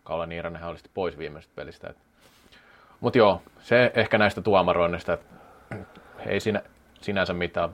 Kaula 0.04 0.26
Niiranenhan 0.26 0.70
oli 0.70 0.78
pois 0.94 1.18
viimeisestä 1.18 1.52
pelistä. 1.56 1.94
Mutta 3.00 3.18
joo, 3.18 3.42
se 3.60 3.92
ehkä 3.94 4.18
näistä 4.18 4.40
tuomaroinnista, 4.40 5.18
ei 6.26 6.40
siinä 6.40 6.62
sinänsä 7.00 7.32
mitään 7.32 7.70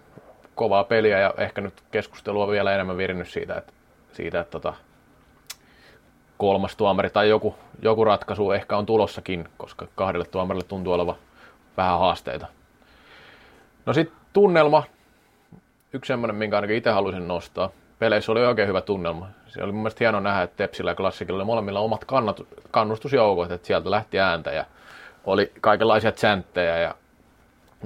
kovaa 0.55 0.85
peliä 0.85 1.19
ja 1.19 1.35
ehkä 1.37 1.61
nyt 1.61 1.83
keskustelua 1.91 2.49
vielä 2.49 2.75
enemmän 2.75 2.97
virinnyt 2.97 3.29
siitä, 3.29 3.55
että, 3.55 3.73
siitä, 4.13 4.41
että 4.41 4.51
tota, 4.51 4.75
kolmas 6.39 6.77
tuomari 6.77 7.11
tai 7.11 7.29
joku, 7.29 7.55
joku 7.83 8.05
ratkaisu 8.05 8.53
ehkä 8.53 8.77
on 8.77 8.87
tulossakin, 8.87 9.49
koska 9.57 9.87
kahdelle 9.95 10.25
tuomarille 10.25 10.65
tuntuu 10.65 10.93
olevan 10.93 11.17
vähän 11.77 11.99
haasteita. 11.99 12.47
No 13.87 13.93
sitten 13.93 14.17
tunnelma. 14.33 14.83
Yksi 15.93 16.09
semmoinen, 16.09 16.37
minkä 16.37 16.57
ainakin 16.57 16.77
itse 16.77 16.91
haluaisin 16.91 17.29
nostaa. 17.29 17.71
Peleissä 17.99 18.33
oli 18.33 18.47
oikein 18.47 18.69
hyvä 18.69 18.81
tunnelma. 18.81 19.29
Se 19.47 19.63
oli 19.63 19.73
mun 19.73 19.83
mielestä 19.83 20.05
hieno 20.05 20.21
nähdä, 20.21 20.43
että 20.43 20.57
Tepsillä 20.57 20.91
ja 20.91 20.95
Klassikilla 20.95 21.39
oli 21.39 21.45
molemmilla 21.45 21.81
omat 21.81 22.05
kannat, 22.05 22.41
kannustusjoukot, 22.71 23.51
että 23.51 23.67
sieltä 23.67 23.91
lähti 23.91 24.21
ääntä 24.21 24.53
ja 24.53 24.65
oli 25.25 25.53
kaikenlaisia 25.61 26.13
chanttejä 26.13 26.79
ja 26.79 26.95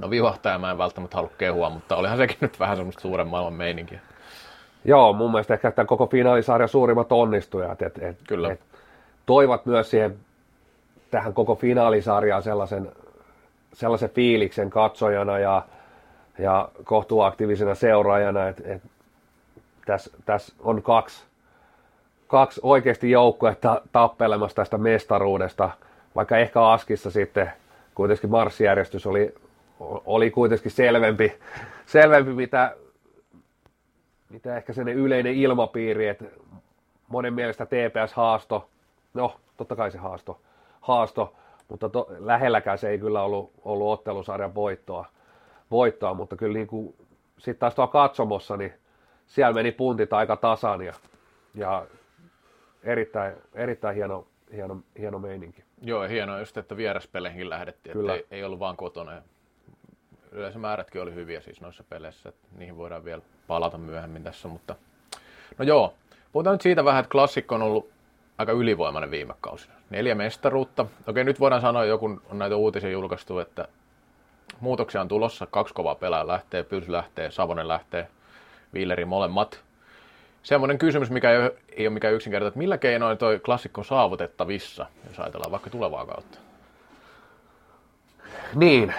no 0.01 0.09
vivahtaja 0.09 0.59
mä 0.59 0.71
en 0.71 0.77
välttämättä 0.77 1.17
halua 1.17 1.31
kehua, 1.37 1.69
mutta 1.69 1.95
olihan 1.95 2.17
sekin 2.17 2.37
nyt 2.41 2.59
vähän 2.59 2.77
semmoista 2.77 3.01
suuren 3.01 3.27
maailman 3.27 3.53
meininkiä. 3.53 3.99
Joo, 4.85 5.13
mun 5.13 5.31
mielestä 5.31 5.53
ehkä 5.53 5.71
tämän 5.71 5.87
koko 5.87 6.07
finaalisarjan 6.07 6.69
suurimmat 6.69 7.11
onnistujat. 7.11 7.81
Et, 7.81 7.97
et, 8.03 8.17
Kyllä. 8.27 8.51
Et, 8.51 8.59
toivat 9.25 9.65
myös 9.65 9.89
siihen 9.89 10.17
tähän 11.11 11.33
koko 11.33 11.55
finaalisarjaan 11.55 12.43
sellaisen, 12.43 12.91
sellaisen 13.73 14.09
fiiliksen 14.09 14.69
katsojana 14.69 15.39
ja, 15.39 15.61
ja 16.39 16.69
kohtuuaktiivisena 16.83 17.75
seuraajana, 17.75 18.47
että 18.47 18.63
et, 18.65 18.81
tässä 19.85 20.11
täs 20.25 20.55
on 20.59 20.81
kaksi, 20.81 21.23
kaksi 22.27 22.59
oikeasti 22.63 23.11
joukkuetta 23.11 23.81
tappelemassa 23.91 24.55
tästä 24.55 24.77
mestaruudesta, 24.77 25.69
vaikka 26.15 26.37
ehkä 26.37 26.67
Askissa 26.67 27.11
sitten 27.11 27.51
kuitenkin 27.95 28.29
marssijärjestys 28.29 29.07
oli, 29.07 29.35
oli 30.05 30.31
kuitenkin 30.31 30.71
selvempi, 30.71 31.33
selvempi 31.85 32.33
mitä, 32.33 32.75
mitä 34.29 34.57
ehkä 34.57 34.73
sen 34.73 34.87
yleinen 34.87 35.33
ilmapiiri, 35.33 36.07
että 36.07 36.25
monen 37.07 37.33
mielestä 37.33 37.65
TPS-haasto, 37.65 38.69
no 39.13 39.35
totta 39.57 39.75
kai 39.75 39.91
se 39.91 39.97
haasto, 39.97 40.39
haasto 40.81 41.35
mutta 41.69 41.89
to, 41.89 42.07
lähelläkään 42.19 42.77
se 42.77 42.89
ei 42.89 42.99
kyllä 42.99 43.21
ollut, 43.23 43.51
ollut 43.65 43.91
ottelusarjan 43.91 44.55
voittoa, 44.55 45.05
voittoa 45.71 46.13
mutta 46.13 46.35
kyllä 46.35 46.53
niin 46.53 46.67
kuin, 46.67 46.95
sitten 47.37 47.59
taas 47.59 47.75
tuolla 47.75 47.91
katsomossa, 47.91 48.57
niin 48.57 48.73
siellä 49.27 49.53
meni 49.53 49.71
puntit 49.71 50.13
aika 50.13 50.35
tasan 50.35 50.81
ja, 50.81 50.93
ja 51.55 51.85
erittäin, 52.83 53.35
erittäin 53.53 53.95
hieno, 53.95 54.27
hieno, 54.53 54.77
hieno 54.99 55.19
meininki. 55.19 55.63
Joo, 55.81 56.07
hienoa 56.07 56.39
just, 56.39 56.57
että 56.57 56.77
vieraspeleihin 56.77 57.49
lähdettiin, 57.49 57.93
Kyllä. 57.93 58.15
että 58.15 58.35
ei, 58.35 58.39
ei 58.39 58.43
ollut 58.45 58.59
vaan 58.59 58.77
kotona. 58.77 59.21
Yleisömäärätkin 60.31 61.01
oli 61.01 61.13
hyviä 61.13 61.41
siis 61.41 61.61
noissa 61.61 61.83
peleissä, 61.89 62.29
että 62.29 62.47
niihin 62.57 62.77
voidaan 62.77 63.05
vielä 63.05 63.21
palata 63.47 63.77
myöhemmin 63.77 64.23
tässä, 64.23 64.47
mutta 64.47 64.75
no 65.57 65.65
joo, 65.65 65.93
puhutaan 66.31 66.53
nyt 66.53 66.61
siitä 66.61 66.85
vähän, 66.85 66.99
että 66.99 67.11
klassikko 67.11 67.55
on 67.55 67.61
ollut 67.61 67.89
aika 68.37 68.51
ylivoimainen 68.51 69.11
viime 69.11 69.33
kausina. 69.41 69.73
Neljä 69.89 70.15
mestaruutta. 70.15 70.85
Okei, 71.07 71.23
nyt 71.23 71.39
voidaan 71.39 71.61
sanoa, 71.61 71.85
joku 71.85 72.05
on 72.05 72.39
näitä 72.39 72.55
uutisia 72.55 72.89
julkaistu, 72.89 73.39
että 73.39 73.67
muutoksia 74.61 75.01
on 75.01 75.07
tulossa. 75.07 75.47
Kaksi 75.51 75.73
kovaa 75.73 75.95
pelaa 75.95 76.27
lähtee, 76.27 76.63
Pyls 76.63 76.89
lähtee, 76.89 77.31
Savonen 77.31 77.67
lähtee, 77.67 78.07
Villeri 78.73 79.05
molemmat. 79.05 79.59
Semmoinen 80.43 80.77
kysymys, 80.77 81.09
mikä 81.09 81.31
ei 81.31 81.37
ole, 81.37 81.53
ei 81.69 81.87
ole 81.87 81.93
mikään 81.93 82.13
yksinkertainen, 82.13 82.47
että 82.47 82.57
millä 82.57 82.77
keinoin 82.77 83.17
toi 83.17 83.39
klassikko 83.39 83.83
saavutettavissa, 83.83 84.85
jos 85.07 85.19
ajatellaan 85.19 85.51
vaikka 85.51 85.69
tulevaa 85.69 86.05
kautta? 86.05 86.39
Niin. 88.55 88.93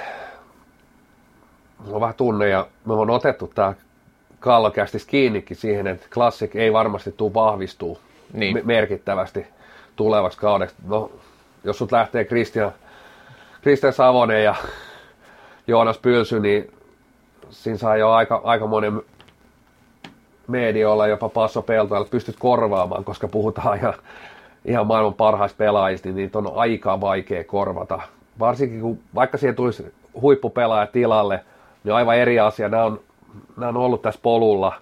Mulla 1.79 1.95
on 1.95 2.01
vähän 2.01 2.15
tunne 2.15 2.49
ja 2.49 2.67
me 2.85 2.93
on 2.93 3.11
otettu 3.11 3.53
tämä 3.55 3.75
kallokästi 4.41 4.99
kiinnikin 5.07 5.57
siihen, 5.57 5.87
että 5.87 6.07
klassik 6.15 6.57
ei 6.57 6.73
varmasti 6.73 7.13
tule 7.13 7.35
vahvistuu 7.35 8.01
niin. 8.33 8.61
merkittävästi 8.65 9.47
tulevaksi 9.97 10.39
kaudeksi. 10.39 10.77
No, 10.87 11.11
jos 11.65 11.79
sut 11.79 11.93
lähtee 11.93 12.25
Christian, 12.25 12.73
Christian 13.63 13.93
Savonen 13.93 14.45
ja 14.45 14.55
Joonas 15.71 15.99
Pylsy, 15.99 16.41
niin 16.41 16.73
siinä 17.51 17.79
saa 17.79 17.97
jo 17.97 18.11
aika, 18.11 18.41
aika 18.45 18.67
monen 18.67 19.03
medioilla 20.47 21.07
jopa 21.07 21.29
Passo 21.29 21.63
Peltoilla 21.63 22.09
pystyt 22.11 22.37
korvaamaan, 22.39 23.05
koska 23.05 23.29
puhutaan 23.29 23.79
ihan, 23.79 23.95
ihan 24.65 24.87
maailman 24.87 25.15
parhaista 25.15 25.57
pelaajista, 25.57 26.09
niin 26.09 26.17
niitä 26.17 26.39
on 26.39 26.53
aika 26.55 27.01
vaikea 27.01 27.45
korvata. 27.45 28.01
Varsinkin 28.39 28.81
kun 28.81 28.99
vaikka 29.15 29.39
siihen 29.39 29.57
tulisi 29.57 29.95
huippupelaaja 30.21 30.87
tilalle, 30.87 31.45
niin 31.85 31.95
aivan 31.95 32.17
eri 32.17 32.41
asia. 32.41 32.69
Nämä 32.69 32.85
on, 32.85 33.01
nämä 33.57 33.69
on 33.69 33.77
ollut 33.77 34.03
tässä 34.03 34.21
polulla, 34.23 34.73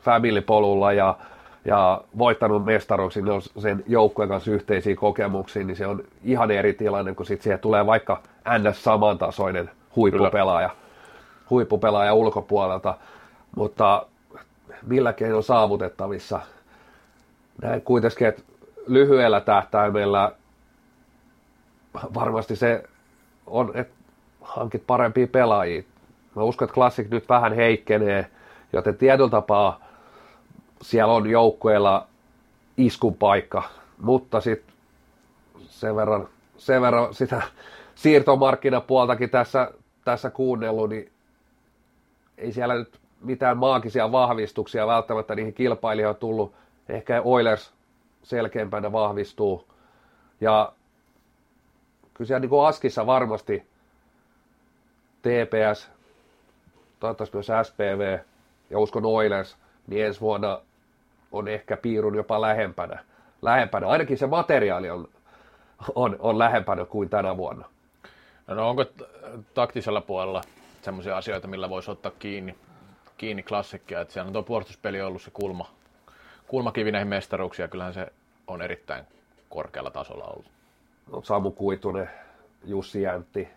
family-polulla 0.00 0.92
ja, 0.92 1.16
ja 1.64 2.00
voittanut 2.18 2.64
mestaruuksia, 2.64 3.24
ne 3.24 3.32
on 3.32 3.42
sen 3.58 3.84
joukkueen 3.88 4.28
kanssa 4.28 4.50
yhteisiä 4.50 4.96
kokemuksia, 4.96 5.64
niin 5.64 5.76
se 5.76 5.86
on 5.86 6.02
ihan 6.24 6.50
eri 6.50 6.72
tilanne, 6.72 7.14
kun 7.14 7.26
sitten 7.26 7.42
siihen 7.42 7.58
tulee 7.58 7.86
vaikka 7.86 8.20
ns. 8.58 8.84
samantasoinen 8.84 9.70
huippupelaaja, 9.96 10.70
huippupelaaja 11.50 12.14
ulkopuolelta. 12.14 12.94
Mutta 13.56 14.06
millä 14.86 15.12
keinoin 15.12 15.42
saavutettavissa. 15.42 16.40
Näin 17.62 17.82
kuitenkin, 17.82 18.26
että 18.26 18.42
lyhyellä 18.86 19.40
tähtäimellä 19.40 20.32
varmasti 22.14 22.56
se 22.56 22.82
on, 23.46 23.70
että 23.74 23.94
hankit 24.40 24.86
parempia 24.86 25.26
pelaajia. 25.26 25.82
Mä 26.36 26.42
uskon, 26.42 26.66
että 26.66 26.74
Classic 26.74 27.10
nyt 27.10 27.28
vähän 27.28 27.52
heikkenee, 27.52 28.30
joten 28.72 28.96
tietyllä 28.96 29.30
tapaa 29.30 29.80
siellä 30.82 31.12
on 31.12 31.30
joukkueella 31.30 32.06
iskun 32.76 33.14
paikka, 33.14 33.62
mutta 34.02 34.40
sitten 34.40 34.74
sen 35.66 35.96
verran, 35.96 36.28
sen 36.56 36.82
verran 36.82 37.14
sitä 37.14 37.42
siirtomarkkinapuoltakin 37.94 39.30
tässä, 39.30 39.70
tässä 40.04 40.30
kuunnellut, 40.30 40.90
niin 40.90 41.12
ei 42.38 42.52
siellä 42.52 42.74
nyt 42.74 43.00
mitään 43.20 43.56
maagisia 43.56 44.12
vahvistuksia 44.12 44.86
välttämättä 44.86 45.34
niihin 45.34 45.54
kilpailijoihin 45.54 46.20
tullut. 46.20 46.54
Ehkä 46.88 47.22
Oilers 47.24 47.72
selkeämpänä 48.22 48.92
vahvistuu. 48.92 49.66
Ja 50.40 50.72
kyllä 52.14 52.28
siellä 52.28 52.40
niin 52.40 52.50
kuin 52.50 52.66
Askissa 52.66 53.06
varmasti 53.06 53.66
TPS, 55.22 55.90
toivottavasti 57.00 57.36
myös 57.36 57.68
SPV 57.68 58.18
ja 58.70 58.78
uskon 58.78 59.06
Oilers, 59.06 59.56
niin 59.86 60.06
ensi 60.06 60.20
vuonna 60.20 60.60
on 61.32 61.48
ehkä 61.48 61.76
piirun 61.76 62.14
jopa 62.14 62.40
lähempänä. 62.40 63.04
lähempänä. 63.42 63.86
Ainakin 63.86 64.18
se 64.18 64.26
materiaali 64.26 64.90
on, 64.90 65.08
on, 65.94 66.16
on 66.18 66.38
lähempänä 66.38 66.84
kuin 66.84 67.08
tänä 67.08 67.36
vuonna. 67.36 67.71
No 68.54 68.68
onko 68.68 68.84
taktisella 69.54 70.00
puolella 70.00 70.42
sellaisia 70.82 71.16
asioita, 71.16 71.48
millä 71.48 71.70
voisi 71.70 71.90
ottaa 71.90 72.12
kiinni 72.18 72.54
kiinni 73.22 73.42
klassikkia, 73.42 74.00
että 74.00 74.14
siellä 74.14 74.26
on 74.28 74.32
tuo 74.32 74.42
puolustuspeli 74.42 75.02
ollut 75.02 75.22
se 75.22 75.30
kulma, 75.30 75.70
kulmakivi 76.48 76.92
näihin 76.92 77.08
mestaruuksia, 77.08 77.68
kyllähän 77.68 77.94
se 77.94 78.12
on 78.46 78.62
erittäin 78.62 79.04
korkealla 79.48 79.90
tasolla 79.90 80.24
ollut. 80.24 80.50
No, 81.12 81.22
Samu 81.22 81.50
Kuitunen, 81.50 82.10
Jussi 82.64 83.02
Jäntti, 83.02 83.48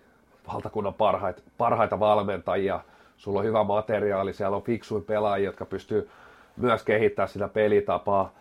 valtakunnan 0.54 0.94
parhaita, 0.94 1.42
parhaita 1.58 2.00
valmentajia, 2.00 2.80
sulla 3.18 3.40
on 3.40 3.46
hyvä 3.46 3.64
materiaali, 3.64 4.34
siellä 4.34 4.58
on 4.58 4.64
fiksuja 4.64 5.04
pelaajia, 5.08 5.46
jotka 5.46 5.66
pystyy 5.66 6.10
myös 6.58 6.84
kehittämään 6.84 7.30
sitä 7.30 7.48
pelitapaa. 7.48 8.32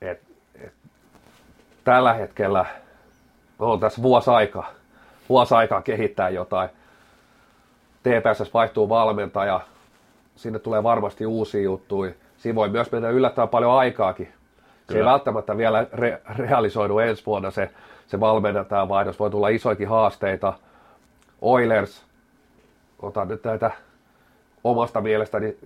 Et, 0.00 0.22
et, 0.60 0.72
tällä 1.84 2.12
hetkellä 2.12 2.66
on 3.58 3.80
tässä 3.80 4.02
vuosi 4.02 4.30
aikaa, 4.30 4.70
vuosi 5.28 5.54
aikaa 5.54 5.82
kehittää 5.82 6.28
jotain. 6.28 6.68
TPS 8.02 8.54
vaihtuu 8.54 8.88
valmentaja, 8.88 9.60
sinne 10.36 10.58
tulee 10.58 10.82
varmasti 10.82 11.26
uusia 11.26 11.62
juttuja. 11.62 12.12
Siinä 12.36 12.54
voi 12.54 12.68
myös 12.68 12.92
mennä 12.92 13.08
yllättävän 13.08 13.48
paljon 13.48 13.72
aikaakin. 13.72 14.26
Se 14.26 14.32
Kyllä. 14.86 15.00
ei 15.00 15.12
välttämättä 15.12 15.56
vielä 15.56 15.82
re- 15.82 16.36
realisoidu 16.38 16.98
ensi 16.98 17.26
vuonna 17.26 17.50
se, 17.50 17.70
se 18.06 18.20
valmennetaan 18.20 18.88
vaihdos. 18.88 19.18
Voi 19.18 19.30
tulla 19.30 19.48
isoikin 19.48 19.88
haasteita. 19.88 20.52
Oilers, 21.42 22.04
otan 23.02 23.28
nyt 23.28 23.44
näitä 23.44 23.70
omasta 24.64 25.00
mielestäni 25.00 25.56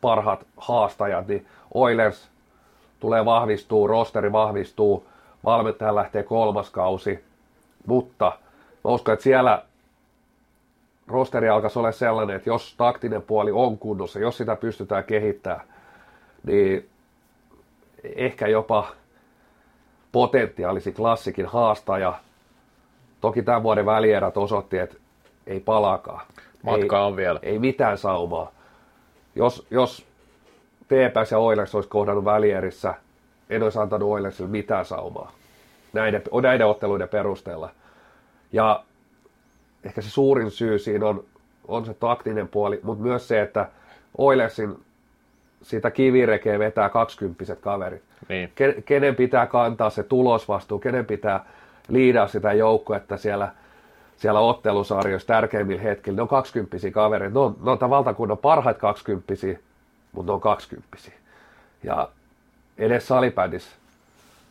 parhaat 0.00 0.46
haastajat, 0.56 1.26
niin 1.26 1.46
Oilers 1.74 2.28
tulee 3.00 3.24
vahvistuu, 3.24 3.86
rosteri 3.86 4.32
vahvistuu, 4.32 5.06
valmentaja 5.44 5.94
lähtee 5.94 6.22
kolmas 6.22 6.70
kausi, 6.70 7.24
mutta 7.86 8.32
mä 8.84 8.90
uskon, 8.90 9.12
että 9.12 9.22
siellä 9.22 9.62
rosteri 11.08 11.48
alkaisi 11.48 11.78
olla 11.78 11.92
sellainen, 11.92 12.36
että 12.36 12.50
jos 12.50 12.74
taktinen 12.76 13.22
puoli 13.22 13.52
on 13.52 13.78
kunnossa, 13.78 14.18
jos 14.18 14.36
sitä 14.36 14.56
pystytään 14.56 15.04
kehittämään, 15.04 15.60
niin 16.46 16.88
ehkä 18.16 18.46
jopa 18.46 18.92
potentiaalisi 20.12 20.92
klassikin 20.92 21.46
haastaja. 21.46 22.14
Toki 23.20 23.42
tämän 23.42 23.62
vuoden 23.62 23.86
välierät 23.86 24.36
osoitti, 24.36 24.78
että 24.78 24.96
ei 25.46 25.60
palaakaan. 25.60 26.26
Matka 26.62 26.98
ei, 26.98 27.04
on 27.04 27.16
vielä. 27.16 27.40
Ei 27.42 27.58
mitään 27.58 27.98
saumaa. 27.98 28.50
Jos, 29.34 29.66
jos 29.70 30.06
TPS 30.84 31.30
ja 31.30 31.38
Oilers 31.38 31.74
olisi 31.74 31.88
kohdannut 31.88 32.24
välierissä, 32.24 32.94
en 33.50 33.62
olisi 33.62 33.78
antanut 33.78 34.10
Oilersille 34.12 34.50
mitään 34.50 34.84
saumaa 34.84 35.32
näiden, 35.94 36.22
näiden 36.42 36.66
otteluiden 36.66 37.08
perusteella. 37.08 37.70
Ja 38.54 38.84
ehkä 39.84 40.02
se 40.02 40.10
suurin 40.10 40.50
syy 40.50 40.78
siinä 40.78 41.06
on, 41.06 41.24
on 41.68 41.86
se 41.86 41.94
taktinen 41.94 42.48
puoli, 42.48 42.80
mutta 42.82 43.02
myös 43.02 43.28
se, 43.28 43.40
että 43.40 43.68
Oilersin 44.18 44.84
sitä 45.62 45.90
kivirekeä 45.90 46.58
vetää 46.58 46.88
kaksikymppiset 46.88 47.60
kaverit. 47.60 48.02
Niin. 48.28 48.52
Kenen 48.84 49.16
pitää 49.16 49.46
kantaa 49.46 49.90
se 49.90 50.02
tulosvastuu, 50.02 50.78
kenen 50.78 51.06
pitää 51.06 51.44
liidaa 51.88 52.28
sitä 52.28 52.52
joukkuetta 52.52 53.16
siellä, 53.16 53.52
siellä 54.16 54.40
ottelusarjoissa 54.40 55.26
tärkeimmillä 55.26 55.82
hetkillä. 55.82 56.16
Ne 56.16 56.22
on 56.22 56.28
kaksikymppisiä 56.28 56.90
kavereita. 56.90 57.34
Ne 57.34 57.40
on, 57.40 57.56
ne 57.64 57.70
on 57.70 57.78
tämän 57.78 57.90
valtakunnan 57.90 58.38
parhaita 58.38 58.80
kaksikymppisiä, 58.80 59.58
mutta 60.12 60.32
ne 60.32 60.34
on 60.34 60.40
kaksikymppisiä. 60.40 61.14
Ja 61.82 62.08
edes 62.78 63.06
salibändissä 63.06 63.70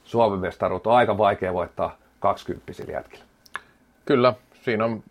Suomen 0.04 0.40
mestaruutta 0.40 0.90
on 0.90 0.96
aika 0.96 1.18
vaikea 1.18 1.54
voittaa 1.54 1.98
kaksikymppisillä 2.20 2.92
jätkillä. 2.92 3.33
Kyllä, 4.06 4.34
siinä 4.62 4.86
on, 4.86 5.04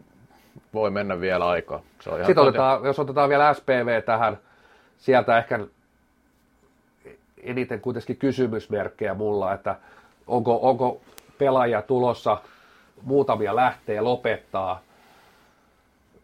voi 0.74 0.90
mennä 0.90 1.20
vielä 1.20 1.49
aikaa. 1.49 1.82
Se 2.01 2.11
on 2.11 2.16
ihan 2.16 2.26
Sitten 2.26 2.45
otetaan, 2.45 2.84
jos 2.84 2.99
otetaan 2.99 3.28
vielä 3.28 3.55
SPV 3.55 4.03
tähän, 4.03 4.38
sieltä 4.99 5.38
ehkä 5.38 5.61
eniten 7.43 7.80
kuitenkin 7.80 8.16
kysymysmerkkejä 8.16 9.14
mulla, 9.14 9.53
että 9.53 9.76
onko, 10.26 10.59
onko 10.62 11.01
pelaajia 11.38 11.82
tulossa, 11.82 12.38
muutamia 13.03 13.57
lähtee 13.57 14.01
lopettaa. 14.01 14.80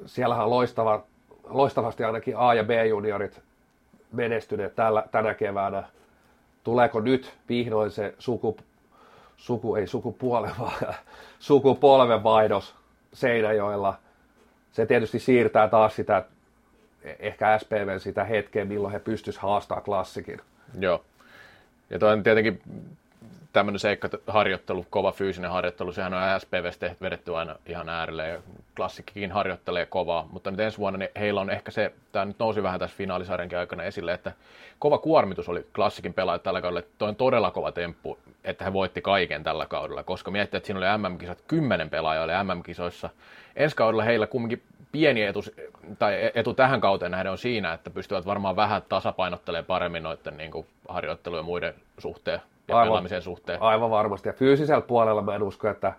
Siellähän 0.07 0.45
on 0.45 0.51
loistava, 0.51 1.03
loistavasti 1.45 2.05
ainakin 2.05 2.37
A- 2.37 2.55
ja 2.55 2.65
B-juniorit 2.65 3.41
menestyneet 4.13 4.75
tällä, 4.75 5.05
tänä 5.13 5.35
keväänä. 5.35 5.85
Tuleeko 6.65 7.01
nyt 7.01 7.35
vihdoin 7.49 7.91
se 7.91 8.15
suku, 8.19 8.57
suku 9.39 9.77
ei 9.77 9.87
sukupuole, 9.87 10.51
vaan 10.59 10.95
sukupolven 11.39 12.23
vaihdos 12.23 12.75
Seinäjoella. 13.13 13.99
Se 14.73 14.87
tietysti 14.87 15.19
siirtää 15.19 15.69
taas 15.69 15.97
sitä, 15.97 16.25
ehkä 17.19 17.59
SPVn 17.59 18.01
sitä 18.01 18.25
hetkeä, 18.25 18.65
milloin 18.65 18.93
he 18.93 18.99
pystyisivät 18.99 19.43
haastamaan 19.43 19.85
klassikin. 19.85 20.41
Joo. 20.79 21.05
Ja 21.91 21.99
toi 21.99 22.13
on 22.13 22.23
tietenkin 22.23 22.63
tämmöinen 23.59 23.81
seikka, 23.81 24.09
harjoittelu, 24.27 24.87
kova 24.91 25.13
fyysinen 25.13 25.51
harjoittelu, 25.51 25.93
sehän 25.93 26.15
on 26.15 26.41
SPVstä 26.41 26.95
vedetty 27.01 27.37
aina 27.37 27.57
ihan 27.67 27.89
äärelle 27.89 28.29
ja 28.29 28.39
klassikkikin 28.77 29.33
harjoittelee 29.33 29.87
kovaa, 29.87 30.29
mutta 30.33 30.51
nyt 30.51 30.61
ensi 30.61 30.79
vuonna 30.79 30.99
niin 30.99 31.11
heillä 31.19 31.41
on 31.41 31.51
ehkä 31.51 31.71
se, 31.71 31.93
tämä 32.13 32.25
nyt 32.25 32.39
nousi 32.39 32.63
vähän 32.63 32.81
tässä 32.81 32.97
finaalisarjankin 32.97 33.59
aikana 33.59 33.83
esille, 33.83 34.13
että 34.13 34.33
kova 34.79 34.99
kuormitus 34.99 35.49
oli 35.49 35.67
klassikin 35.75 36.15
pelaajat 36.15 36.43
tällä 36.43 36.61
kaudella, 36.61 36.79
että 36.79 36.93
toi 36.99 37.09
on 37.09 37.17
todella 37.17 37.51
kova 37.51 37.73
temppu, 37.73 38.19
että 38.45 38.65
he 38.65 38.73
voitti 38.73 39.01
kaiken 39.01 39.45
tällä 39.45 39.67
kaudella, 39.67 40.03
koska 40.03 40.31
miettii, 40.31 40.59
että 40.59 40.67
siinä 40.67 40.79
oli 40.79 40.99
MM-kisat, 40.99 41.43
kymmenen 41.49 41.91
pelaajaa 41.91 42.25
oli 42.25 42.33
MM-kisoissa. 42.33 43.11
Ensi 43.57 43.77
kaudella 43.77 44.03
heillä 44.03 44.27
kumminkin 44.27 44.63
pieni 44.93 45.23
etu, 45.23 45.45
tai 45.99 46.31
etu 46.35 46.55
tähän 46.55 46.81
kauteen 46.81 47.11
nähden 47.11 47.33
on 47.33 47.39
siinä, 47.39 47.73
että 47.73 47.91
pystyvät 47.91 48.27
varmaan 48.27 48.57
vähän 48.57 48.83
tasapainottelemaan 48.89 49.67
paremmin 49.67 50.03
noiden 50.03 50.37
niin 50.37 50.67
harjoittelujen 50.89 51.45
muiden 51.45 51.75
suhteen 51.99 52.41
ja 52.69 52.77
aivan, 52.77 52.89
pelaamisen 52.89 53.23
suhteen. 53.23 53.63
Aivan 53.63 53.91
varmasti. 53.91 54.29
Ja 54.29 54.33
fyysisellä 54.33 54.81
puolella 54.81 55.23
mä 55.23 55.35
en 55.35 55.43
usko, 55.43 55.69
että 55.69 55.93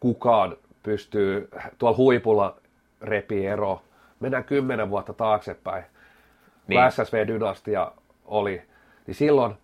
kukaan 0.00 0.56
pystyy 0.82 1.48
tuolla 1.78 1.96
huipulla 1.96 2.56
repi 3.02 3.46
ero. 3.46 3.82
Mennään 4.20 4.44
kymmenen 4.44 4.90
vuotta 4.90 5.12
taaksepäin, 5.12 5.84
niin. 6.66 6.80
SSV-dynastia 6.90 7.92
oli, 8.24 8.62
niin 9.06 9.14
silloin, 9.14 9.54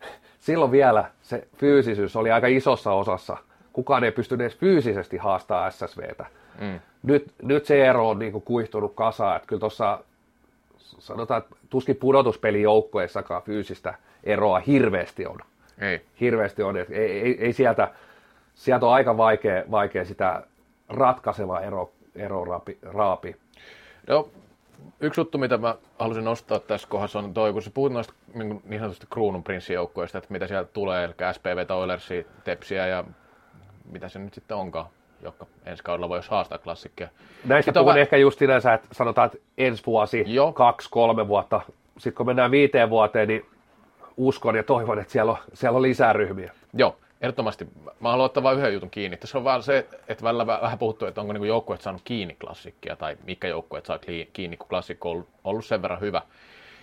silloin 0.40 0.70
vielä 0.70 1.10
se 1.22 1.48
fyysisyys 1.56 2.16
oli 2.16 2.30
aika 2.30 2.46
isossa 2.46 2.92
osassa. 2.92 3.36
Kukaan 3.72 4.04
ei 4.04 4.12
pystynyt 4.12 4.40
edes 4.40 4.58
fyysisesti 4.58 5.16
haastaa 5.16 5.70
SSVtä. 5.70 6.26
Mm. 6.60 6.80
Nyt, 7.02 7.32
nyt 7.42 7.66
se 7.66 7.86
ero 7.86 8.08
on 8.08 8.18
niin 8.18 8.42
kuihtunut 8.42 8.94
kasaan, 8.94 9.36
että 9.36 9.46
kyllä 9.46 9.60
tuossa 9.60 9.98
sanotaan, 10.78 11.42
että 11.42 11.56
tuskin 11.70 11.96
pudotuspelijoukkoissakaan 11.96 13.42
fyysistä 13.42 13.94
eroa 14.24 14.58
hirveästi 14.58 15.26
on. 15.26 15.38
Ei. 15.80 16.00
Hirveästi 16.20 16.62
on, 16.62 16.76
ei, 16.76 16.86
ei, 16.90 17.44
ei 17.44 17.52
sieltä, 17.52 17.88
sieltä 18.54 18.86
on 18.86 18.92
aika 18.92 19.16
vaikea, 19.16 19.64
vaikea 19.70 20.04
sitä 20.04 20.42
ratkaiseva 20.88 21.60
ero, 21.60 21.92
ero 22.14 22.44
raapi, 22.44 22.78
raapi. 22.82 23.36
No, 24.06 24.28
yksi 25.00 25.20
juttu, 25.20 25.38
mitä 25.38 25.58
mä 25.58 25.74
halusin 25.98 26.24
nostaa 26.24 26.60
tässä 26.60 26.88
kohdassa 26.88 27.18
on 27.18 27.34
toi, 27.34 27.52
kun 27.52 27.62
sä 27.62 27.70
puhut 27.74 27.92
noista 27.92 28.14
niin, 28.34 28.62
niin 28.64 28.80
sanotusti 28.80 29.06
kruunun 29.10 29.44
prinssijoukkoista, 29.44 30.18
että 30.18 30.32
mitä 30.32 30.46
sieltä 30.46 30.70
tulee, 30.72 31.04
eli 31.04 31.14
SPV, 31.32 31.70
Oilersi, 31.70 32.26
Tepsiä 32.44 32.86
ja 32.86 33.04
mitä 33.92 34.08
se 34.08 34.18
nyt 34.18 34.34
sitten 34.34 34.56
onkaan, 34.56 34.86
jotka 35.22 35.46
ensi 35.66 35.82
kaudella 35.82 36.08
voisi 36.08 36.30
haastaa 36.30 36.58
klassikkia. 36.58 37.08
Näistä 37.44 37.72
puhun 37.72 37.92
on... 37.92 37.98
ehkä 37.98 38.16
just 38.16 38.38
sinänsä, 38.38 38.74
että 38.74 38.88
sanotaan, 38.92 39.26
että 39.26 39.38
ensi 39.58 39.82
vuosi, 39.86 40.24
Joo. 40.26 40.52
kaksi, 40.52 40.88
kolme 40.90 41.28
vuotta. 41.28 41.60
Sitten 41.98 42.14
kun 42.14 42.26
mennään 42.26 42.50
viiteen 42.50 42.90
vuoteen, 42.90 43.28
niin 43.28 43.46
uskon 44.18 44.56
ja 44.56 44.62
toivon, 44.62 44.98
että 44.98 45.12
siellä 45.12 45.32
on, 45.32 45.38
siellä 45.54 45.76
on 45.76 45.82
lisää 45.82 46.12
ryhmiä. 46.12 46.52
Joo, 46.74 46.96
ehdottomasti. 47.20 47.66
Mä 48.00 48.10
haluan 48.10 48.24
ottaa 48.24 48.42
vain 48.42 48.58
yhden 48.58 48.74
jutun 48.74 48.90
kiinni. 48.90 49.16
Tässä 49.16 49.38
on 49.38 49.44
vaan 49.44 49.62
se, 49.62 49.86
että 50.08 50.24
välillä 50.24 50.46
vähän 50.46 50.78
puhuttu, 50.78 51.06
että 51.06 51.20
onko 51.20 51.32
niinku 51.32 51.44
joukkueet 51.44 51.80
saanut 51.80 52.02
kiinni 52.04 52.34
klassikkia 52.34 52.96
tai 52.96 53.16
mikä 53.26 53.48
joukkueet 53.48 53.86
saa 53.86 53.98
kiinni, 54.32 54.56
kun 54.56 54.68
klassikko 54.68 55.10
on 55.10 55.26
ollut 55.44 55.64
sen 55.64 55.82
verran 55.82 56.00
hyvä. 56.00 56.22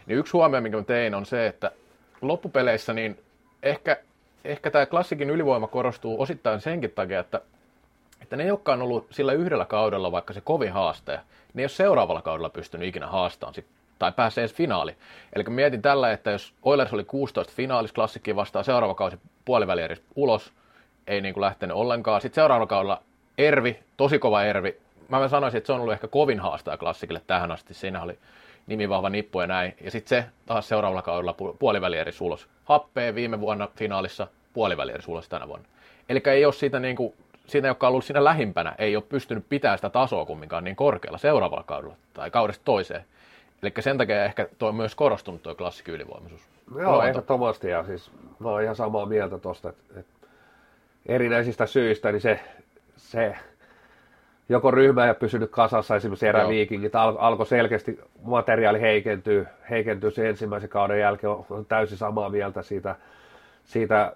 Niin 0.06 0.20
yksi 0.20 0.34
huomio, 0.34 0.62
minkä 0.62 0.78
mä 0.78 0.84
tein, 0.84 1.16
on 1.16 1.26
se, 1.26 1.48
että 1.48 1.72
loppupeleissä 2.22 2.94
niin 2.94 3.20
ehkä, 3.64 3.98
ehkä 4.44 4.72
tämä 4.72 4.86
klassikin 4.86 5.30
ylivoima 5.30 5.68
korostuu 5.68 6.22
osittain 6.22 6.62
senkin 6.62 6.92
takia, 6.92 7.20
että, 7.20 7.42
että 8.22 8.36
ne, 8.36 8.46
jotka 8.46 8.74
on 8.74 8.82
ollut 8.82 9.08
sillä 9.10 9.34
yhdellä 9.34 9.66
kaudella 9.66 10.12
vaikka 10.12 10.34
se 10.34 10.42
kovin 10.42 10.72
haastaja, 10.72 11.20
ne 11.54 11.62
ei 11.62 11.64
ole 11.64 11.70
seuraavalla 11.70 12.22
kaudella 12.22 12.50
pystynyt 12.50 12.88
ikinä 12.88 13.08
haastamaan 13.08 13.54
sit 13.54 13.66
tai 14.00 14.12
pääsee 14.12 14.42
edes 14.42 14.54
finaali. 14.54 14.96
Eli 15.36 15.44
mietin 15.44 15.82
tällä, 15.82 16.12
että 16.12 16.32
jos 16.32 16.54
Oilers 16.64 16.94
oli 16.94 17.04
16 17.04 17.54
finaalis 17.56 17.92
klassikki 17.92 18.36
vastaan 18.36 18.66
seuraava 18.66 18.96
kausi 18.96 19.18
puoliväli 19.46 19.82
ulos, 20.16 20.54
ei 21.08 21.22
niin 21.22 21.34
kuin 21.34 21.42
lähtenyt 21.42 21.78
ollenkaan. 21.78 22.22
Sitten 22.22 22.36
seuraavalla 22.42 22.68
kaudella 22.68 23.02
Ervi, 23.38 23.80
tosi 23.98 24.20
kova 24.20 24.44
Ervi. 24.44 24.78
Mä 25.10 25.28
sanoisin, 25.28 25.58
että 25.58 25.68
se 25.68 25.74
on 25.74 25.80
ollut 25.80 25.94
ehkä 25.94 26.08
kovin 26.08 26.40
haastaja 26.40 26.78
klassikille 26.78 27.22
tähän 27.28 27.52
asti. 27.52 27.74
Siinä 27.74 28.02
oli 28.02 28.18
nimi 28.68 28.90
vahva 28.90 29.10
nippu 29.10 29.42
ja 29.42 29.48
näin. 29.48 29.74
Ja 29.82 29.92
sitten 29.92 30.10
se 30.10 30.30
taas 30.46 30.68
seuraavalla 30.68 31.02
kaudella 31.02 31.36
puoliväli 31.60 31.98
ulos. 32.22 32.48
Happee 32.66 33.16
viime 33.16 33.40
vuonna 33.40 33.68
finaalissa, 33.76 34.28
puoliväli 34.54 34.94
ulos 35.08 35.30
tänä 35.30 35.48
vuonna. 35.48 35.68
Eli 36.10 36.22
ei 36.26 36.46
ole 36.46 36.54
siitä 36.54 36.80
niin 36.80 36.96
kuin, 36.96 37.14
siinä, 37.48 37.68
joka 37.68 37.88
on 37.88 37.92
ollut 37.92 38.06
siinä 38.06 38.24
lähimpänä, 38.24 38.76
ei 38.78 38.96
ole 38.96 39.04
pystynyt 39.10 39.46
pitämään 39.50 39.78
sitä 39.78 39.90
tasoa 39.90 40.26
kumminkaan 40.26 40.64
niin 40.64 40.76
korkealla 40.76 41.18
seuraavalla 41.18 41.64
kaudella 41.64 41.96
tai 42.14 42.32
kaudesta 42.32 42.66
toiseen. 42.66 43.06
Eli 43.64 43.74
sen 43.80 43.98
takia 43.98 44.26
ehkä 44.26 44.48
tuo 44.58 44.70
on 44.70 44.76
myös 44.76 44.96
korostunut 44.96 45.42
tuo 45.44 45.56
klassikki 45.56 45.92
ylivoimaisuus. 45.92 46.42
Joo, 46.80 47.04
ehdottomasti 47.04 47.70
ja 47.70 47.84
siis 47.84 48.12
mä 48.40 48.50
oon 48.50 48.64
ihan 48.64 48.76
samaa 48.76 49.06
mieltä 49.06 49.38
tuosta, 49.38 49.70
että, 49.70 50.00
että 50.00 50.28
erinäisistä 51.06 51.66
syistä 51.66 52.12
niin 52.12 52.22
se, 52.22 52.40
se 52.98 53.36
joko 54.50 54.72
ryhmä 54.72 55.04
ei 55.04 55.10
ole 55.10 55.16
pysynyt 55.16 55.52
kasassa, 55.52 55.96
esimerkiksi 55.96 56.28
eräviikingit 56.28 56.96
al, 56.96 57.16
alkoi 57.20 57.46
selkeästi, 57.46 58.00
materiaali 58.22 58.82
heikentyy, 58.82 59.48
heikentyy 59.70 60.12
se 60.12 60.30
ensimmäisen 60.30 60.70
kauden 60.70 61.00
jälkeen, 61.00 61.34
on 61.50 61.66
täysin 61.68 61.98
samaa 61.98 62.30
mieltä 62.30 62.62
siitä, 62.62 62.96
siitä 63.64 64.16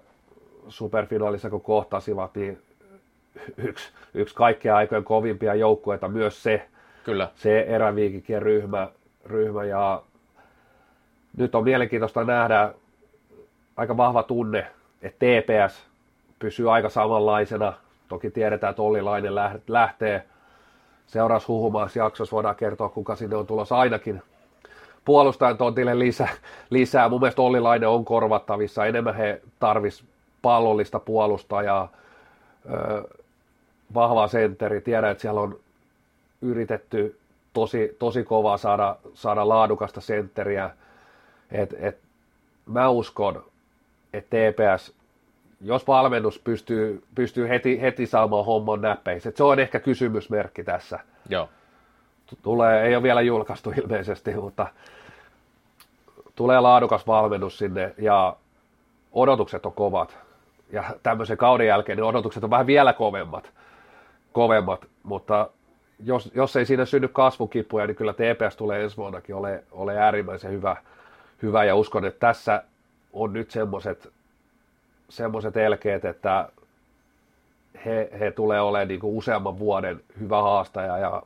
superfinaalissa, 0.68 1.50
kun 1.50 1.60
kohtasivat, 1.60 2.34
niin 2.34 2.62
yksi, 3.56 3.92
yksi 4.14 4.34
kaikkea 4.34 4.76
aikojen 4.76 5.04
kovimpia 5.04 5.54
joukkueita 5.54 6.08
myös 6.08 6.42
se, 6.42 6.68
Kyllä. 7.04 7.28
se 7.34 7.60
eräviikinkien 7.60 8.42
ryhmä, 8.42 8.88
ryhmä 9.24 9.64
ja 9.64 10.02
nyt 11.36 11.54
on 11.54 11.64
mielenkiintoista 11.64 12.24
nähdä 12.24 12.74
aika 13.76 13.96
vahva 13.96 14.22
tunne, 14.22 14.66
että 15.02 15.26
TPS 15.26 15.86
pysyy 16.38 16.74
aika 16.74 16.88
samanlaisena. 16.88 17.72
Toki 18.08 18.30
tiedetään, 18.30 18.70
että 18.70 18.82
Olli 18.82 19.02
Lainen 19.02 19.34
lähtee 19.68 20.26
seuraavassa 21.06 21.52
huhumaassa 21.52 21.98
jaksossa, 21.98 22.34
voidaan 22.34 22.56
kertoa, 22.56 22.88
kuka 22.88 23.16
sinne 23.16 23.36
on 23.36 23.46
tulossa 23.46 23.78
ainakin. 23.78 24.22
puolustajan 25.04 25.56
tontille 25.58 25.98
lisää, 25.98 26.28
lisää. 26.70 27.08
Mun 27.08 27.20
mielestä 27.20 27.42
Olli 27.42 27.60
Laine 27.60 27.86
on 27.86 28.04
korvattavissa. 28.04 28.86
Enemmän 28.86 29.14
he 29.14 29.42
tarvis 29.60 30.04
pallollista 30.42 30.98
puolustajaa, 30.98 31.92
öö, 32.70 33.02
vahvaa 33.94 34.28
sentteri. 34.28 34.80
Tiedän, 34.80 35.10
että 35.10 35.22
siellä 35.22 35.40
on 35.40 35.58
yritetty 36.42 37.19
tosi, 37.52 37.96
tosi 37.98 38.24
kovaa 38.24 38.56
saada, 38.56 38.96
saada 39.14 39.48
laadukasta 39.48 40.00
sentteriä. 40.00 40.70
Et, 41.50 41.74
et, 41.78 41.98
mä 42.66 42.88
uskon, 42.88 43.44
että 44.12 44.36
TPS, 44.36 44.94
jos 45.60 45.86
valmennus 45.86 46.38
pystyy, 46.38 47.02
pystyy 47.14 47.48
heti, 47.48 47.80
heti 47.80 48.06
saamaan 48.06 48.44
homman 48.44 48.80
näppeihin, 48.80 49.22
se 49.34 49.44
on 49.44 49.60
ehkä 49.60 49.80
kysymysmerkki 49.80 50.64
tässä. 50.64 50.98
Joo. 51.28 51.48
Tulee, 52.42 52.82
ei 52.86 52.94
ole 52.94 53.02
vielä 53.02 53.20
julkaistu 53.20 53.72
ilmeisesti, 53.82 54.34
mutta 54.34 54.66
tulee 56.36 56.60
laadukas 56.60 57.06
valmennus 57.06 57.58
sinne 57.58 57.94
ja 57.98 58.36
odotukset 59.12 59.66
on 59.66 59.72
kovat. 59.72 60.18
Ja 60.72 60.84
tämmöisen 61.02 61.36
kauden 61.36 61.66
jälkeen 61.66 61.96
niin 61.96 62.04
odotukset 62.04 62.44
on 62.44 62.50
vähän 62.50 62.66
vielä 62.66 62.92
kovemmat, 62.92 63.50
kovemmat 64.32 64.86
mutta 65.02 65.50
jos, 66.04 66.30
jos 66.34 66.56
ei 66.56 66.66
siinä 66.66 66.84
synny 66.84 67.08
kasvukipuja, 67.08 67.86
niin 67.86 67.96
kyllä 67.96 68.12
TPS 68.12 68.56
tulee 68.56 68.82
ensi 68.82 68.96
vuonnakin 68.96 69.34
ole, 69.34 69.64
ole 69.72 69.98
äärimmäisen 69.98 70.50
hyvä, 70.50 70.76
hyvä, 71.42 71.64
ja 71.64 71.76
uskon, 71.76 72.04
että 72.04 72.20
tässä 72.26 72.62
on 73.12 73.32
nyt 73.32 73.50
semmoiset 73.50 74.08
semmoiset 75.10 75.56
elkeet, 75.56 76.04
että 76.04 76.48
he, 77.84 78.10
he 78.20 78.30
tulee 78.30 78.60
olemaan 78.60 78.88
niin 78.88 79.00
kuin 79.00 79.16
useamman 79.16 79.58
vuoden 79.58 80.00
hyvä 80.20 80.42
haastaja 80.42 80.98
ja 80.98 81.22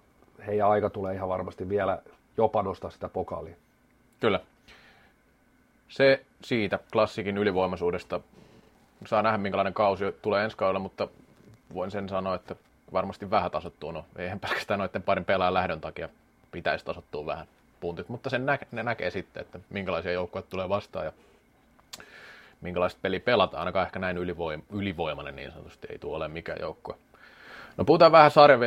heidän 0.47 0.71
aika 0.71 0.91
tulee 0.91 1.15
ihan 1.15 1.29
varmasti 1.29 1.69
vielä 1.69 2.03
jopa 2.37 2.63
nostaa 2.63 2.91
sitä 2.91 3.09
pokaalia. 3.09 3.57
Kyllä. 4.21 4.41
Se 5.89 6.25
siitä 6.43 6.79
klassikin 6.93 7.39
ylivoimaisuudesta. 7.39 8.21
Saa 9.07 9.23
nähdä, 9.23 9.39
minkälainen 9.39 9.75
kausi 9.75 10.05
tulee 10.23 10.45
ensi 10.45 10.57
kaudella, 10.57 10.79
mutta 10.79 11.09
voin 11.75 11.91
sen 11.91 12.09
sanoa, 12.09 12.35
että 12.35 12.57
varmasti 12.95 13.31
vähän 13.31 13.51
tasottuu. 13.51 13.93
No, 13.93 14.05
eihän 14.17 14.41
pelkästään 14.41 14.79
noiden 14.81 15.03
parin 15.03 15.25
pelaajan 15.25 15.55
lähdön 15.55 15.81
takia 15.81 16.09
pitäisi 16.53 16.85
tasottua 16.85 17.27
vähän 17.27 17.47
puntit, 17.81 18.09
mutta 18.09 18.31
sen 18.31 18.47
nä- 18.47 18.59
ne 18.73 18.83
näkee 18.83 19.11
sitten, 19.11 19.41
että 19.41 19.59
minkälaisia 19.71 20.13
joukkoja 20.13 20.43
tulee 20.43 20.69
vastaan 20.69 21.05
ja 21.07 21.13
minkälaista 22.61 22.99
peli 23.03 23.21
pelataan. 23.21 23.61
Ainakaan 23.61 23.87
ehkä 23.87 23.99
näin 23.99 24.17
ylivoim- 24.17 24.63
ylivoimainen 24.73 25.37
niin 25.37 25.53
sanotusti 25.53 25.87
ei 25.91 25.99
tule 25.99 26.17
ole 26.17 26.29
mikään 26.29 26.61
joukkue. 26.61 26.95
No 27.77 27.85
puhutaan 27.85 28.13
vähän 28.13 28.31
sarja 28.31 28.59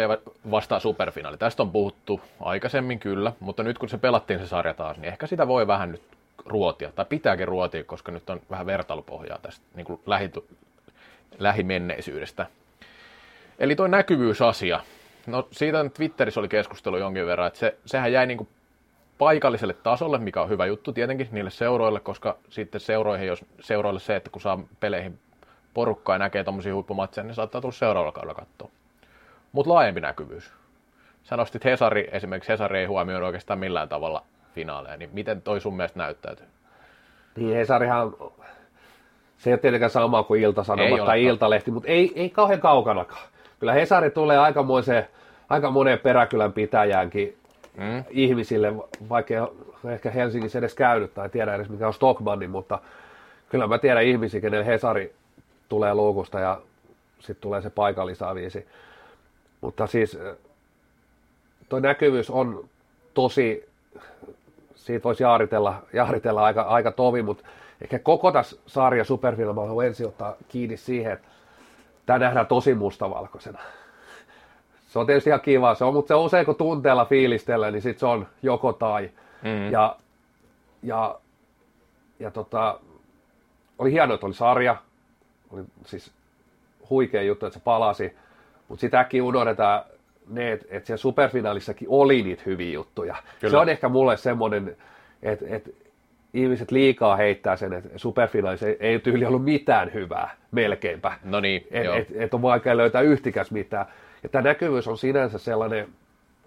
vastaan 0.51 0.81
superfinaali. 0.81 1.37
Tästä 1.37 1.63
on 1.63 1.71
puhuttu 1.71 2.21
aikaisemmin 2.39 2.99
kyllä, 2.99 3.33
mutta 3.39 3.63
nyt 3.63 3.77
kun 3.77 3.89
se 3.89 3.97
pelattiin 3.97 4.39
se 4.39 4.47
sarja 4.47 4.73
taas, 4.73 4.97
niin 4.97 5.07
ehkä 5.07 5.27
sitä 5.27 5.47
voi 5.47 5.67
vähän 5.67 5.91
nyt 5.91 6.01
ruotia, 6.45 6.91
tai 6.91 7.05
pitääkin 7.05 7.47
ruotia, 7.47 7.83
koska 7.83 8.11
nyt 8.11 8.29
on 8.29 8.41
vähän 8.49 8.65
vertailupohjaa 8.65 9.39
tästä 9.41 9.65
niin 9.75 9.85
kuin 9.85 10.01
lähi, 10.05 10.31
lähimenneisyydestä. 11.39 12.45
Eli 13.59 13.75
tuo 13.75 13.87
näkyvyysasia. 13.87 14.79
No 15.27 15.47
siitä 15.51 15.89
Twitterissä 15.93 16.39
oli 16.39 16.47
keskustelu 16.47 16.97
jonkin 16.97 17.25
verran, 17.25 17.47
että 17.47 17.59
se, 17.59 17.77
sehän 17.85 18.11
jäi 18.11 18.25
niin 18.25 18.37
kuin 18.37 18.47
paikalliselle 19.17 19.73
tasolle, 19.73 20.17
mikä 20.17 20.41
on 20.41 20.49
hyvä 20.49 20.65
juttu 20.65 20.93
tietenkin 20.93 21.27
niille 21.31 21.49
seuroille, 21.49 21.99
koska 21.99 22.37
sitten 22.49 22.81
seuroihin, 22.81 23.27
jos 23.27 23.45
seuroille 23.59 23.99
se, 23.99 24.15
että 24.15 24.29
kun 24.29 24.41
saa 24.41 24.59
peleihin 24.79 25.19
porukkaa 25.73 26.15
ja 26.15 26.19
näkee 26.19 26.43
tuommoisia 26.43 26.73
huippumatseja, 26.73 27.25
niin 27.25 27.35
saattaa 27.35 27.61
tulla 27.61 27.73
seuraavalla 27.73 28.11
kaudella 28.11 28.33
katsoa. 28.33 28.69
Mutta 29.51 29.73
laajempi 29.73 30.01
näkyvyys. 30.01 30.51
Sä 31.23 31.37
nostit 31.37 31.65
Hesari, 31.65 32.09
esimerkiksi 32.11 32.51
Hesari 32.51 32.79
ei 32.79 32.85
huomioida 32.85 33.25
oikeastaan 33.25 33.59
millään 33.59 33.89
tavalla 33.89 34.23
finaaleja, 34.55 34.97
niin 34.97 35.09
miten 35.13 35.41
toi 35.41 35.61
sun 35.61 35.77
mielestä 35.77 35.99
näyttäytyy? 35.99 36.45
Niin 37.35 37.55
Hesarihan, 37.55 38.13
se 39.37 39.49
ei 39.49 39.53
ole 39.53 39.59
tietenkään 39.59 39.91
sama 39.91 40.23
kuin 40.23 40.41
Ilta-Sanomat 40.41 41.05
tai 41.05 41.23
Iltalehti, 41.23 41.71
mutta 41.71 41.89
ei, 41.89 42.11
ei 42.15 42.29
kauhean 42.29 42.59
kaukanakaan. 42.61 43.27
Kyllä 43.59 43.73
Hesari 43.73 44.09
tulee 44.09 44.37
aikamoiseen, 44.37 45.07
aika 45.49 45.71
moneen 45.71 45.99
peräkylän 45.99 46.53
pitäjäänkin 46.53 47.37
mm. 47.77 48.03
ihmisille, 48.09 48.73
vaikka 49.09 49.33
ehkä 49.91 50.11
Helsingissä 50.11 50.59
edes 50.59 50.75
käynyt 50.75 51.13
tai 51.13 51.29
tiedä 51.29 51.55
edes 51.55 51.69
mikä 51.69 51.87
on 51.87 51.93
Stockmanni, 51.93 52.47
mutta 52.47 52.79
kyllä 53.49 53.67
mä 53.67 53.77
tiedän 53.77 54.03
ihmisiä, 54.03 54.41
kenelle 54.41 54.65
Hesari 54.65 55.13
tulee 55.69 55.93
luukusta 55.93 56.39
ja 56.39 56.61
sitten 57.19 57.41
tulee 57.41 57.61
se 57.61 57.69
paikallisaviisi. 57.69 58.67
Mutta 59.61 59.87
siis 59.87 60.19
tuo 61.69 61.79
näkyvyys 61.79 62.29
on 62.29 62.65
tosi, 63.13 63.69
siitä 64.75 65.03
voisi 65.03 65.23
jaaritella, 65.23 65.81
jaaritella 65.93 66.43
aika, 66.43 66.61
aika 66.61 66.91
tovi, 66.91 67.21
mutta 67.21 67.43
ehkä 67.81 67.99
koko 67.99 68.31
tässä 68.31 68.57
sarja 68.67 69.03
Superfilma 69.03 69.61
haluan 69.61 69.85
ensin 69.85 70.07
ottaa 70.07 70.35
kiinni 70.47 70.77
siihen, 70.77 71.11
että 71.11 71.27
tämä 72.07 72.19
nähdään 72.19 72.47
tosi 72.47 72.73
mustavalkoisena 72.73 73.59
se 74.87 74.99
on 74.99 75.05
tietysti 75.05 75.29
ihan 75.29 75.41
kiva, 75.41 75.75
se 75.75 75.83
on, 75.83 75.93
mutta 75.93 76.07
se 76.07 76.13
on 76.13 76.25
usein 76.25 76.45
kun 76.45 76.55
tunteella 76.55 77.05
fiilistellä, 77.05 77.71
niin 77.71 77.81
sitten 77.81 77.99
se 77.99 78.05
on 78.05 78.27
joko 78.43 78.73
tai. 78.73 79.11
Mm. 79.43 79.71
Ja, 79.71 79.95
ja, 80.83 81.19
ja 82.19 82.31
tota, 82.31 82.79
oli 83.79 83.91
hienoa, 83.91 84.15
että 84.15 84.25
oli 84.25 84.33
sarja, 84.33 84.77
oli 85.51 85.63
siis 85.85 86.11
huikea 86.89 87.21
juttu, 87.21 87.45
että 87.45 87.59
se 87.59 87.63
palasi, 87.63 88.15
mutta 88.67 88.81
sitäkin 88.81 89.21
unohdetaan 89.21 89.83
ne, 90.27 90.51
että, 90.51 90.65
että 90.69 90.87
siellä 90.87 91.01
superfinaalissakin 91.01 91.87
oli 91.91 92.23
niitä 92.23 92.43
hyviä 92.45 92.73
juttuja. 92.73 93.15
Kyllä. 93.39 93.51
Se 93.51 93.57
on 93.57 93.69
ehkä 93.69 93.89
mulle 93.89 94.17
semmoinen, 94.17 94.77
että, 95.23 95.45
että 95.49 95.69
ihmiset 96.41 96.71
liikaa 96.71 97.15
heittää 97.15 97.55
sen, 97.55 97.73
että 97.73 97.89
superfinaalissa 97.95 98.67
ei, 98.67 98.77
ei 98.79 98.99
tyyli 98.99 99.25
ollut 99.25 99.43
mitään 99.43 99.93
hyvää, 99.93 100.35
melkeinpä. 100.51 101.13
No 101.23 101.39
niin, 101.39 101.67
Että 101.71 101.95
et, 101.95 102.07
et 102.11 102.33
on 102.33 102.41
vaikea 102.41 102.77
löytää 102.77 103.01
yhtikäs 103.01 103.51
mitään. 103.51 103.85
Ja 104.23 104.29
tämä 104.29 104.41
näkyvyys 104.41 104.87
on 104.87 104.97
sinänsä 104.97 105.37
sellainen, 105.37 105.87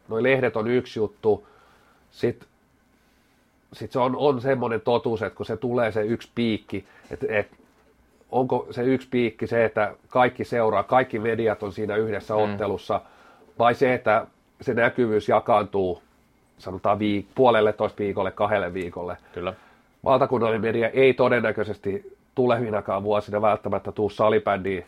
noi 0.08 0.22
lehdet 0.22 0.56
on 0.56 0.68
yksi 0.68 0.98
juttu, 0.98 1.46
sitten 2.10 2.48
sit 3.72 3.92
se 3.92 3.98
on, 3.98 4.16
on 4.16 4.40
semmoinen 4.40 4.80
totuus, 4.80 5.22
että 5.22 5.36
kun 5.36 5.46
se 5.46 5.56
tulee 5.56 5.92
se 5.92 6.02
yksi 6.02 6.30
piikki, 6.34 6.84
että 7.10 7.26
et, 7.28 7.48
onko 8.30 8.66
se 8.70 8.82
yksi 8.82 9.08
piikki 9.10 9.46
se, 9.46 9.64
että 9.64 9.94
kaikki 10.08 10.44
seuraa, 10.44 10.82
kaikki 10.82 11.18
mediat 11.18 11.62
on 11.62 11.72
siinä 11.72 11.96
yhdessä 11.96 12.34
mm. 12.34 12.40
ottelussa, 12.40 13.00
vai 13.58 13.74
se, 13.74 13.94
että 13.94 14.26
se 14.60 14.74
näkyvyys 14.74 15.28
jakaantuu 15.28 16.02
sanotaan 16.58 16.98
viik- 16.98 17.26
puolelle 17.34 17.72
toista 17.72 17.98
viikolle, 17.98 18.30
kahdelle 18.30 18.74
viikolle. 18.74 19.16
Kyllä. 19.32 19.54
Valtakunnallinen 20.04 20.60
media 20.60 20.88
ei 20.88 21.14
todennäköisesti 21.14 22.16
tulevinakaan 22.34 23.02
vuosina 23.02 23.42
välttämättä 23.42 23.92
tuu 23.92 24.10
salibändiä 24.10 24.86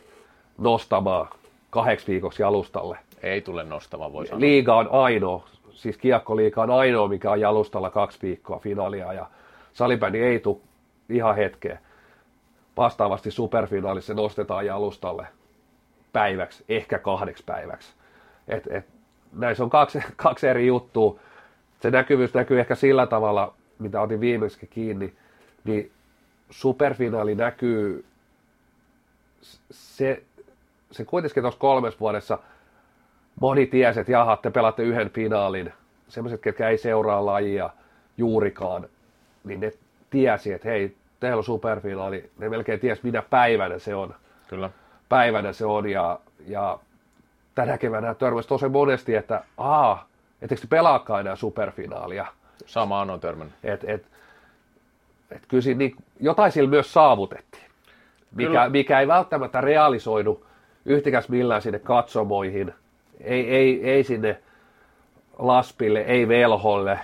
nostamaan 0.57 1.27
kahdeksi 1.69 2.07
viikoksi 2.07 2.43
alustalle. 2.43 2.97
Ei 3.23 3.41
tule 3.41 3.63
nostamaan, 3.63 4.13
voi 4.13 4.27
sanoa. 4.27 4.39
Liiga 4.39 4.75
on 4.75 4.87
ainoa, 4.91 5.47
siis 5.71 5.97
kiekkoliiga 5.97 6.61
on 6.61 6.71
ainoa, 6.71 7.07
mikä 7.07 7.31
on 7.31 7.39
jalustalla 7.39 7.89
kaksi 7.89 8.19
viikkoa 8.21 8.59
finaalia 8.59 9.13
ja 9.13 9.25
salibändi 9.73 10.19
ei 10.19 10.39
tule 10.39 10.57
ihan 11.09 11.35
hetkeä. 11.35 11.79
Vastaavasti 12.77 13.31
superfinaalissa 13.31 14.13
nostetaan 14.13 14.65
jalustalle 14.65 15.27
päiväksi, 16.13 16.63
ehkä 16.69 16.99
kahdeksi 16.99 17.43
päiväksi. 17.45 17.93
Et, 18.47 18.67
et, 18.71 18.85
näissä 19.33 19.63
on 19.63 19.69
kaksi, 19.69 19.99
kaksi 20.15 20.47
eri 20.47 20.67
juttua. 20.67 21.19
Se 21.79 21.91
näkyvyys 21.91 22.33
näkyy 22.33 22.59
ehkä 22.59 22.75
sillä 22.75 23.07
tavalla, 23.07 23.53
mitä 23.79 24.01
otin 24.01 24.19
viimeksi 24.19 24.67
kiinni, 24.67 25.13
niin 25.63 25.91
superfinaali 26.49 27.35
näkyy 27.35 28.05
se, 29.71 30.23
se 30.91 31.05
kuitenkin 31.05 31.43
tuossa 31.43 31.59
kolmessa 31.59 31.99
vuodessa 31.99 32.39
moni 33.41 33.65
tiesi, 33.65 33.99
että 33.99 34.11
jaha, 34.11 34.37
te 34.37 34.51
pelaatte 34.51 34.83
yhden 34.83 35.09
finaalin. 35.09 35.73
Sellaiset, 36.07 36.41
ketkä 36.41 36.69
ei 36.69 36.77
seuraa 36.77 37.25
lajia 37.25 37.69
juurikaan, 38.17 38.87
niin 39.43 39.59
ne 39.59 39.71
tiesi, 40.09 40.53
että 40.53 40.69
hei, 40.69 40.95
teillä 41.19 41.37
on 41.37 41.43
superfinaali. 41.43 42.29
Ne 42.37 42.49
melkein 42.49 42.79
ties, 42.79 43.03
minä 43.03 43.21
päivänä 43.21 43.79
se 43.79 43.95
on. 43.95 44.15
Kyllä. 44.47 44.69
Päivänä 45.09 45.53
se 45.53 45.65
on 45.65 45.89
ja, 45.89 46.19
ja 46.47 46.79
tänä 47.55 47.77
keväänä 47.77 48.13
törmäsi 48.13 48.47
tosi 48.47 48.69
monesti, 48.69 49.15
että 49.15 49.43
aa, 49.57 50.07
etteikö 50.41 50.61
te 50.61 50.67
pelaakaan 50.67 51.21
enää 51.21 51.35
superfinaalia. 51.35 52.25
Samaan 52.65 53.09
on 53.09 53.19
törmännyt. 53.19 53.55
Et, 53.63 53.83
et, 53.83 54.05
et 55.31 55.41
kyllä 55.47 55.63
siinä 55.63 55.77
niin, 55.77 55.95
jotain 56.19 56.51
sillä 56.51 56.69
myös 56.69 56.93
saavutettiin, 56.93 57.63
mikä, 58.35 58.69
mikä 58.69 58.99
ei 58.99 59.07
välttämättä 59.07 59.61
realisoidu 59.61 60.45
yhtikäs 60.85 61.29
millään 61.29 61.61
sinne 61.61 61.79
katsomoihin, 61.79 62.73
ei, 63.21 63.49
ei, 63.49 63.89
ei 63.89 64.03
sinne 64.03 64.39
Laspille, 65.39 65.99
ei 65.99 66.27
Velholle, 66.27 66.99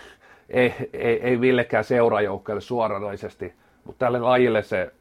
ei, 0.50 0.74
ei, 0.94 1.22
ei 1.22 1.38
millekään 1.38 1.84
seurajoukkoille 1.84 2.62
suoranaisesti, 2.62 3.54
mutta 3.84 4.06
tälle 4.06 4.20
lajille 4.20 4.64
se 4.64 4.92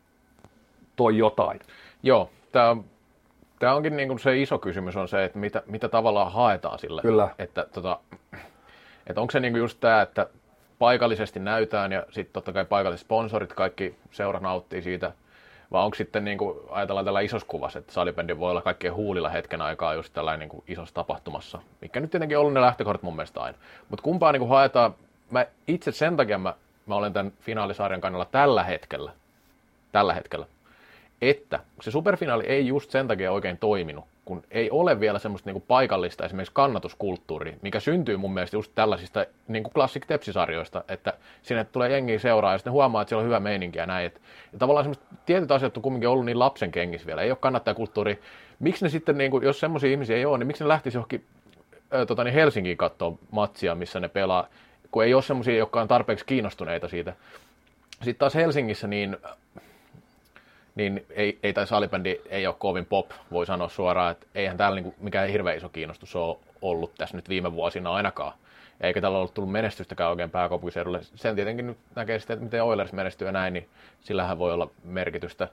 toi 0.96 1.18
jotain. 1.18 1.60
Joo, 2.02 2.30
tämä 2.52 2.76
tämä 3.58 3.74
onkin 3.74 3.96
niin 3.96 4.08
kuin 4.08 4.18
se 4.18 4.38
iso 4.38 4.58
kysymys 4.58 4.96
on 4.96 5.08
se, 5.08 5.24
että 5.24 5.38
mitä, 5.38 5.62
mitä 5.66 5.88
tavallaan 5.88 6.32
haetaan 6.32 6.78
sillä. 6.78 7.02
Kyllä. 7.02 7.28
Että, 7.38 7.66
tota, 7.72 8.00
että 9.08 9.20
onko 9.20 9.30
se 9.30 9.40
niin 9.40 9.52
kuin 9.52 9.60
just 9.60 9.80
tämä, 9.80 10.02
että 10.02 10.26
paikallisesti 10.78 11.40
näytään 11.40 11.92
ja 11.92 12.04
sitten 12.10 12.32
totta 12.32 12.52
kai 12.52 12.64
paikalliset 12.64 13.06
sponsorit, 13.06 13.52
kaikki 13.52 13.94
seura 14.10 14.40
nauttii 14.40 14.82
siitä. 14.82 15.12
Vai 15.72 15.84
onko 15.84 15.94
sitten 15.94 16.24
niin 16.24 16.38
kuin 16.38 16.58
ajatellaan 16.70 17.04
tällä 17.04 17.20
isossa 17.20 17.48
kuvassa, 17.48 17.78
että 17.78 17.92
salibändi 17.92 18.38
voi 18.38 18.50
olla 18.50 18.62
kaikkien 18.62 18.94
huulilla 18.94 19.28
hetken 19.28 19.62
aikaa 19.62 19.94
just 19.94 20.12
tällainen 20.12 20.40
niin 20.40 20.48
kuin 20.48 20.64
isossa 20.68 20.94
tapahtumassa, 20.94 21.58
mikä 21.80 22.00
nyt 22.00 22.10
tietenkin 22.10 22.38
on 22.38 22.40
ollut 22.40 22.54
ne 22.54 22.60
lähtökohdat 22.60 23.02
mun 23.02 23.16
mielestä 23.16 23.40
aina. 23.40 23.58
Mutta 23.88 24.02
kumpaa 24.02 24.32
niin 24.32 24.40
kuin 24.40 24.48
haetaan, 24.48 24.94
mä 25.30 25.46
itse 25.68 25.92
sen 25.92 26.16
takia 26.16 26.38
mä, 26.38 26.54
mä 26.86 26.94
olen 26.94 27.12
tämän 27.12 27.32
finaalisarjan 27.40 28.00
kannalla 28.00 28.24
tällä 28.24 28.64
hetkellä, 28.64 29.12
tällä 29.92 30.14
hetkellä, 30.14 30.46
että 31.22 31.60
se 31.80 31.90
superfinaali 31.90 32.44
ei 32.46 32.66
just 32.66 32.90
sen 32.90 33.08
takia 33.08 33.32
oikein 33.32 33.58
toiminut, 33.58 34.04
kun 34.24 34.42
ei 34.50 34.70
ole 34.70 35.00
vielä 35.00 35.18
semmoista 35.18 35.52
niin 35.52 35.64
paikallista 35.68 36.24
esimerkiksi 36.24 36.54
kannatuskulttuuria, 36.54 37.56
mikä 37.62 37.80
syntyy 37.80 38.16
mun 38.16 38.34
mielestä 38.34 38.56
just 38.56 38.72
tällaisista 38.74 39.26
niin 39.48 39.62
kuin 39.62 39.72
Classic 39.74 40.06
Tepsisarjoista, 40.06 40.84
että 40.88 41.14
sinne 41.42 41.64
tulee 41.64 41.90
jengi 41.90 42.18
seuraa 42.18 42.52
ja 42.52 42.58
sitten 42.58 42.72
huomaa, 42.72 43.02
että 43.02 43.08
siellä 43.08 43.20
on 43.20 43.26
hyvä 43.26 43.40
meininki 43.40 43.78
ja 43.78 43.86
näin. 43.86 44.06
Et, 44.06 44.20
ja 44.52 44.58
tavallaan 44.58 44.84
semmoista 44.84 45.04
tietyt 45.26 45.50
asiat 45.50 45.76
on 45.76 45.82
kumminkin 45.82 46.08
ollut 46.08 46.24
niin 46.24 46.38
lapsen 46.38 46.70
kengissä 46.70 47.06
vielä, 47.06 47.22
ei 47.22 47.30
ole 47.30 47.38
kannattajakulttuuri. 47.40 48.20
Miksi 48.58 48.84
ne 48.84 48.88
sitten, 48.88 49.18
niin 49.18 49.30
kuin, 49.30 49.44
jos 49.44 49.60
semmoisia 49.60 49.90
ihmisiä 49.90 50.16
ei 50.16 50.24
ole, 50.24 50.38
niin 50.38 50.46
miksi 50.46 50.64
ne 50.64 50.68
lähtisi 50.68 50.96
johonkin 50.96 51.24
äh, 51.94 52.06
tota, 52.06 52.24
niin 52.24 52.34
Helsinkiin 52.34 52.76
katsoa 52.76 53.18
matsia, 53.30 53.74
missä 53.74 54.00
ne 54.00 54.08
pelaa, 54.08 54.48
kun 54.90 55.04
ei 55.04 55.14
ole 55.14 55.22
semmoisia, 55.22 55.56
jotka 55.56 55.80
on 55.80 55.88
tarpeeksi 55.88 56.24
kiinnostuneita 56.24 56.88
siitä. 56.88 57.12
Sitten 57.92 58.18
taas 58.18 58.34
Helsingissä, 58.34 58.86
niin 58.86 59.16
niin 60.78 61.06
ei, 61.10 61.38
ei 61.42 61.52
tai 61.52 61.66
salibändi 61.66 62.20
ei 62.28 62.46
ole 62.46 62.54
kovin 62.58 62.86
pop, 62.86 63.10
voi 63.32 63.46
sanoa 63.46 63.68
suoraan, 63.68 64.12
että 64.12 64.26
eihän 64.34 64.56
täällä 64.56 64.80
niin 64.80 64.94
mikään 65.00 65.28
hirveän 65.28 65.56
iso 65.56 65.68
kiinnostus 65.68 66.16
ole 66.16 66.36
ollut 66.62 66.94
tässä 66.98 67.16
nyt 67.16 67.28
viime 67.28 67.52
vuosina 67.52 67.92
ainakaan. 67.92 68.32
Eikä 68.80 69.00
tällä 69.00 69.18
ollut 69.18 69.34
tullut 69.34 69.52
menestystäkään 69.52 70.10
oikein 70.10 70.30
pääkaupunkiseudulle. 70.30 71.00
Sen 71.02 71.34
tietenkin 71.34 71.66
nyt 71.66 71.78
näkee 71.94 72.18
sitten, 72.18 72.34
että 72.34 72.44
miten 72.44 72.62
Oilers 72.62 72.92
menestyy 72.92 73.28
ja 73.28 73.32
näin, 73.32 73.52
niin 73.52 73.68
sillähän 74.00 74.38
voi 74.38 74.52
olla 74.52 74.70
merkitystä 74.84 75.48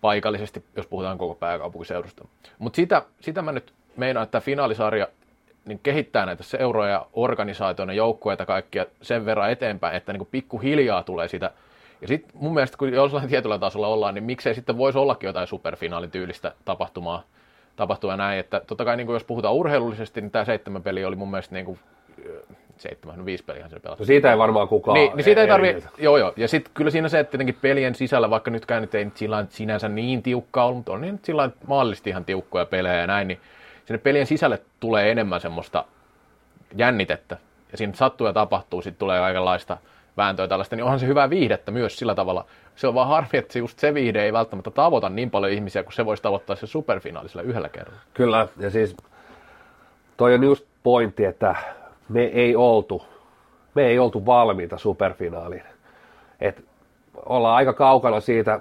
paikallisesti, 0.00 0.64
jos 0.76 0.86
puhutaan 0.86 1.18
koko 1.18 1.34
pääkaupunkiseudusta. 1.34 2.28
Mutta 2.58 2.76
sitä, 2.76 3.02
sitä 3.20 3.42
mä 3.42 3.52
nyt 3.52 3.72
meinaan, 3.96 4.24
että 4.24 4.40
finaalisarja 4.40 5.08
niin 5.64 5.80
kehittää 5.82 6.26
näitä 6.26 6.42
seuroja, 6.42 7.06
organisaatioita, 7.12 7.92
joukkueita 7.92 8.46
kaikkia 8.46 8.86
sen 9.02 9.26
verran 9.26 9.50
eteenpäin, 9.50 9.96
että 9.96 10.12
niin 10.12 10.28
pikkuhiljaa 10.30 11.02
tulee 11.02 11.28
sitä 11.28 11.50
ja 12.00 12.08
sitten 12.08 12.30
mun 12.34 12.54
mielestä, 12.54 12.76
kun 12.76 12.92
jollain 12.92 13.28
tietyllä 13.28 13.58
tasolla 13.58 13.88
ollaan, 13.88 14.14
niin 14.14 14.24
miksei 14.24 14.54
sitten 14.54 14.78
voisi 14.78 14.98
ollakin 14.98 15.26
jotain 15.26 15.46
superfinaalin 15.46 16.10
tyylistä 16.10 16.52
tapahtumaa, 16.64 17.22
tapahtua 17.76 18.16
näin, 18.16 18.38
että 18.40 18.60
totta 18.66 18.84
kai 18.84 18.96
niin 18.96 19.06
kuin 19.06 19.14
jos 19.14 19.24
puhutaan 19.24 19.54
urheilullisesti, 19.54 20.20
niin 20.20 20.30
tämä 20.30 20.44
seitsemän 20.44 20.82
peli 20.82 21.04
oli 21.04 21.16
mun 21.16 21.30
mielestä 21.30 21.54
niin 21.54 21.64
kuin, 21.64 21.78
seitsemän, 22.76 23.18
no 23.18 23.24
viisi 23.24 23.44
peliä 23.44 23.68
se 23.68 23.80
pelasi. 23.80 24.02
No 24.02 24.06
siitä 24.06 24.32
ei 24.32 24.38
varmaan 24.38 24.68
kukaan. 24.68 24.94
Niin, 24.94 25.16
niin 25.16 25.24
siitä 25.24 25.40
ei 25.40 25.48
tarvi, 25.48 25.82
joo 25.98 26.16
joo, 26.16 26.32
ja 26.36 26.48
sitten 26.48 26.74
kyllä 26.74 26.90
siinä 26.90 27.08
se, 27.08 27.18
että 27.18 27.30
tietenkin 27.30 27.58
pelien 27.60 27.94
sisällä, 27.94 28.30
vaikka 28.30 28.50
nytkään 28.50 28.82
nyt 28.82 28.94
ei 28.94 29.04
nyt 29.04 29.16
sillä 29.16 29.46
sinänsä 29.48 29.88
niin 29.88 30.22
tiukkaa 30.22 30.64
ollut, 30.64 30.76
mutta 30.76 30.92
on 30.92 31.00
niin 31.00 31.20
sillä 31.22 31.50
maallisesti 31.66 32.10
ihan 32.10 32.24
tiukkoja 32.24 32.66
pelejä 32.66 32.94
ja 32.94 33.06
näin, 33.06 33.28
niin 33.28 33.40
sinne 33.84 33.98
pelien 33.98 34.26
sisälle 34.26 34.62
tulee 34.80 35.10
enemmän 35.10 35.40
semmoista 35.40 35.84
jännitettä, 36.76 37.36
ja 37.72 37.78
siinä 37.78 37.92
sattuu 37.92 38.26
ja 38.26 38.32
tapahtuu, 38.32 38.82
sitten 38.82 38.98
tulee 38.98 39.20
kaikenlaista, 39.20 39.76
vääntöä 40.16 40.48
tällaista, 40.48 40.76
niin 40.76 40.84
onhan 40.84 41.00
se 41.00 41.06
hyvää 41.06 41.30
viihdettä 41.30 41.70
myös 41.70 41.98
sillä 41.98 42.14
tavalla. 42.14 42.44
Se 42.76 42.88
on 42.88 42.94
vaan 42.94 43.08
harmi, 43.08 43.28
että 43.32 43.58
just 43.58 43.78
se 43.78 43.94
viihde 43.94 44.22
ei 44.22 44.32
välttämättä 44.32 44.70
tavoita 44.70 45.08
niin 45.08 45.30
paljon 45.30 45.52
ihmisiä, 45.52 45.82
kun 45.82 45.92
se 45.92 46.06
voisi 46.06 46.22
tavoittaa 46.22 46.56
se 46.56 46.66
superfinaalisella 46.66 47.42
yhdellä 47.42 47.68
kerralla. 47.68 48.00
Kyllä, 48.14 48.48
ja 48.58 48.70
siis 48.70 48.96
toi 50.16 50.34
on 50.34 50.44
just 50.44 50.64
pointti, 50.82 51.24
että 51.24 51.54
me 52.08 52.22
ei 52.22 52.56
oltu, 52.56 53.02
me 53.74 53.86
ei 53.86 53.98
oltu 53.98 54.26
valmiita 54.26 54.78
superfinaaliin. 54.78 55.64
Et 56.40 56.64
ollaan 57.26 57.56
aika 57.56 57.72
kaukana 57.72 58.20
siitä, 58.20 58.60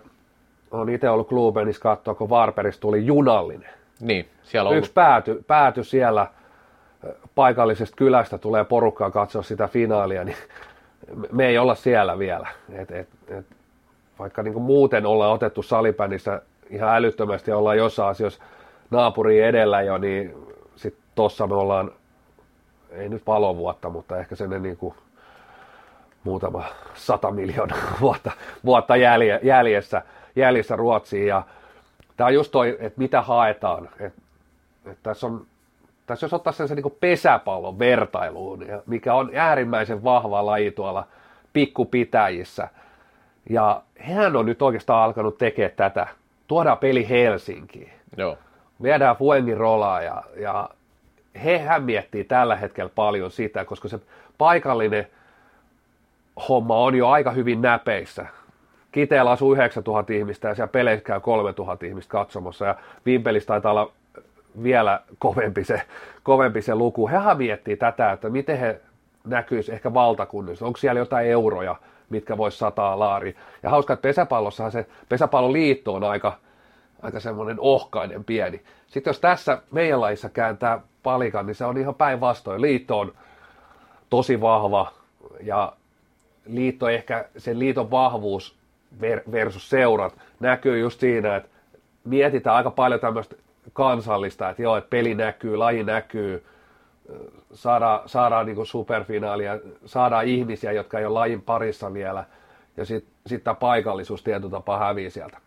on 0.72 0.90
itse 0.90 1.10
ollut 1.10 1.28
Klubenissa 1.28 1.82
katsoa, 1.82 2.16
kun 2.16 2.30
Varperista 2.30 2.82
tuli 2.82 3.06
junallinen. 3.06 3.70
Niin, 4.00 4.30
siellä 4.44 4.70
on 4.70 4.78
Yksi 4.78 4.92
pääty, 4.92 5.44
pääty 5.48 5.84
siellä 5.84 6.28
paikallisesta 7.36 7.96
kylästä 7.96 8.38
tulee 8.38 8.64
porukkaa 8.64 9.12
katsoa 9.12 9.44
sitä 9.44 9.68
finaalia, 9.68 10.24
niin 10.24 10.38
me 11.32 11.48
ei 11.48 11.58
olla 11.58 11.76
siellä 11.76 12.20
vielä. 12.20 12.48
Et, 12.74 12.92
et, 12.92 13.10
et, 13.28 13.46
vaikka 14.20 14.44
niin 14.44 14.62
muuten 14.62 15.06
ollaan 15.06 15.32
otettu 15.32 15.64
salipännissä 15.64 16.42
ihan 16.70 16.96
älyttömästi 16.96 17.52
ja 17.52 17.58
ollaan 17.58 17.78
jossain 17.78 18.10
asioissa 18.10 18.44
naapuri 18.92 19.42
edellä 19.42 19.82
jo, 19.82 19.98
niin 19.98 20.36
sitten 20.76 21.04
tossa 21.16 21.48
me 21.48 21.56
ollaan, 21.56 21.92
ei 22.92 23.10
nyt 23.10 23.26
palovuotta, 23.26 23.90
mutta 23.90 24.18
ehkä 24.18 24.36
sen 24.36 24.64
niin 24.64 24.78
kuin 24.78 24.96
muutama 26.24 26.64
sata 26.94 27.32
miljoonaa 27.32 27.98
vuotta, 28.02 28.32
vuotta 28.66 28.96
jälje, 28.96 29.40
jäljessä, 29.44 30.02
jäljessä 30.36 30.76
Ruotsiin. 30.76 31.28
Ja 31.28 31.44
tämä 32.18 32.28
on 32.28 32.34
just 32.34 32.52
toi, 32.52 32.78
että 32.80 33.00
mitä 33.00 33.22
haetaan. 33.22 33.90
että 34.00 34.22
et 34.86 34.98
tässä 35.04 35.28
on 35.28 35.46
tässä 36.06 36.26
jos 36.26 36.34
ottaa 36.34 36.54
sen 36.54 36.68
niin 36.76 36.98
pesäpallon 37.00 37.80
vertailuun, 37.80 38.66
mikä 38.86 39.14
on 39.14 39.32
äärimmäisen 39.36 40.04
vahva 40.04 40.46
laji 40.46 40.72
tuolla 40.72 41.08
pikkupitäjissä, 41.54 42.68
ja 43.50 43.82
hän 44.00 44.36
on 44.36 44.46
nyt 44.46 44.62
oikeastaan 44.62 45.04
alkanut 45.04 45.38
tekemään 45.38 45.76
tätä. 45.76 46.08
Tuodaan 46.48 46.78
peli 46.78 47.10
Helsinkiin. 47.10 47.92
Joo. 48.18 48.38
Viedään 48.84 49.16
Fuengin 49.16 49.58
rolaa 49.58 50.02
ja, 50.02 50.24
ja 50.36 50.70
hän 51.66 51.84
miettii 51.84 52.24
tällä 52.24 52.56
hetkellä 52.56 52.92
paljon 52.96 53.32
sitä, 53.32 53.66
koska 53.66 53.88
se 53.88 54.00
paikallinen 54.38 55.08
homma 56.50 56.78
on 56.78 56.96
jo 56.96 57.10
aika 57.10 57.32
hyvin 57.32 57.62
näpeissä. 57.62 58.26
Kiteellä 58.92 59.32
asuu 59.32 59.54
9000 59.54 60.14
ihmistä 60.14 60.48
ja 60.48 60.56
siellä 60.56 60.72
peleissä 60.72 61.06
käy 61.06 61.20
3000 61.20 61.86
ihmistä 61.86 62.12
katsomassa 62.12 62.66
ja 62.66 62.76
Vimpelissä 63.06 63.48
taitaa 63.48 63.72
olla 63.72 63.92
vielä 64.64 65.02
kovempi 65.20 65.64
se, 65.64 65.82
kovempi 66.24 66.62
se 66.62 66.76
luku. 66.76 67.08
Hehän 67.08 67.38
miettii 67.38 67.78
tätä, 67.78 68.12
että 68.12 68.30
miten 68.30 68.58
he 68.58 68.82
näkyisi 69.26 69.74
ehkä 69.74 69.94
valtakunnissa. 69.94 70.66
Onko 70.66 70.78
siellä 70.78 71.00
jotain 71.00 71.28
euroja, 71.28 71.76
mitkä 72.10 72.38
voisi 72.38 72.58
sataa 72.58 73.00
laari. 73.00 73.36
Ja 73.64 73.70
hauska, 73.70 73.94
että 73.94 74.02
pesäpallossahan 74.02 74.72
se 74.72 74.86
pesäpalloliitto 75.10 75.94
on 75.94 76.04
aika, 76.04 76.38
aika 77.02 77.20
semmoinen 77.20 77.58
ohkainen 77.60 78.24
pieni. 78.24 78.62
Sitten 78.88 79.12
jos 79.12 79.20
tässä 79.20 79.62
meidän 79.72 80.02
lajissa 80.02 80.30
kääntää 80.30 80.80
palikan, 81.04 81.46
niin 81.46 81.56
se 81.56 81.66
on 81.66 81.78
ihan 81.78 81.96
päinvastoin. 81.96 82.62
Liitto 82.62 83.00
on 83.00 83.14
tosi 84.10 84.42
vahva 84.42 84.92
ja 85.42 85.74
liitto 86.46 86.90
ehkä, 86.90 87.26
sen 87.38 87.60
liiton 87.60 87.92
vahvuus 87.92 88.56
versus 89.32 89.70
seurat 89.70 90.16
näkyy 90.40 90.80
just 90.80 91.00
siinä, 91.00 91.36
että 91.36 91.50
mietitään 92.04 92.56
aika 92.56 92.72
paljon 92.72 93.00
tämmöistä 93.00 93.36
kansallista, 93.74 94.50
että 94.50 94.62
joo, 94.62 94.78
että 94.78 94.90
peli 94.90 95.16
näkyy, 95.16 95.58
laji 95.58 95.84
näkyy, 95.84 96.46
saadaan, 97.54 98.10
saadaan 98.10 98.46
niin 98.46 98.66
superfinaalia, 98.66 99.60
saadaan 99.86 100.26
ihmisiä, 100.26 100.72
jotka 100.72 101.00
ei 101.00 101.06
ole 101.06 101.14
lajin 101.14 101.42
parissa 101.42 101.94
vielä, 101.94 102.26
ja 102.78 102.86
sitten 102.86 103.14
sit 103.28 103.44
tämä 103.44 103.56
paikallisuus 103.56 104.24
tietyllä 104.24 104.52
tapaa 104.52 104.80
hävii 104.80 105.10
sieltä. 105.10 105.38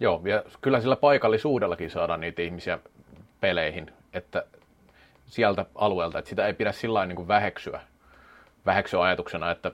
Joo, 0.00 0.20
ja 0.24 0.42
kyllä 0.60 0.80
sillä 0.80 0.96
paikallisuudellakin 0.96 1.90
saadaan 1.90 2.20
niitä 2.20 2.42
ihmisiä 2.42 2.78
peleihin, 3.40 3.92
että 4.12 4.44
sieltä 5.26 5.66
alueelta, 5.74 6.18
että 6.18 6.28
sitä 6.28 6.46
ei 6.46 6.54
pidä 6.54 6.72
sillä 6.72 7.06
niin 7.06 7.28
väheksyä, 7.28 7.80
väheksyä 8.66 9.02
ajatuksena, 9.02 9.50
että 9.50 9.72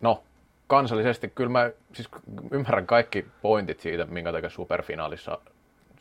no, 0.00 0.22
kansallisesti 0.66 1.32
kyllä 1.34 1.50
mä 1.50 1.70
siis 1.92 2.08
ymmärrän 2.50 2.86
kaikki 2.86 3.26
pointit 3.42 3.80
siitä, 3.80 4.04
minkä 4.04 4.32
takia 4.32 4.50
superfinaalissa 4.50 5.38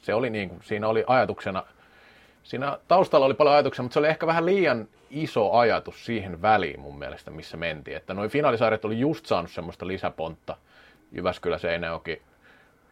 se 0.02 0.14
oli 0.14 0.30
niin 0.30 0.50
kuin, 0.50 0.64
siinä 0.64 0.88
oli 0.88 1.04
ajatuksena, 1.08 1.64
siinä 2.44 2.78
taustalla 2.88 3.26
oli 3.26 3.34
paljon 3.34 3.54
ajatuksia, 3.56 3.84
mutta 3.84 3.94
se 3.94 4.00
oli 4.00 4.08
ehkä 4.08 4.28
vähän 4.28 4.46
liian 4.46 4.88
iso 5.10 5.52
ajatus 5.52 6.06
siihen 6.06 6.42
väliin 6.42 6.80
mun 6.80 7.00
mielestä, 7.00 7.32
missä 7.32 7.58
mentiin. 7.58 7.98
Että 7.98 8.14
noin 8.14 8.30
finaalisarjat 8.30 8.86
oli 8.86 9.00
just 9.00 9.26
saanut 9.26 9.52
semmoista 9.52 9.88
lisäpontta. 9.88 10.58
Jyväskylä, 11.12 11.58
Seinäjoki, 11.58 12.22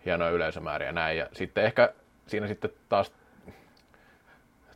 hienoja 0.05 0.31
yleisömääriä 0.31 0.87
ja 0.87 0.91
näin. 0.91 1.17
Ja 1.17 1.27
sitten 1.33 1.63
ehkä 1.63 1.93
siinä 2.27 2.47
sitten 2.47 2.71
taas 2.89 3.11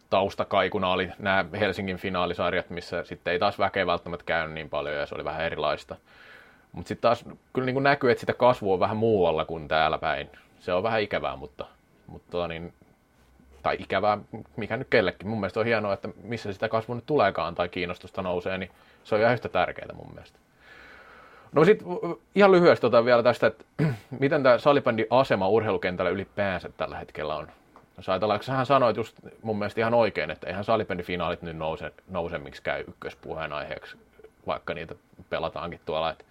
taustakaikuna 0.10 0.90
oli 0.90 1.12
nämä 1.20 1.46
Helsingin 1.60 1.98
finaalisarjat, 1.98 2.70
missä 2.70 3.04
sitten 3.04 3.34
ei 3.34 3.40
taas 3.40 3.60
väkeä 3.60 3.88
välttämättä 3.88 4.26
käynyt 4.26 4.54
niin 4.54 4.70
paljon 4.70 4.96
ja 4.96 5.06
se 5.06 5.16
oli 5.16 5.26
vähän 5.26 5.46
erilaista. 5.46 5.96
Mutta 6.72 6.88
sitten 6.88 7.02
taas 7.02 7.26
kyllä 7.54 7.66
niin 7.66 7.74
kuin 7.74 7.84
näkyy, 7.84 8.12
että 8.12 8.20
sitä 8.20 8.34
kasvua 8.34 8.74
on 8.74 8.80
vähän 8.80 8.98
muualla 8.98 9.46
kuin 9.46 9.68
täällä 9.68 9.98
päin. 9.98 10.30
Se 10.60 10.74
on 10.74 10.84
vähän 10.84 11.02
ikävää, 11.02 11.36
mutta 11.36 11.66
mutta 12.12 12.32
tota 12.32 12.48
niin, 12.48 12.74
tai 13.64 13.78
ikävää, 13.80 14.18
mikä 14.56 14.78
nyt 14.78 14.88
kellekin. 14.90 15.28
Mun 15.28 15.40
mielestä 15.40 15.60
on 15.60 15.66
hienoa, 15.66 15.94
että 15.94 16.10
missä 16.24 16.54
sitä 16.54 16.70
kasvua 16.70 16.96
nyt 16.96 17.06
tuleekaan 17.06 17.56
tai 17.56 17.70
kiinnostusta 17.70 18.22
nousee, 18.22 18.58
niin 18.58 18.72
se 19.04 19.16
on 19.16 19.22
ihan 19.22 19.34
yhtä 19.34 19.50
tärkeää 19.50 19.94
mun 19.94 20.14
mielestä. 20.14 20.40
No 21.52 21.66
sitten 21.66 21.88
ihan 22.36 22.52
lyhyesti 22.52 22.86
otan 22.86 23.06
vielä 23.06 23.24
tästä, 23.24 23.48
että 23.48 23.66
miten 24.20 24.44
tämä 24.44 24.58
salibändin 24.58 25.06
asema 25.10 25.50
urheilukentällä 25.50 26.12
ylipäänsä 26.12 26.70
tällä 26.78 26.98
hetkellä 26.98 27.36
on. 27.36 27.48
Että 28.00 28.46
sähän 28.46 28.66
sanoit 28.66 28.98
just 28.98 29.18
mun 29.42 29.58
mielestä 29.60 29.82
ihan 29.82 29.94
oikein, 29.94 30.32
että 30.32 30.48
eihän 30.48 30.64
salibändifinaalit 30.64 31.42
nyt 31.42 31.58
nouse, 31.58 31.92
nouse 32.10 32.38
miksi 32.38 32.64
käy 32.64 32.84
ykköspuheen 32.88 33.54
aiheeksi, 33.54 33.98
vaikka 34.48 34.74
niitä 34.74 34.96
pelataankin 35.30 35.80
tuolla. 35.86 36.12
Et 36.12 36.26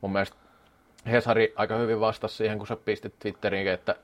mun 0.00 0.12
mielestä 0.12 0.36
Hesari 1.06 1.52
aika 1.56 1.76
hyvin 1.76 2.00
vastasi 2.00 2.36
siihen, 2.36 2.58
kun 2.58 2.66
sä 2.66 2.76
pistit 2.76 3.18
Twitteriin, 3.18 3.68
että 3.68 3.94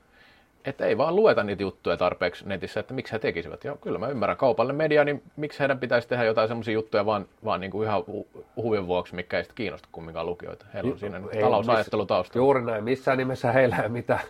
että 0.69 0.85
ei 0.85 0.97
vaan 0.97 1.15
lueta 1.15 1.43
niitä 1.43 1.63
juttuja 1.63 1.97
tarpeeksi 1.97 2.47
netissä, 2.47 2.79
että 2.79 2.93
miksi 2.93 3.13
he 3.13 3.19
tekisivät. 3.19 3.63
Joo, 3.63 3.77
kyllä 3.81 3.99
mä 3.99 4.07
ymmärrän. 4.07 4.37
Kaupallinen 4.37 4.75
media, 4.75 5.03
niin 5.03 5.23
miksi 5.35 5.59
heidän 5.59 5.79
pitäisi 5.79 6.07
tehdä 6.07 6.23
jotain 6.23 6.47
semmoisia 6.47 6.73
juttuja 6.73 7.05
vaan, 7.05 7.25
vaan 7.45 7.61
niin 7.61 7.71
kuin 7.71 7.87
ihan 7.87 8.03
huvin 8.55 8.87
vuoksi, 8.87 9.15
mikä 9.15 9.37
ei 9.37 9.43
sitten 9.43 9.55
kiinnosta 9.55 9.87
kumminkaan 9.91 10.25
lukijoita. 10.25 10.65
Heillä 10.73 10.91
on 10.91 10.99
siinä 10.99 11.21
ei, 11.31 11.41
talousajattelu 11.41 12.05
taustalla. 12.05 12.45
Juuri 12.45 12.61
näin. 12.61 12.83
Missään 12.83 13.17
nimessä 13.17 13.51
heillä 13.51 13.75
ei 13.77 13.89
mitään, 13.89 14.21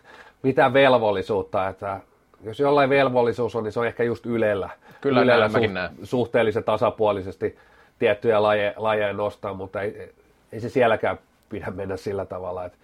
mitään 0.43 0.73
velvollisuutta. 0.73 1.67
Että 1.67 1.99
jos 2.43 2.59
jollain 2.59 2.89
velvollisuus 2.89 3.55
on, 3.55 3.63
niin 3.63 3.71
se 3.71 3.79
on 3.79 3.87
ehkä 3.87 4.03
just 4.03 4.25
Ylellä. 4.25 4.69
Kyllä 5.01 5.21
Ylellä 5.21 5.49
suht, 5.49 5.63
suhteellisen 6.03 6.63
tasapuolisesti 6.63 7.57
tiettyjä 7.99 8.43
lajeja, 8.43 8.73
lajeja 8.75 9.13
nostaa, 9.13 9.53
mutta 9.53 9.81
ei, 9.81 10.13
ei 10.51 10.59
se 10.59 10.69
sielläkään 10.69 11.19
pidä 11.49 11.71
mennä 11.71 11.97
sillä 11.97 12.25
tavalla, 12.25 12.65
että 12.65 12.77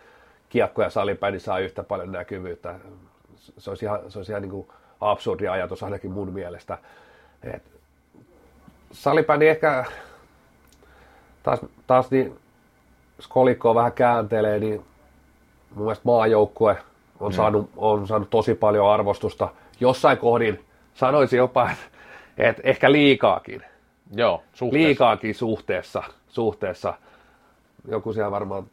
kiekko 0.49 0.81
ja 0.81 0.89
salipäin 0.89 1.39
saa 1.39 1.59
yhtä 1.59 1.83
paljon 1.83 2.11
näkyvyyttä 2.11 2.75
se 3.57 3.69
olisi 3.69 3.85
ihan, 3.85 3.99
se 4.11 4.19
olisi 4.19 4.31
ihan 4.31 4.41
niin 4.41 4.51
kuin 4.51 4.67
absurdi 5.01 5.47
ajatus 5.47 5.83
ainakin 5.83 6.11
mun 6.11 6.33
mielestä. 6.33 6.77
Et 7.43 7.63
salibändi 8.91 9.47
ehkä 9.47 9.85
taas, 11.43 11.59
taas 11.87 12.11
niin 12.11 12.39
skolikkoa 13.21 13.75
vähän 13.75 13.91
kääntelee, 13.91 14.59
niin 14.59 14.85
mun 15.75 15.85
mielestä 15.85 16.05
maajoukkue 16.05 16.77
on, 17.19 17.31
mm. 17.31 17.35
saanut, 17.35 17.69
on 17.77 18.07
saanut 18.07 18.29
tosi 18.29 18.55
paljon 18.55 18.91
arvostusta. 18.91 19.49
Jossain 19.79 20.17
kohdin 20.17 20.65
sanoisin 20.93 21.37
jopa, 21.37 21.71
että, 21.71 21.85
että 22.37 22.61
ehkä 22.65 22.91
liikaakin. 22.91 23.61
Joo, 24.11 24.43
suhteessa. 24.53 24.87
Liikaakin 24.87 25.35
suhteessa, 25.35 26.03
suhteessa. 26.27 26.93
Joku 27.87 28.13
siellä 28.13 28.31
varmaan 28.31 28.63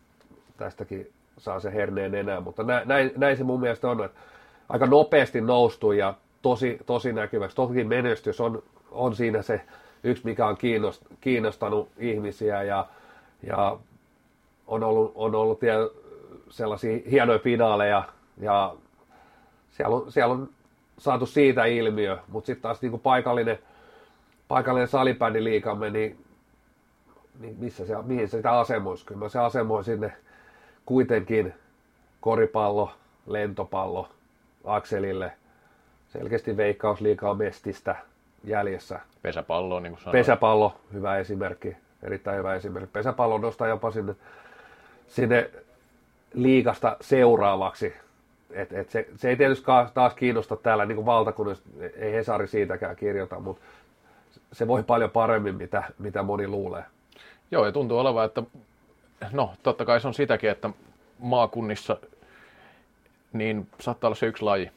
tästäkin 0.56 1.12
saa 1.38 1.60
se 1.60 1.72
herneen 1.74 2.14
enää, 2.14 2.40
mutta 2.40 2.62
näin, 2.62 2.88
näin, 2.88 3.12
näin 3.16 3.36
se 3.36 3.44
mun 3.44 3.60
mielestä 3.60 3.90
on, 3.90 4.04
että 4.04 4.20
aika 4.72 4.86
nopeasti 4.86 5.40
noustu 5.40 5.92
ja 5.92 6.14
tosi, 6.42 6.78
tosi 6.86 7.12
näkyväksi. 7.12 7.56
Toki 7.56 7.84
menestys 7.84 8.40
on, 8.40 8.62
on 8.90 9.16
siinä 9.16 9.42
se 9.42 9.60
yksi, 10.04 10.24
mikä 10.24 10.46
on 10.46 10.56
kiinnostanut 11.20 11.88
ihmisiä 11.98 12.62
ja, 12.62 12.86
ja 13.42 13.78
on 14.66 14.82
ollut, 14.82 15.12
on 15.14 15.34
ollut 15.34 15.60
tie, 15.60 15.74
sellaisia 16.50 16.98
hienoja 17.10 17.38
finaaleja 17.38 18.02
ja 18.40 18.74
siellä 19.70 19.96
on, 19.96 20.12
siellä 20.12 20.34
on 20.34 20.48
saatu 20.98 21.26
siitä 21.26 21.64
ilmiö, 21.64 22.18
mutta 22.28 22.46
sitten 22.46 22.62
taas 22.62 22.82
niin 22.82 23.00
paikallinen, 23.00 23.58
paikallinen 24.48 24.88
salibändiliikamme, 24.88 25.90
niin, 25.90 26.24
niin 27.40 27.56
missä 27.58 27.86
se, 27.86 27.94
mihin 28.02 28.28
se 28.28 28.36
sitä 28.36 28.58
asemoisi? 28.58 29.06
Kyllä 29.06 29.18
mä 29.18 29.28
se 29.28 29.38
asemoin 29.38 29.84
sinne 29.84 30.12
kuitenkin 30.86 31.54
koripallo, 32.20 32.92
lentopallo, 33.26 34.08
Akselille. 34.64 35.32
Selkeästi 36.08 36.56
veikkausliikaa 36.56 37.34
mestistä 37.34 37.96
jäljessä. 38.44 39.00
Pesäpallo, 39.22 39.80
niin 39.80 39.92
kuin 39.92 40.00
sanoin. 40.00 40.18
Pesäpallo, 40.18 40.76
hyvä 40.92 41.18
esimerkki, 41.18 41.76
erittäin 42.02 42.38
hyvä 42.38 42.54
esimerkki. 42.54 42.92
Pesäpallo 42.92 43.38
nostaa 43.38 43.68
jopa 43.68 43.90
sinne, 43.90 44.14
sinne 45.08 45.50
liikasta 46.34 46.96
seuraavaksi. 47.00 47.94
Et, 48.50 48.72
et 48.72 48.90
se, 48.90 49.06
se, 49.16 49.28
ei 49.28 49.36
tietysti 49.36 49.66
taas 49.94 50.14
kiinnosta 50.14 50.56
täällä 50.56 50.86
niin 50.86 51.06
valtakunnassa, 51.06 51.64
ei 51.96 52.12
Hesari 52.12 52.46
siitäkään 52.46 52.96
kirjoita, 52.96 53.40
mutta 53.40 53.62
se 54.52 54.68
voi 54.68 54.82
paljon 54.82 55.10
paremmin, 55.10 55.54
mitä, 55.54 55.82
mitä 55.98 56.22
moni 56.22 56.48
luulee. 56.48 56.84
Joo, 57.50 57.66
ja 57.66 57.72
tuntuu 57.72 57.98
olevan, 57.98 58.24
että 58.24 58.42
no 59.32 59.52
totta 59.62 59.84
kai 59.84 60.00
se 60.00 60.08
on 60.08 60.14
sitäkin, 60.14 60.50
että 60.50 60.70
maakunnissa 61.18 61.96
niin 63.32 63.68
saattaa 63.80 64.08
olla 64.08 64.16
se 64.16 64.26
yksi 64.26 64.44
laji, 64.44 64.70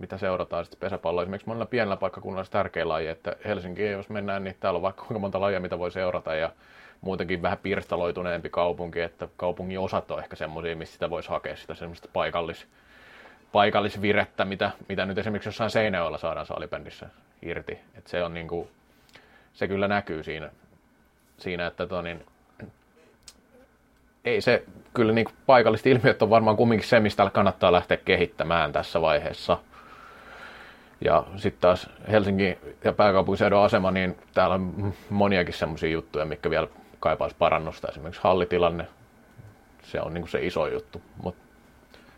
mitä 0.00 0.18
seurataan 0.18 0.64
sitten 0.64 0.80
pesäpallo. 0.80 1.22
Esimerkiksi 1.22 1.48
monella 1.48 1.66
pienellä 1.66 1.96
paikkakunnalla 1.96 2.44
se 2.44 2.50
tärkeä 2.50 2.88
laji, 2.88 3.06
että 3.06 3.36
Helsinki, 3.44 3.86
jos 3.86 4.08
mennään, 4.08 4.44
niin 4.44 4.56
täällä 4.60 4.76
on 4.76 4.82
vaikka 4.82 5.04
kuinka 5.04 5.18
monta 5.18 5.40
lajia, 5.40 5.60
mitä 5.60 5.78
voi 5.78 5.90
seurata 5.90 6.34
ja 6.34 6.52
muutenkin 7.00 7.42
vähän 7.42 7.58
pirstaloituneempi 7.58 8.50
kaupunki, 8.50 9.00
että 9.00 9.28
kaupungin 9.36 9.78
osat 9.78 10.10
on 10.10 10.18
ehkä 10.18 10.36
semmoisia, 10.36 10.76
mistä 10.76 10.92
sitä 10.92 11.10
voisi 11.10 11.28
hakea 11.28 11.56
sitä 11.56 11.74
semmoista 11.74 12.08
paikallis, 12.12 12.66
paikallisvirettä, 13.52 14.44
mitä, 14.44 14.70
mitä 14.88 15.06
nyt 15.06 15.18
esimerkiksi 15.18 15.48
jossain 15.48 15.70
Seinäjoella 15.70 16.18
saadaan 16.18 16.46
salibändissä 16.46 17.08
irti. 17.42 17.72
että 17.72 18.10
se 18.10 18.24
on 18.24 18.34
niin 18.34 18.48
kuin, 18.48 18.68
se 19.52 19.68
kyllä 19.68 19.88
näkyy 19.88 20.22
siinä, 20.22 20.50
siinä 21.38 21.66
että 21.66 21.86
to, 21.86 22.02
niin, 22.02 22.26
ei 24.24 24.40
se, 24.40 24.64
kyllä 24.94 25.12
niin 25.12 25.26
paikalliset 25.46 25.86
ilmiöt 25.86 26.22
on 26.22 26.30
varmaan 26.30 26.56
kumminkin 26.56 26.88
se, 26.88 27.00
mistä 27.00 27.30
kannattaa 27.32 27.72
lähteä 27.72 27.96
kehittämään 27.96 28.72
tässä 28.72 29.00
vaiheessa. 29.00 29.58
Ja 31.00 31.24
sitten 31.36 31.60
taas 31.60 31.90
Helsingin 32.10 32.58
ja 32.84 32.92
pääkaupunkiseudun 32.92 33.58
asema, 33.58 33.90
niin 33.90 34.18
täällä 34.34 34.54
on 34.54 34.94
moniakin 35.10 35.54
semmoisia 35.54 35.90
juttuja, 35.90 36.24
mikä 36.24 36.50
vielä 36.50 36.68
kaipaisi 37.00 37.36
parannusta. 37.38 37.88
Esimerkiksi 37.88 38.20
hallitilanne, 38.24 38.86
se 39.82 40.00
on 40.00 40.14
niin 40.14 40.28
se 40.28 40.46
iso 40.46 40.66
juttu. 40.66 41.02
Mut 41.22 41.34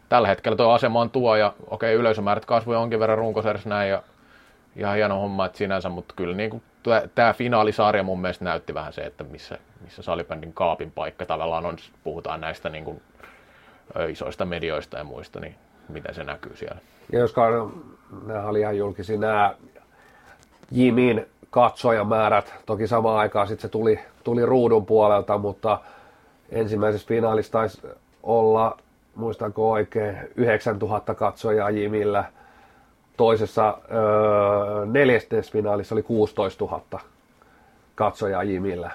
tällä 0.08 0.28
hetkellä 0.28 0.56
tuo 0.56 0.70
asema 0.70 1.00
on 1.00 1.10
tuo 1.10 1.36
ja 1.36 1.52
okei, 1.70 1.94
yleisömäärät 1.94 2.44
kasvoi 2.44 2.74
jonkin 2.74 3.00
verran 3.00 3.18
runkosarjassa 3.18 3.68
näin 3.68 3.90
ja 3.90 4.02
ihan 4.76 4.96
hieno 4.96 5.20
homma, 5.20 5.46
että 5.46 5.58
sinänsä, 5.58 5.88
mutta 5.88 6.14
kyllä 6.16 6.36
niin 6.36 6.62
tämä 7.14 7.32
finaalisarja 7.32 8.02
mun 8.02 8.20
mielestä 8.20 8.44
näytti 8.44 8.74
vähän 8.74 8.92
se, 8.92 9.00
että 9.00 9.24
missä, 9.24 9.58
missä 9.80 10.02
salibändin 10.02 10.52
kaapin 10.52 10.90
paikka 10.90 11.26
tavallaan 11.26 11.66
on, 11.66 11.76
puhutaan 12.04 12.40
näistä 12.40 12.68
niin 12.68 12.84
kuin, 12.84 13.02
isoista 14.08 14.44
medioista 14.44 14.98
ja 14.98 15.04
muista, 15.04 15.40
niin 15.40 15.54
miten 15.88 16.14
se 16.14 16.24
näkyy 16.24 16.56
siellä. 16.56 16.80
Ja 17.12 17.18
jos 17.18 17.34
nämä 18.26 18.42
oli 18.42 18.60
ihan 18.60 18.78
julkisia, 18.78 19.18
nämä 19.18 19.54
Jimin 20.70 21.26
katsojamäärät, 21.50 22.54
toki 22.66 22.86
samaan 22.86 23.18
aikaan 23.18 23.48
sitten 23.48 23.62
se 23.62 23.68
tuli, 23.68 24.00
tuli 24.24 24.46
ruudun 24.46 24.86
puolelta, 24.86 25.38
mutta 25.38 25.78
ensimmäisessä 26.50 27.08
finaalissa 27.08 27.52
taisi 27.52 27.82
olla, 28.22 28.76
muistanko 29.14 29.70
oikein, 29.70 30.18
9000 30.36 31.14
katsojaa 31.14 31.70
Jimillä– 31.70 32.24
toisessa 33.16 33.78
öö, 33.92 34.86
neljästesfinaalissa 34.86 35.94
oli 35.94 36.02
16 36.02 36.64
000 36.64 37.00
katsojaa 37.94 38.42
Jimillä. 38.42 38.90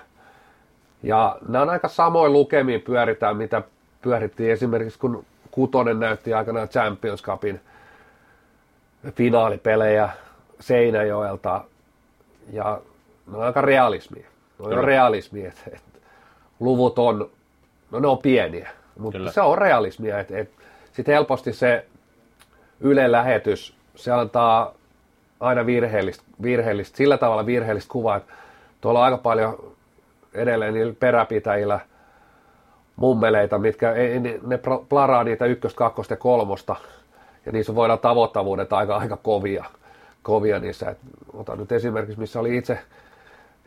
Ja 1.04 1.38
nämä 1.48 1.62
on 1.62 1.70
aika 1.70 1.88
samoin 1.88 2.34
lukemiin 2.34 2.82
pyöritään, 2.82 3.38
mitä 3.38 3.62
pyörittiin 4.02 4.52
esimerkiksi, 4.52 5.00
kun 5.00 5.26
Kutonen 5.52 6.00
näytti 6.00 6.34
aikanaan 6.34 6.70
Champions 6.70 7.24
Cupin 7.24 7.62
finaalipelejä 9.16 10.10
Seinäjoelta. 10.60 11.64
Ja 12.52 12.82
ne 13.32 13.38
on 13.38 13.44
aika 13.44 13.62
realismia. 13.62 14.28
Ne 14.60 14.78
on 14.78 14.84
realismia, 14.84 15.48
että, 15.48 15.62
että 15.66 16.00
luvut 16.60 17.00
on, 17.00 17.30
no 17.92 18.00
ne 18.00 18.08
on 18.08 18.18
pieniä, 18.18 18.70
mutta 18.98 19.18
Kyllä. 19.18 19.32
se 19.32 19.42
on 19.42 19.58
realismia. 19.58 20.20
Että, 20.20 20.38
että 20.38 20.64
sitten 20.92 21.14
helposti 21.14 21.54
se 21.54 21.86
Yle 22.80 23.12
lähetys 23.12 23.79
se 23.96 24.12
antaa 24.12 24.74
aina 25.40 25.66
virheellistä, 25.66 26.24
virheellistä, 26.42 26.98
sillä 26.98 27.18
tavalla 27.18 27.46
virheellistä 27.46 27.92
kuvaa, 27.92 28.16
että 28.16 28.34
tuolla 28.82 29.00
on 29.00 29.06
aika 29.06 29.18
paljon 29.18 29.76
edelleen 30.34 30.74
niillä 30.74 30.94
peräpitäjillä 31.00 31.80
mummeleita, 32.96 33.58
mitkä 33.58 33.92
ei, 33.92 34.20
ne 34.20 34.60
plaraa 34.90 35.24
niitä 35.24 35.46
ykköstä, 35.46 35.78
kakkosta 35.78 36.14
ja 36.14 36.18
kolmosta, 36.18 36.76
ja 37.46 37.52
niissä 37.52 37.76
voidaan 37.76 38.00
tavoittavuudet 38.00 38.74
aika, 38.74 38.98
aika 38.98 39.18
kovia, 39.18 39.66
kovia 40.24 40.60
niissä. 40.60 40.90
Et 40.90 40.98
otan 41.34 41.58
nyt 41.58 41.72
esimerkiksi, 41.72 42.20
missä 42.20 42.40
oli 42.40 42.58
itse, 42.58 42.80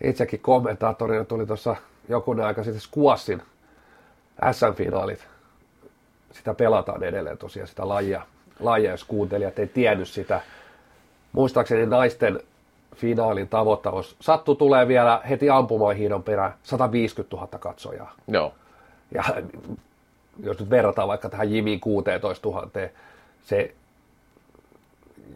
itsekin 0.04 0.40
kommentaattorina, 0.40 1.24
tuli 1.24 1.46
tuossa 1.46 1.76
jokunen 2.08 2.46
aika 2.46 2.64
sitten 2.64 2.80
Skuassin 2.80 3.42
SM-finaalit. 4.52 5.26
Sitä 6.32 6.54
pelataan 6.54 7.02
edelleen 7.02 7.38
tosiaan, 7.38 7.68
sitä 7.68 7.88
lajia 7.88 8.22
lajia, 8.60 8.90
jos 8.90 9.04
kuuntelijat 9.04 9.58
ei 9.58 9.66
tiennyt 9.66 10.08
sitä. 10.08 10.40
Muistaakseni 11.32 11.86
naisten 11.86 12.40
finaalin 12.96 13.48
tavoittavuus. 13.48 14.16
Sattu 14.20 14.54
tulee 14.54 14.88
vielä 14.88 15.20
heti 15.28 15.46
hiidon 15.96 16.22
perään 16.22 16.54
150 16.62 17.36
000 17.36 17.48
katsojaa. 17.58 18.12
Joo. 18.28 18.54
Ja 19.14 19.24
jos 20.42 20.58
nyt 20.60 20.70
verrataan 20.70 21.08
vaikka 21.08 21.28
tähän 21.28 21.52
Jimiin 21.52 21.80
16 21.80 22.48
000, 22.48 22.68
se, 23.44 23.74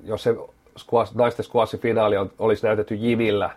jos 0.05 0.23
se 0.23 0.37
squash, 0.79 1.15
naisten 1.15 1.45
squashin 1.45 1.81
finaali 1.81 2.17
on, 2.17 2.31
olisi 2.39 2.67
näytetty 2.67 2.95
Jimillä, 2.95 3.51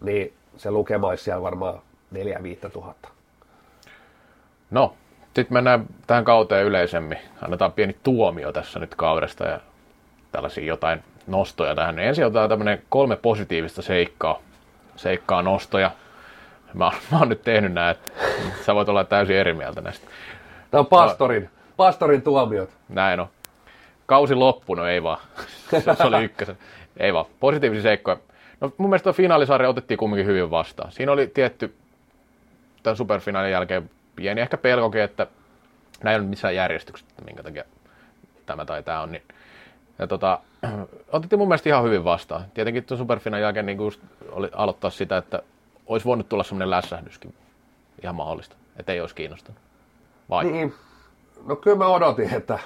niin 0.00 0.32
se 0.56 0.70
lukema 0.70 1.08
olisi 1.08 1.24
siellä 1.24 1.42
varmaan 1.42 1.80
4-5 2.14 2.70
tuhatta. 2.70 3.08
No, 4.70 4.94
sitten 5.36 5.54
mennään 5.54 5.86
tähän 6.06 6.24
kauteen 6.24 6.66
yleisemmin. 6.66 7.18
Annetaan 7.42 7.72
pieni 7.72 7.96
tuomio 8.02 8.52
tässä 8.52 8.78
nyt 8.78 8.94
kaudesta 8.94 9.44
ja 9.44 9.60
tällaisia 10.32 10.64
jotain 10.64 11.04
nostoja 11.26 11.74
tähän. 11.74 11.98
Ensin 11.98 12.26
otetaan 12.26 12.48
tämmöinen 12.48 12.82
kolme 12.88 13.16
positiivista 13.16 13.82
seikkaa, 13.82 14.38
seikkaa 14.96 15.42
nostoja. 15.42 15.90
Mä, 16.74 16.92
mä 17.12 17.18
oon 17.18 17.28
nyt 17.28 17.42
tehnyt 17.42 17.72
näin, 17.72 17.90
että 17.90 18.12
sä 18.66 18.74
voit 18.74 18.88
olla 18.88 19.04
täysin 19.04 19.36
eri 19.36 19.52
mieltä 19.52 19.80
näistä. 19.80 20.06
Tämä 20.70 20.80
on 20.80 20.86
pastorin, 20.86 21.50
pastorin 21.76 22.22
tuomiot. 22.22 22.70
Näin 22.88 23.20
on. 23.20 23.26
Kausi 24.06 24.34
loppu, 24.34 24.74
no 24.74 24.86
ei 24.86 25.02
vaan. 25.02 25.18
Se, 25.70 25.80
se 25.80 26.02
oli 26.02 26.24
ykkösen. 26.24 26.58
Ei 26.96 27.14
vaan. 27.14 27.26
Positiivisia 27.40 27.82
seikkoja. 27.82 28.16
No 28.60 28.72
mun 28.78 28.90
mielestä 28.90 29.04
tuo 29.04 29.12
finaalisarja 29.12 29.68
otettiin 29.68 29.98
kumminkin 29.98 30.26
hyvin 30.26 30.50
vastaan. 30.50 30.92
Siinä 30.92 31.12
oli 31.12 31.26
tietty 31.26 31.74
tämän 32.82 32.96
superfinaalin 32.96 33.52
jälkeen 33.52 33.90
pieni 34.16 34.40
ehkä 34.40 34.56
pelkokin, 34.56 35.00
että 35.00 35.26
näin 36.02 36.20
ole 36.20 36.28
missään 36.28 36.54
järjestyksessä, 36.54 37.22
minkä 37.24 37.42
takia 37.42 37.64
tämä 38.46 38.64
tai 38.64 38.82
tämä 38.82 39.00
on. 39.00 39.12
Niin. 39.12 39.22
Ja 39.98 40.06
tota, 40.06 40.38
otettiin 41.12 41.38
mun 41.38 41.48
mielestä 41.48 41.68
ihan 41.68 41.84
hyvin 41.84 42.04
vastaan. 42.04 42.44
Tietenkin 42.54 42.84
tuon 42.84 42.98
superfinaalin 42.98 43.42
jälkeen 43.42 43.66
niin 43.66 43.78
oli 44.30 44.50
aloittaa 44.52 44.90
sitä, 44.90 45.16
että 45.16 45.42
olisi 45.86 46.06
voinut 46.06 46.28
tulla 46.28 46.42
semmoinen 46.42 46.70
lässähdyskin. 46.70 47.34
Ihan 48.02 48.14
mahdollista, 48.14 48.56
että 48.76 48.92
ei 48.92 49.00
olisi 49.00 49.14
kiinnostunut. 49.14 49.60
Vai? 50.30 50.44
Niin, 50.44 50.74
no 51.46 51.56
kyllä 51.56 51.76
mä 51.76 51.86
odotin, 51.86 52.34
että... 52.34 52.58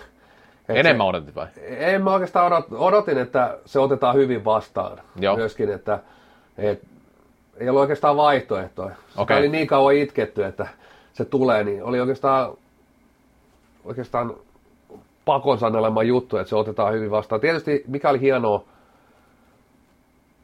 että 0.68 0.72
Enemmän 0.72 1.06
odotit 1.06 1.34
vai? 1.34 1.46
En 1.66 2.02
mä 2.02 2.12
oikeastaan 2.12 2.46
odot, 2.46 2.66
odotin, 2.72 3.18
että 3.18 3.58
se 3.66 3.78
otetaan 3.78 4.14
hyvin 4.14 4.44
vastaan. 4.44 4.98
Joo. 5.16 5.36
Myöskin, 5.36 5.70
että, 5.70 5.98
että 6.58 6.86
ei 7.56 7.68
ollut 7.68 7.80
oikeastaan 7.80 8.16
vaihtoehtoja. 8.16 8.94
Sitä 9.08 9.22
Okei. 9.22 9.38
oli 9.38 9.48
niin 9.48 9.66
kauan 9.66 9.94
itketty, 9.94 10.44
että 10.44 10.68
se 11.20 11.24
tulee, 11.24 11.64
niin 11.64 11.84
oli 11.84 12.00
oikeastaan, 12.00 12.54
oikeastaan 13.84 14.34
pakon 15.24 15.58
sanelema 15.58 16.02
juttu, 16.02 16.36
että 16.36 16.48
se 16.48 16.56
otetaan 16.56 16.94
hyvin 16.94 17.10
vastaan. 17.10 17.40
Tietysti 17.40 17.84
mikä 17.86 18.10
oli 18.10 18.20
hienoa, 18.20 18.64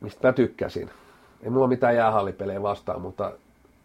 mistä 0.00 0.28
mä 0.28 0.32
tykkäsin. 0.32 0.90
Ei 1.42 1.50
mulla 1.50 1.66
mitään 1.66 1.96
jäähallipelejä 1.96 2.62
vastaan, 2.62 3.00
mutta 3.00 3.32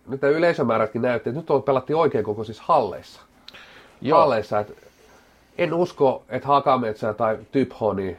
nyt 0.07 0.21
ne 0.21 0.29
yleisömäärätkin 0.29 1.01
näytti, 1.01 1.29
että 1.29 1.39
nyt 1.39 1.49
on 1.49 1.63
pelattiin 1.63 1.97
oikein 1.97 2.23
koko 2.23 2.43
siis 2.43 2.59
halleissa. 2.59 3.21
Joo. 4.01 4.19
halleissa. 4.19 4.59
Et 4.59 4.77
en 5.57 5.73
usko, 5.73 6.23
että 6.29 6.47
Hakametsä 6.47 7.13
tai 7.13 7.37
Typhoni, 7.51 8.17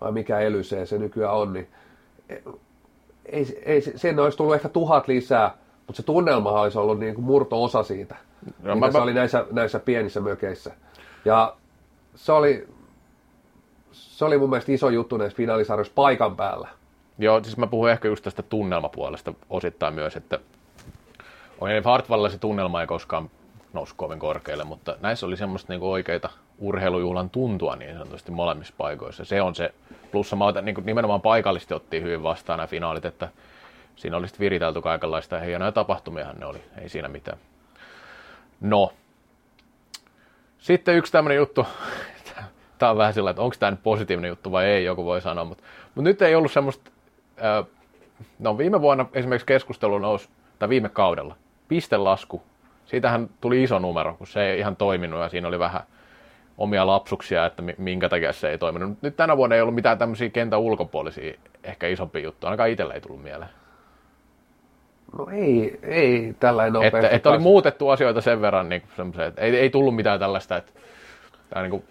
vai 0.00 0.12
mikä 0.12 0.40
Elysee 0.40 0.86
se 0.86 0.98
nykyään 0.98 1.34
on, 1.34 1.52
niin 1.52 1.68
ei, 3.26 3.62
ei, 3.64 3.80
sen 3.80 4.18
olisi 4.18 4.38
tullut 4.38 4.54
ehkä 4.54 4.68
tuhat 4.68 5.08
lisää, 5.08 5.54
mutta 5.86 5.96
se 5.96 6.02
tunnelma 6.02 6.50
olisi 6.60 6.78
ollut 6.78 6.98
niin 6.98 7.14
kuin 7.14 7.24
murto-osa 7.24 7.82
siitä, 7.82 8.16
No, 8.46 8.52
no, 8.62 8.74
mä- 8.76 8.86
mitä 8.86 8.92
se 8.98 9.02
oli 9.02 9.14
näissä, 9.14 9.46
näissä 9.50 9.78
pienissä 9.78 10.20
mökeissä. 10.20 10.70
Ja 11.24 11.54
se 12.14 12.32
oli, 12.32 12.68
se 13.92 14.24
oli 14.24 14.38
mun 14.38 14.50
mielestä 14.50 14.72
iso 14.72 14.88
juttu 14.90 15.16
näissä 15.16 15.36
finaalisarjoissa 15.36 15.92
paikan 15.94 16.36
päällä. 16.36 16.68
Joo, 17.18 17.44
siis 17.44 17.56
mä 17.56 17.66
puhun 17.66 17.90
ehkä 17.90 18.08
just 18.08 18.24
tästä 18.24 18.42
tunnelmapuolesta 18.42 19.34
osittain 19.50 19.94
myös, 19.94 20.16
että 20.16 20.38
Okei, 21.60 21.82
Hartwallilla 21.84 22.28
se 22.28 22.38
tunnelma 22.38 22.80
ei 22.80 22.86
koskaan 22.86 23.30
noussut 23.72 23.96
kovin 23.96 24.18
korkealle, 24.18 24.64
mutta 24.64 24.96
näissä 25.00 25.26
oli 25.26 25.36
semmoista 25.36 25.72
niinku 25.72 25.92
oikeita 25.92 26.30
urheilujuhlan 26.58 27.30
tuntua 27.30 27.76
niin 27.76 27.98
sanotusti 27.98 28.30
molemmissa 28.32 28.74
paikoissa. 28.78 29.24
Se 29.24 29.42
on 29.42 29.54
se 29.54 29.74
plussa. 30.12 30.36
Mä 30.36 30.46
otan, 30.46 30.64
niin 30.64 30.76
nimenomaan 30.84 31.20
paikallisesti 31.20 31.74
ottiin 31.74 32.02
hyvin 32.02 32.22
vastaan 32.22 32.56
nämä 32.56 32.66
finaalit, 32.66 33.04
että 33.04 33.28
siinä 33.96 34.16
oli 34.16 34.28
sitten 34.28 34.44
viritelty 34.44 34.82
kaikenlaista 34.82 35.36
ja 35.36 35.42
hienoja 35.42 35.72
tapahtumiahan 35.72 36.36
ne 36.36 36.46
oli, 36.46 36.62
ei 36.80 36.88
siinä 36.88 37.08
mitään. 37.08 37.38
No, 38.60 38.92
sitten 40.58 40.96
yksi 40.96 41.12
tämmöinen 41.12 41.36
juttu, 41.36 41.66
tämä 42.78 42.90
on 42.90 42.98
vähän 42.98 43.14
sillä, 43.14 43.30
että 43.30 43.42
onko 43.42 43.56
tämä 43.58 43.70
nyt 43.70 43.82
positiivinen 43.82 44.28
juttu 44.28 44.52
vai 44.52 44.66
ei, 44.66 44.84
joku 44.84 45.04
voi 45.04 45.20
sanoa, 45.20 45.44
mutta, 45.44 45.64
mutta 45.94 46.10
nyt 46.10 46.22
ei 46.22 46.34
ollut 46.34 46.52
semmoista, 46.52 46.90
no 48.38 48.58
viime 48.58 48.80
vuonna 48.80 49.06
esimerkiksi 49.14 49.46
keskustelu 49.46 49.98
nousi, 49.98 50.28
tai 50.58 50.68
viime 50.68 50.88
kaudella, 50.88 51.36
pistelasku, 51.68 52.42
siitähän 52.86 53.30
tuli 53.40 53.62
iso 53.62 53.78
numero, 53.78 54.14
kun 54.14 54.26
se 54.26 54.50
ei 54.50 54.58
ihan 54.58 54.76
toiminut 54.76 55.20
ja 55.20 55.28
siinä 55.28 55.48
oli 55.48 55.58
vähän 55.58 55.82
omia 56.58 56.86
lapsuksia, 56.86 57.46
että 57.46 57.62
mi- 57.62 57.74
minkä 57.78 58.08
takia 58.08 58.32
se 58.32 58.50
ei 58.50 58.58
toiminut. 58.58 59.02
Nyt 59.02 59.16
tänä 59.16 59.36
vuonna 59.36 59.56
ei 59.56 59.62
ollut 59.62 59.74
mitään 59.74 59.98
tämmöisiä 59.98 60.28
kentän 60.28 60.60
ulkopuolisia, 60.60 61.34
ehkä 61.64 61.86
isompia 61.86 62.22
juttuja, 62.22 62.48
ainakaan 62.50 62.70
itselle 62.70 62.94
ei 62.94 63.00
tullut 63.00 63.22
mieleen. 63.22 63.61
No 65.18 65.26
ei, 65.32 65.78
ei 65.82 66.34
tällainen 66.40 66.82
Että, 66.82 66.96
nopeasti. 66.98 67.16
että 67.16 67.28
oli 67.28 67.36
kas- 67.38 67.42
muutettu 67.42 67.88
asioita 67.88 68.20
sen 68.20 68.40
verran, 68.40 68.68
niin 68.68 68.82
että 69.28 69.42
ei, 69.42 69.56
ei 69.56 69.70
tullut 69.70 69.96
mitään 69.96 70.20
tällaista, 70.20 70.56
että 70.56 70.72
tämä 71.50 71.62
niin 71.62 71.70
kuin 71.70 71.84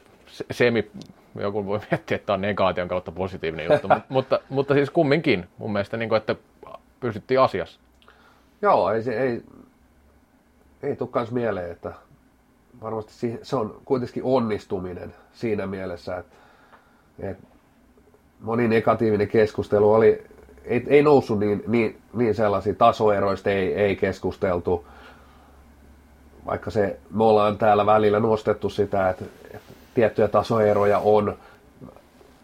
semi, 0.52 0.92
joku 1.40 1.66
voi 1.66 1.80
miettiä, 1.92 2.16
että 2.16 2.26
tämä 2.26 2.34
on 2.34 2.42
negaation 2.42 2.88
kautta 2.88 3.12
positiivinen 3.12 3.68
juttu, 3.72 3.88
mutta, 3.94 4.06
mutta, 4.10 4.40
mutta 4.50 4.74
siis 4.74 4.90
kumminkin 4.90 5.48
mun 5.58 5.72
mielestä, 5.74 5.98
niin 5.98 6.10
kuin, 6.10 6.18
että 6.18 6.36
pysyttiin 7.00 7.40
asiassa. 7.40 7.80
Joo, 8.62 8.92
ei 8.92 9.04
se, 9.04 9.20
ei, 9.22 9.42
ei 10.84 10.96
tule 10.96 11.10
kans 11.12 11.32
mieleen, 11.32 11.72
että 11.72 11.94
varmasti 12.82 13.14
si- 13.14 13.40
se 13.44 13.56
on 13.56 13.82
kuitenkin 13.86 14.24
onnistuminen 14.24 15.14
siinä 15.34 15.68
mielessä, 15.68 16.18
että, 16.18 16.36
että 17.20 17.44
moni 18.40 18.68
negatiivinen 18.68 19.28
keskustelu 19.28 19.94
oli, 19.94 20.24
ei, 20.66 20.84
ei 20.88 21.04
noussut 21.04 21.40
niin, 21.40 21.64
niin, 21.68 21.98
niin 22.14 22.36
sellaisia 22.36 22.74
tasoeroista, 22.74 23.50
ei, 23.50 23.74
ei 23.74 23.96
keskusteltu, 23.96 24.86
vaikka 26.46 26.72
se, 26.72 27.00
me 27.12 27.24
ollaan 27.24 27.58
täällä 27.58 27.86
välillä 27.86 28.20
nostettu 28.20 28.70
sitä, 28.70 29.10
että, 29.10 29.26
että 29.54 29.74
tiettyjä 29.94 30.28
tasoeroja 30.28 31.00
on 31.00 31.38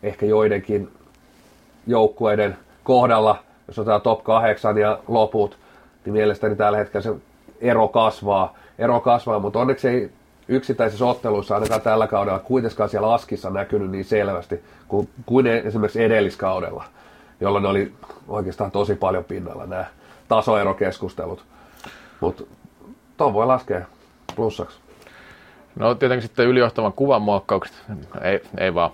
ehkä 0.04 0.26
joidenkin 0.26 0.90
joukkueiden 1.88 2.58
kohdalla, 2.84 3.40
jos 3.68 3.80
otetaan 3.80 4.02
top 4.02 4.24
8 4.24 4.78
ja 4.78 5.00
loput, 5.08 5.58
niin 6.06 6.14
mielestäni 6.14 6.56
tällä 6.56 6.78
hetkellä 6.78 7.04
se 7.04 7.16
ero 7.62 7.88
kasvaa, 7.88 8.58
ero 8.80 9.00
kasvaa 9.00 9.40
mutta 9.40 9.60
onneksi 9.60 9.88
ei 9.88 10.12
yksittäisissä 10.48 11.06
otteluissa 11.06 11.56
ainakaan 11.56 11.82
tällä 11.82 12.08
kaudella 12.08 12.40
kuitenkaan 12.40 12.90
siellä 12.90 13.14
askissa 13.14 13.50
näkynyt 13.50 13.92
niin 13.92 14.06
selvästi 14.06 14.64
kuin, 14.88 15.10
kuin 15.26 15.48
esimerkiksi 15.48 16.04
edelliskaudella, 16.04 16.84
jolloin 17.40 17.64
ne 17.64 17.70
oli 17.70 17.94
oikeastaan 18.28 18.72
tosi 18.72 18.96
paljon 18.96 19.24
pinnalla 19.24 19.66
nämä 19.66 19.86
tasoerokeskustelut. 20.28 21.46
Mutta 22.20 22.44
tuon 23.18 23.34
voi 23.34 23.46
laskea 23.46 23.86
plussaksi. 24.36 24.80
No 25.76 25.96
tietenkin 25.96 26.28
sitten 26.28 26.48
ylijohtavan 26.48 26.94
kuvan 26.94 27.22
muokkaukset, 27.22 27.84
ei, 28.22 28.42
ei 28.58 28.74
vaan. 28.74 28.92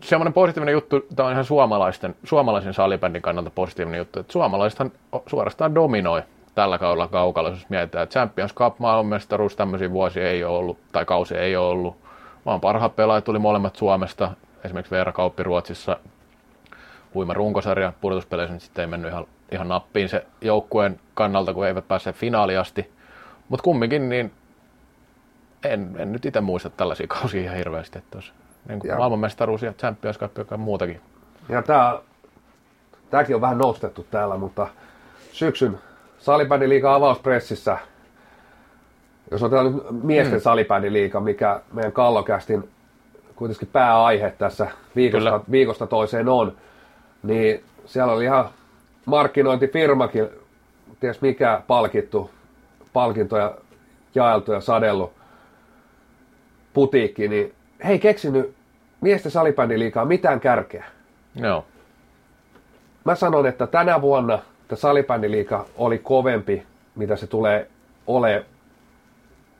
Semmoinen 0.00 0.32
positiivinen 0.32 0.72
juttu, 0.72 1.00
tämä 1.16 1.26
on 1.26 1.32
ihan 1.32 1.44
suomalaisten, 1.44 2.14
suomalaisen 2.24 2.74
salibändin 2.74 3.22
kannalta 3.22 3.50
positiivinen 3.50 3.98
juttu, 3.98 4.20
että 4.20 4.32
suomalaisethan 4.32 4.92
suorastaan 5.26 5.74
dominoi 5.74 6.22
tällä 6.54 6.78
kaudella 6.78 7.08
kaukalla, 7.08 7.50
jos 7.50 7.68
mietitään, 7.68 8.02
että 8.02 8.12
Champions 8.12 8.54
Cup, 8.54 8.78
maailmanmestaruus, 8.78 9.56
tämmöisiä 9.56 9.90
vuosia 9.90 10.30
ei 10.30 10.44
ole 10.44 10.58
ollut, 10.58 10.78
tai 10.92 11.04
kausi 11.04 11.36
ei 11.36 11.56
ole 11.56 11.68
ollut. 11.68 11.96
Maan 12.44 12.60
parhaat 12.60 12.96
pelaajat 12.96 13.24
tuli 13.24 13.38
molemmat 13.38 13.76
Suomesta, 13.76 14.30
esimerkiksi 14.64 14.90
Veera 14.90 15.12
Kauppi 15.12 15.42
Ruotsissa, 15.42 15.96
huima 17.14 17.34
runkosarja, 17.34 17.92
pudotuspeleissä 18.00 18.54
nyt 18.54 18.62
sitten 18.62 18.82
ei 18.82 18.86
mennyt 18.86 19.10
ihan, 19.10 19.26
ihan 19.52 19.68
nappiin 19.68 20.08
se 20.08 20.26
joukkueen 20.40 21.00
kannalta, 21.14 21.54
kun 21.54 21.66
eivät 21.66 21.88
pääse 21.88 22.12
finaaliin 22.12 22.58
asti. 22.58 22.90
Mutta 23.48 23.62
kumminkin 23.62 24.08
niin 24.08 24.32
en, 25.64 25.96
en 25.98 26.12
nyt 26.12 26.26
itse 26.26 26.40
muista 26.40 26.70
tällaisia 26.70 27.06
kausia 27.20 27.42
ihan 27.42 27.56
hirveästi, 27.56 27.98
että 27.98 28.18
olisi 28.18 28.32
niin 28.68 28.78
kuin 28.78 28.96
maailmanmestaruus 28.96 29.62
ja 29.62 29.72
Champions 29.72 30.18
Cup 30.18 30.50
ja 30.50 30.56
muutakin. 30.56 31.00
Ja 31.48 31.62
tää, 31.62 31.98
tääkin 33.10 33.34
on 33.34 33.40
vähän 33.40 33.58
nostettu 33.58 34.06
täällä, 34.10 34.36
mutta 34.36 34.68
syksyn 35.32 35.78
salibändiliiga 36.18 36.94
avauspressissä, 36.94 37.78
jos 39.30 39.42
otetaan 39.42 39.74
nyt 39.74 39.84
miesten 40.02 40.38
mm. 40.38 40.42
salibändiliiga, 40.42 41.20
mikä 41.20 41.60
meidän 41.72 41.92
kallokästin 41.92 42.70
kuitenkin 43.36 43.68
pääaihe 43.72 44.30
tässä 44.30 44.66
viikosta, 44.96 45.30
Kyllä. 45.30 45.44
viikosta 45.50 45.86
toiseen 45.86 46.28
on, 46.28 46.56
niin 47.22 47.64
siellä 47.86 48.12
oli 48.12 48.24
ihan 48.24 48.48
markkinointifirmakin, 49.06 50.28
ties 51.00 51.20
mikä 51.20 51.62
palkittu, 51.66 52.30
palkintoja 52.92 53.54
jaeltu 54.14 54.52
ja 54.52 54.60
sadellut 54.60 55.12
putiikki, 56.72 57.28
niin 57.28 57.54
hei 57.84 57.98
keksinyt 57.98 58.54
miesten 59.00 59.32
salibändiliigaa 59.32 60.04
mitään 60.04 60.40
kärkeä. 60.40 60.84
Joo, 61.34 61.64
Mä 63.04 63.14
sanon, 63.14 63.46
että 63.46 63.66
tänä 63.66 64.00
vuonna 64.00 64.38
tämä 64.68 64.76
salibändiliiga 64.76 65.66
oli 65.76 65.98
kovempi, 65.98 66.62
mitä 66.94 67.16
se 67.16 67.26
tulee 67.26 67.70
ole 68.06 68.44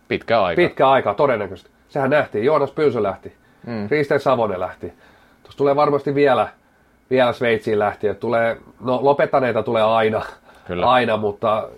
pitkä 0.08 0.42
aika. 0.42 0.62
pitkä 0.62 0.90
aika 0.90 1.14
todennäköisesti. 1.14 1.70
Sehän 1.88 2.10
nähtiin. 2.10 2.44
Joonas 2.44 2.70
Pylsö 2.70 3.02
lähti. 3.02 3.32
Mm. 3.66 3.88
Riisten 3.90 4.20
Savonen 4.20 4.60
lähti. 4.60 4.92
Tuossa 5.42 5.58
tulee 5.58 5.76
varmasti 5.76 6.14
vielä, 6.14 6.48
vielä 7.12 7.32
Sveitsiin 7.32 7.78
lähtiä. 7.78 8.14
Tulee, 8.14 8.56
no 8.80 8.98
lopettaneita 9.02 9.62
tulee 9.62 9.82
aina, 9.82 10.22
Kyllä. 10.66 10.90
aina 10.90 11.16
mutta, 11.16 11.68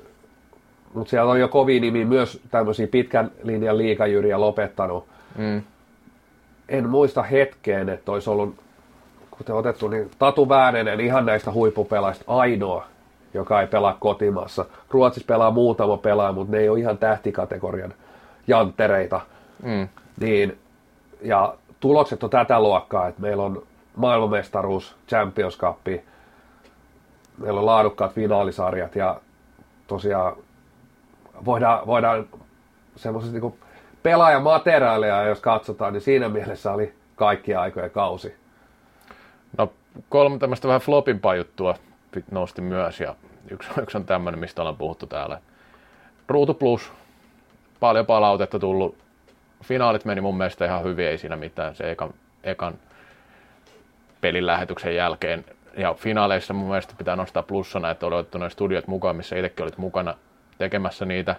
mutta 0.95 1.11
siellä 1.11 1.30
on 1.30 1.41
jo 1.41 1.49
kovin 1.49 1.82
nimi 1.82 2.05
myös 2.05 2.41
tämmöisiä 2.51 2.87
pitkän 2.87 3.30
linjan 3.43 3.78
liikajyriä 3.78 4.41
lopettanut. 4.41 5.07
Mm. 5.39 5.62
en 6.68 6.89
muista 6.89 7.22
hetkeen, 7.22 7.89
että 7.89 8.12
olisi 8.12 8.30
ollut, 8.30 8.55
kuten 9.30 9.55
otettu, 9.55 9.89
niin 9.89 10.11
Tatu 10.18 10.49
Väänenen 10.49 11.01
ihan 11.01 11.26
näistä 11.26 11.53
huippupelaista 11.53 12.24
ainoa, 12.26 12.87
joka 13.35 13.61
ei 13.61 13.66
pelaa 13.66 13.97
kotimaassa. 14.01 14.64
Ruotsissa 14.91 15.26
pelaa 15.26 15.51
muutama 15.51 15.97
pelaaja, 15.97 16.32
mutta 16.32 16.53
ne 16.53 16.59
ei 16.59 16.68
ole 16.68 16.80
ihan 16.80 16.99
tähtikategorian 16.99 17.95
janttereita. 18.47 19.20
Mm. 19.62 19.89
Niin, 20.20 20.59
ja 21.22 21.55
tulokset 21.80 22.22
on 22.22 22.30
tätä 22.30 22.61
luokkaa, 22.61 23.09
että 23.09 23.20
meillä 23.20 23.43
on 23.43 23.62
maailmanmestaruus, 23.97 24.97
Champions 25.09 25.59
Cup, 25.59 25.86
meillä 27.38 27.61
on 27.61 27.66
laadukkaat 27.66 28.12
finaalisarjat 28.12 28.97
ja 28.97 29.20
tosiaan 29.86 30.36
voidaan, 31.45 31.86
voidaan 31.86 32.26
semmoisesta 32.97 33.38
niin 33.38 33.55
pelaajamateriaalia, 34.03 35.24
jos 35.24 35.40
katsotaan, 35.40 35.92
niin 35.92 36.01
siinä 36.01 36.28
mielessä 36.28 36.72
oli 36.72 36.95
kaikki 37.16 37.55
aikojen 37.55 37.90
kausi. 37.90 38.36
No 39.59 39.72
kolme 40.09 40.38
tämmöistä 40.38 40.68
vähän 40.68 40.80
flopimpaa 40.80 41.34
juttua 41.34 41.74
nosti 42.30 42.62
myös 42.62 43.01
ja 43.01 43.14
yksi, 43.51 43.70
yksi 43.82 43.97
on 43.97 44.05
tämmöinen, 44.05 44.40
mistä 44.40 44.62
ollaan 44.62 44.76
puhuttu 44.76 45.07
täällä. 45.07 45.40
Ruutu 46.28 46.55
Plus, 46.55 46.92
paljon 47.80 48.07
palautetta 48.07 48.59
tullut. 48.59 48.97
Finaalit 49.64 50.05
meni 50.05 50.20
mun 50.20 50.36
mielestä 50.36 50.64
ihan 50.64 50.84
hyvin, 50.84 51.07
ei 51.07 51.18
siinä 51.18 51.36
mitään. 51.36 51.74
Se 51.74 51.90
ekan, 51.90 52.14
ekan 52.42 52.74
pelin 54.25 54.47
lähetyksen 54.47 54.97
jälkeen. 54.97 55.45
Ja 55.77 55.95
finaaleissa 55.95 56.55
mun 56.55 56.68
mielestä 56.68 56.95
pitää 56.99 57.16
nostaa 57.16 57.43
plussana, 57.43 57.91
että 57.91 58.07
oli 58.07 58.14
otettu 58.14 58.39
studiot 58.49 58.87
mukaan, 58.87 59.16
missä 59.16 59.37
itsekin 59.37 59.62
olit 59.62 59.79
mukana 59.79 60.14
tekemässä 60.59 61.05
niitä. 61.05 61.37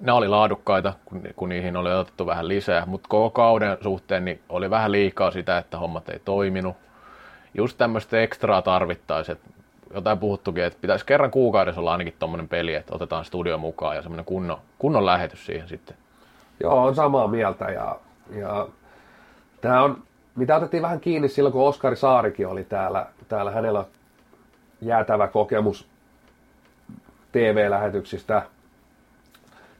Ne 0.00 0.12
oli 0.12 0.28
laadukkaita, 0.28 0.92
kun, 1.04 1.22
kun 1.36 1.48
niihin 1.48 1.76
oli 1.76 1.94
otettu 1.94 2.26
vähän 2.26 2.48
lisää, 2.48 2.86
mutta 2.86 3.08
koko 3.08 3.30
kauden 3.30 3.78
suhteen 3.82 4.24
niin 4.24 4.40
oli 4.48 4.70
vähän 4.70 4.92
liikaa 4.92 5.30
sitä, 5.30 5.58
että 5.58 5.78
hommat 5.78 6.08
ei 6.08 6.18
toiminut. 6.24 6.76
Just 7.54 7.78
tämmöistä 7.78 8.20
ekstraa 8.20 8.62
tarvittaisiin, 8.62 9.38
jotain 9.94 10.18
puhuttukin, 10.18 10.64
että 10.64 10.78
pitäisi 10.80 11.06
kerran 11.06 11.30
kuukaudessa 11.30 11.80
olla 11.80 11.92
ainakin 11.92 12.14
tuommoinen 12.18 12.48
peli, 12.48 12.74
että 12.74 12.94
otetaan 12.94 13.24
studio 13.24 13.58
mukaan 13.58 13.96
ja 13.96 14.02
semmoinen 14.02 14.24
kunnon, 14.24 14.58
kunnon 14.78 15.06
lähetys 15.06 15.46
siihen 15.46 15.68
sitten. 15.68 15.96
Joo, 16.60 16.84
on 16.84 16.94
samaa 16.94 17.28
mieltä 17.28 17.64
ja, 17.64 17.96
ja 18.30 18.68
tämä 19.60 19.82
on, 19.82 20.02
mitä 20.36 20.56
otettiin 20.56 20.82
vähän 20.82 21.00
kiinni 21.00 21.28
silloin, 21.28 21.52
kun 21.52 21.68
Oskari 21.68 21.96
Saarikin 21.96 22.46
oli 22.48 22.64
täällä, 22.64 23.06
täällä 23.28 23.50
hänellä 23.50 23.84
jäätävä 24.80 25.28
kokemus 25.28 25.88
TV-lähetyksistä 27.32 28.42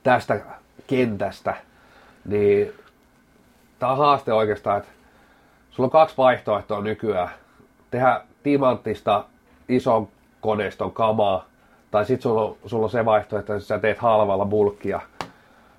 tästä 0.02 0.40
kentästä, 0.86 1.56
niin 2.24 2.72
tämä 3.78 3.92
on 3.92 3.98
haaste 3.98 4.32
oikeastaan, 4.32 4.78
että 4.78 4.90
sulla 5.70 5.86
on 5.86 5.90
kaksi 5.90 6.16
vaihtoehtoa 6.16 6.80
nykyään. 6.80 7.30
Tehdä 7.90 8.20
timanttista 8.42 9.24
ison 9.68 10.08
koneiston 10.40 10.92
kamaa, 10.92 11.44
tai 11.90 12.04
sitten 12.04 12.22
sulla, 12.22 12.56
sulla 12.66 12.84
on 12.84 12.90
se 12.90 13.04
vaihtoehto, 13.04 13.54
että 13.54 13.66
sä 13.66 13.78
teet 13.78 13.98
halvalla 13.98 14.44
bulkkia. 14.44 15.00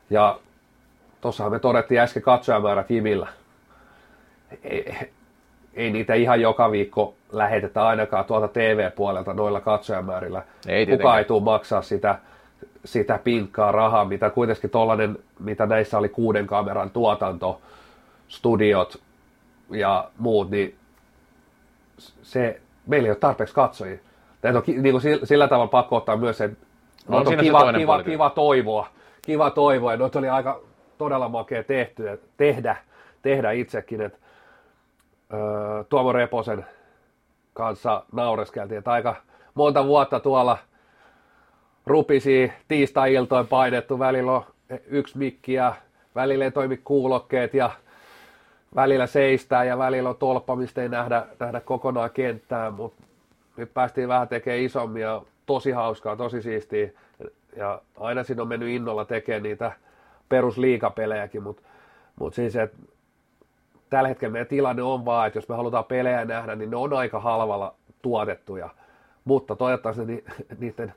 Ja 0.09 0.39
tossahan 1.21 1.51
me 1.51 1.59
todettiin 1.59 2.01
äsken 2.01 2.23
katsojamäärät 2.23 2.89
Jimillä. 2.89 3.27
Ei, 4.63 5.09
ei 5.73 5.91
niitä 5.91 6.13
ihan 6.13 6.41
joka 6.41 6.71
viikko 6.71 7.13
lähetetä 7.31 7.87
ainakaan 7.87 8.25
tuolta 8.25 8.47
TV-puolelta 8.47 9.33
noilla 9.33 9.61
katsojamäärillä. 9.61 10.43
Ei 10.67 10.85
Kuka 10.85 11.17
ei 11.17 11.25
tule 11.25 11.43
maksaa 11.43 11.81
sitä, 11.81 12.19
sitä 12.85 13.19
pinkkaa 13.23 13.71
rahaa, 13.71 14.05
mitä 14.05 14.29
kuitenkin 14.29 14.69
tollanen, 14.69 15.17
mitä 15.39 15.65
näissä 15.65 15.97
oli 15.97 16.09
kuuden 16.09 16.47
kameran 16.47 16.89
tuotanto, 16.89 17.61
studiot 18.27 19.01
ja 19.69 20.09
muut, 20.17 20.49
niin 20.49 20.75
se, 22.21 22.61
meillä 22.87 23.05
ei 23.05 23.11
ole 23.11 23.17
tarpeeksi 23.17 23.55
katsojia. 23.55 23.97
Tämä 24.41 24.57
on 24.57 24.63
niin 24.67 24.91
kuin 24.91 25.01
sillä, 25.01 25.25
sillä 25.25 25.47
tavalla 25.47 25.67
pakko 25.67 25.95
ottaa 25.95 26.17
myös, 26.17 26.41
että 26.41 26.65
no, 27.07 27.17
on 27.17 27.37
kiva, 27.37 27.73
kiva, 27.73 28.03
kiva, 28.03 28.29
toivoa. 28.29 28.87
Kiva 29.21 29.49
toivoa, 29.49 29.91
ja 29.91 29.97
noita 29.97 30.19
oli 30.19 30.29
aika 30.29 30.61
todella 30.97 31.29
makea 31.29 31.63
tehty, 31.63 32.21
tehdä, 32.37 32.75
tehdä 33.21 33.51
itsekin. 33.51 34.01
Että, 34.01 34.17
Tuomo 35.89 36.11
Reposen 36.13 36.65
kanssa 37.53 38.03
naureskeltiin, 38.11 38.77
että 38.77 38.91
aika 38.91 39.15
monta 39.53 39.85
vuotta 39.85 40.19
tuolla 40.19 40.57
rupisi 41.85 42.53
tiistai-iltoin 42.67 43.47
painettu, 43.47 43.99
välillä 43.99 44.31
on 44.31 44.45
yksi 44.87 45.17
mikki 45.17 45.53
ja 45.53 45.73
välillä 46.15 46.45
ei 46.45 46.51
toimi 46.51 46.77
kuulokkeet 46.77 47.53
ja 47.53 47.71
välillä 48.75 49.07
seistää 49.07 49.63
ja 49.63 49.77
välillä 49.77 50.09
on 50.09 50.15
tolppa, 50.15 50.55
mistä 50.55 50.81
ei 50.81 50.89
nähdä, 50.89 51.25
nähdä 51.39 51.59
kokonaan 51.59 52.09
kenttää, 52.09 52.71
mutta 52.71 53.03
nyt 53.57 53.73
päästiin 53.73 54.07
vähän 54.07 54.27
tekemään 54.27 54.61
isommia, 54.61 55.21
tosi 55.45 55.71
hauskaa, 55.71 56.15
tosi 56.15 56.41
siistiä. 56.41 56.89
Ja 57.55 57.81
aina 57.99 58.23
siinä 58.23 58.41
on 58.41 58.47
mennyt 58.47 58.69
innolla 58.69 59.05
tekemään 59.05 59.43
niitä 59.43 59.71
perusliikapelejäkin, 60.29 61.43
mutta 61.43 61.61
mut 62.19 62.33
siis, 62.33 62.55
että 62.55 62.77
tällä 63.89 64.07
hetkellä 64.09 64.31
meidän 64.31 64.47
tilanne 64.47 64.83
on 64.83 65.05
vaan, 65.05 65.27
että 65.27 65.37
jos 65.37 65.49
me 65.49 65.55
halutaan 65.55 65.85
pelejä 65.85 66.25
nähdä, 66.25 66.55
niin 66.55 66.69
ne 66.69 66.77
on 66.77 66.93
aika 66.93 67.19
halvalla 67.19 67.75
tuotettuja, 68.01 68.69
mutta 69.25 69.55
toivottavasti 69.55 70.05
ni, 70.05 70.23
niiden, 70.59 70.93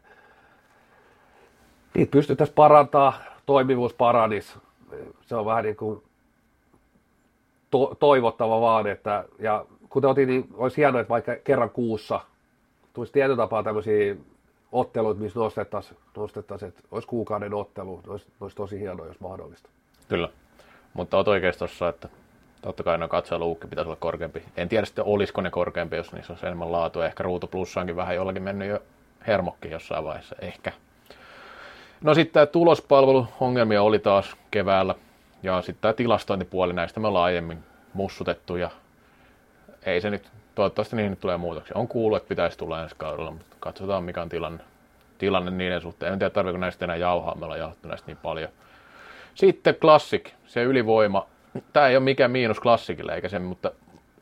niitä 1.95 2.11
pystyttäisiin 2.11 2.55
parantaa, 2.55 3.13
toimivuus 3.47 3.95
paranis. 3.95 4.59
Se 5.21 5.37
on 5.37 5.47
vähän 5.47 5.65
niin 5.65 5.77
kuin 5.77 6.03
to, 7.71 7.97
toivottava 8.01 8.61
vaan, 8.61 8.87
että, 8.87 9.25
ja 9.39 9.65
kuten 9.89 10.11
otin, 10.11 10.29
niin 10.29 10.49
olisi 10.55 10.77
hienoa, 10.77 11.01
että 11.01 11.09
vaikka 11.09 11.37
kerran 11.45 11.71
kuussa 11.71 12.21
tulisi 12.93 13.13
tietyn 13.13 13.37
tapaa 13.37 13.63
tämmöisiä 13.63 14.17
otteluita, 14.73 15.21
missä 15.21 15.41
nostettaisiin, 15.41 15.99
nostettaisi, 16.17 16.67
että 16.67 16.83
olisi 16.91 17.09
kuukauden 17.09 17.55
ottelu, 17.55 18.01
olisi, 18.07 18.27
olisi 18.41 18.57
tosi 18.57 18.81
hienoa, 18.81 19.07
jos 19.07 19.21
mahdollista. 19.21 19.69
Kyllä, 20.09 20.29
mutta 20.95 21.17
olet 21.17 21.29
oikeassa 21.29 21.59
tuossa, 21.59 21.89
että 21.89 22.09
totta 22.63 22.83
kai 22.83 22.99
no 22.99 23.09
katseluukki 23.09 23.67
pitäisi 23.67 23.89
olla 23.89 23.97
korkeampi. 24.01 24.43
En 24.57 24.69
tiedä 24.69 24.87
sitten 24.87 25.05
olisiko 25.05 25.41
ne 25.41 25.51
korkeampi, 25.51 25.97
jos 25.97 26.13
niissä 26.13 26.33
olisi 26.33 26.47
enemmän 26.47 26.73
laatua. 26.73 27.07
Ehkä 27.07 27.23
Ruutu 27.23 27.47
Plussaankin 27.47 27.97
vähän 27.97 28.17
jollakin 28.17 28.43
mennyt 28.43 28.69
jo 28.69 28.83
hermokki 29.27 29.71
jossain 29.71 30.05
vaiheessa, 30.05 30.37
ehkä. 30.41 30.73
No 32.01 32.15
sitten 32.15 32.33
tämä 32.33 32.47
tulospalveluongelmia 32.47 33.83
oli 33.83 33.99
taas 33.99 34.37
keväällä 34.51 34.95
ja 35.43 35.63
sitten 35.63 35.83
tämä 35.83 35.93
tilastointipuoli, 35.93 36.73
näistä 36.73 37.01
me 37.01 37.09
ollaan 37.09 37.25
aiemmin 37.25 37.59
mussutettu 37.95 38.57
ja 38.57 38.71
ei 39.83 40.01
se 40.01 40.11
nyt, 40.11 40.31
toivottavasti 40.55 40.97
niihin 40.97 41.11
nyt 41.11 41.21
tulee 41.21 41.37
muutoksia. 41.37 41.77
On 41.77 41.89
kuullut, 41.89 42.17
että 42.17 42.29
pitäisi 42.29 42.59
tulla 42.59 42.83
ensi 42.83 42.95
kaudella, 42.99 43.31
mutta 43.31 43.57
katsotaan 43.61 44.05
mikä 44.05 44.23
on 44.23 44.29
tilanne, 44.29 44.65
tilanne 45.19 45.51
niiden 45.51 45.81
suhteen. 45.81 46.13
En 46.13 46.19
tiedä, 46.19 46.31
tarvitseeko 46.31 46.61
näistä 46.61 46.85
enää 46.85 46.97
jauhaa, 46.97 47.35
me 47.35 47.45
ollaan 47.45 47.61
jauhattu 47.61 47.89
näistä 47.89 48.07
niin 48.07 48.19
paljon. 48.23 48.49
Sitten 49.35 49.75
Classic, 49.75 50.31
se 50.47 50.63
ylivoima. 50.63 51.27
Tämä 51.73 51.89
ei 51.89 51.97
ole 51.97 52.05
mikään 52.05 52.31
miinus 52.31 52.61
klassikille, 52.61 53.15
eikä 53.15 53.29
se, 53.29 53.39
mutta 53.39 53.73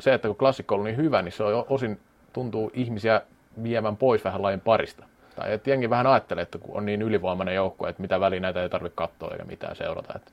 se, 0.00 0.14
että 0.14 0.28
kun 0.28 0.36
klassikko 0.36 0.74
on 0.74 0.84
niin 0.84 0.96
hyvä, 0.96 1.22
niin 1.22 1.32
se 1.32 1.42
on 1.42 1.64
osin 1.68 2.00
tuntuu 2.32 2.70
ihmisiä 2.74 3.20
viemään 3.62 3.96
pois 3.96 4.24
vähän 4.24 4.42
lajin 4.42 4.60
parista. 4.60 5.04
Tai 5.36 5.52
että 5.52 5.70
jengi 5.70 5.90
vähän 5.90 6.06
ajattelee, 6.06 6.42
että 6.42 6.58
kun 6.58 6.76
on 6.76 6.86
niin 6.86 7.02
ylivoimainen 7.02 7.54
joukko, 7.54 7.88
että 7.88 8.02
mitä 8.02 8.20
väliä 8.20 8.40
näitä 8.40 8.62
ei 8.62 8.68
tarvitse 8.68 8.96
katsoa 8.96 9.30
eikä 9.32 9.44
mitään 9.44 9.76
seurata. 9.76 10.12
Että 10.16 10.30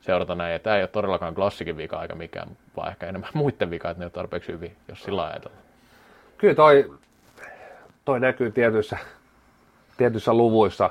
seurata 0.00 0.34
näin. 0.34 0.52
Ja 0.52 0.58
tämä 0.58 0.76
ei 0.76 0.82
ole 0.82 0.88
todellakaan 0.88 1.34
klassikin 1.34 1.76
vika 1.76 2.02
eikä 2.02 2.14
mikään, 2.14 2.48
vaan 2.76 2.88
ehkä 2.88 3.06
enemmän 3.06 3.30
muiden 3.34 3.70
vika, 3.70 3.90
että 3.90 4.00
ne 4.00 4.06
on 4.06 4.12
tarpeeksi 4.12 4.52
hyvin, 4.52 4.76
jos 4.88 5.02
sillä 5.02 5.24
ajatellaan. 5.24 5.62
Kyllä 6.38 6.54
toi, 6.54 6.92
toi 8.04 8.20
näkyy 8.20 8.50
tietyissä, 8.50 8.98
tietyissä 9.96 10.34
luvuissa, 10.34 10.90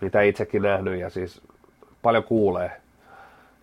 mitä 0.00 0.20
itsekin 0.20 0.62
nähnyt 0.62 1.00
ja 1.00 1.10
siis 1.10 1.40
paljon 2.02 2.24
kuulee. 2.24 2.72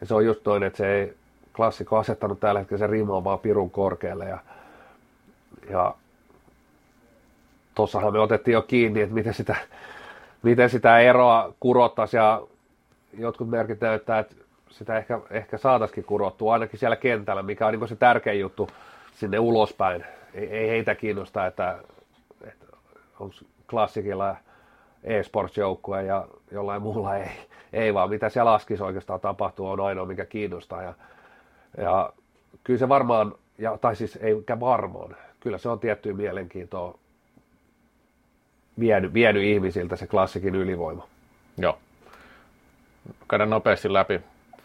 Ja 0.01 0.07
se 0.07 0.13
on 0.13 0.25
just 0.25 0.43
toinen, 0.43 0.67
että 0.67 0.77
se 0.77 0.93
ei 0.95 1.13
klassikko 1.55 1.97
asettanut 1.97 2.39
tällä 2.39 2.59
hetkellä 2.59 2.79
se 2.79 2.87
rima 2.87 3.23
vaan 3.23 3.39
pirun 3.39 3.69
korkealle 3.69 4.25
ja, 4.25 4.37
ja 5.69 5.95
tossahan 7.75 8.13
me 8.13 8.19
otettiin 8.19 8.53
jo 8.53 8.61
kiinni, 8.61 9.01
että 9.01 9.15
miten 9.15 9.33
sitä, 9.33 9.55
miten 10.43 10.69
sitä 10.69 10.99
eroa 10.99 11.53
kurottaisiin 11.59 12.19
ja 12.19 12.41
jotkut 13.17 13.49
merkit 13.49 13.81
näyttää, 13.81 14.19
että 14.19 14.35
sitä 14.69 14.97
ehkä, 14.97 15.19
ehkä 15.31 15.57
saataisiin 15.57 16.03
kurottua 16.03 16.53
ainakin 16.53 16.79
siellä 16.79 16.95
kentällä, 16.95 17.43
mikä 17.43 17.67
on 17.67 17.73
niin 17.73 17.87
se 17.87 17.95
tärkein 17.95 18.39
juttu 18.39 18.69
sinne 19.13 19.39
ulospäin. 19.39 20.05
Ei, 20.33 20.47
ei 20.47 20.69
heitä 20.69 20.95
kiinnosta, 20.95 21.45
että, 21.45 21.77
että 22.47 22.65
onko 23.19 23.35
klassikilla 23.69 24.35
e-sports-joukkue 25.05 26.03
ja 26.03 26.27
jollain 26.51 26.81
muulla 26.81 27.17
ei, 27.17 27.29
ei 27.73 27.93
vaan 27.93 28.09
mitä 28.09 28.29
siellä 28.29 28.53
askissa 28.53 28.85
oikeastaan 28.85 29.19
tapahtuu 29.19 29.67
on 29.67 29.79
ainoa 29.79 30.05
mikä 30.05 30.25
kiinnostaa 30.25 30.83
ja, 30.83 30.93
ja 31.77 32.13
kyllä 32.63 32.79
se 32.79 32.89
varmaan, 32.89 33.35
ja, 33.57 33.77
tai 33.77 33.95
siis 33.95 34.15
ei 34.15 34.35
varmaan, 34.59 35.15
kyllä 35.39 35.57
se 35.57 35.69
on 35.69 35.79
tiettyä 35.79 36.13
mielenkiintoa 36.13 36.97
vienyt, 38.79 39.13
vienyt 39.13 39.43
ihmisiltä 39.43 39.95
se 39.95 40.07
klassikin 40.07 40.55
ylivoima. 40.55 41.07
Joo. 41.57 41.77
Käydään 43.29 43.49
nopeasti 43.49 43.93
läpi 43.93 44.21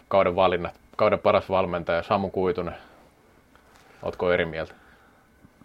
kauden 0.08 0.36
valinnat. 0.36 0.74
Kauden 0.96 1.18
paras 1.18 1.50
valmentaja 1.50 2.02
Samu 2.02 2.30
Kuitunen. 2.30 2.74
Ootko 4.02 4.32
eri 4.32 4.44
mieltä? 4.44 4.74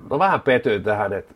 No 0.10 0.20
vähän 0.20 0.42
petyin 0.42 0.84
tähän, 0.84 1.14
että 1.14 1.34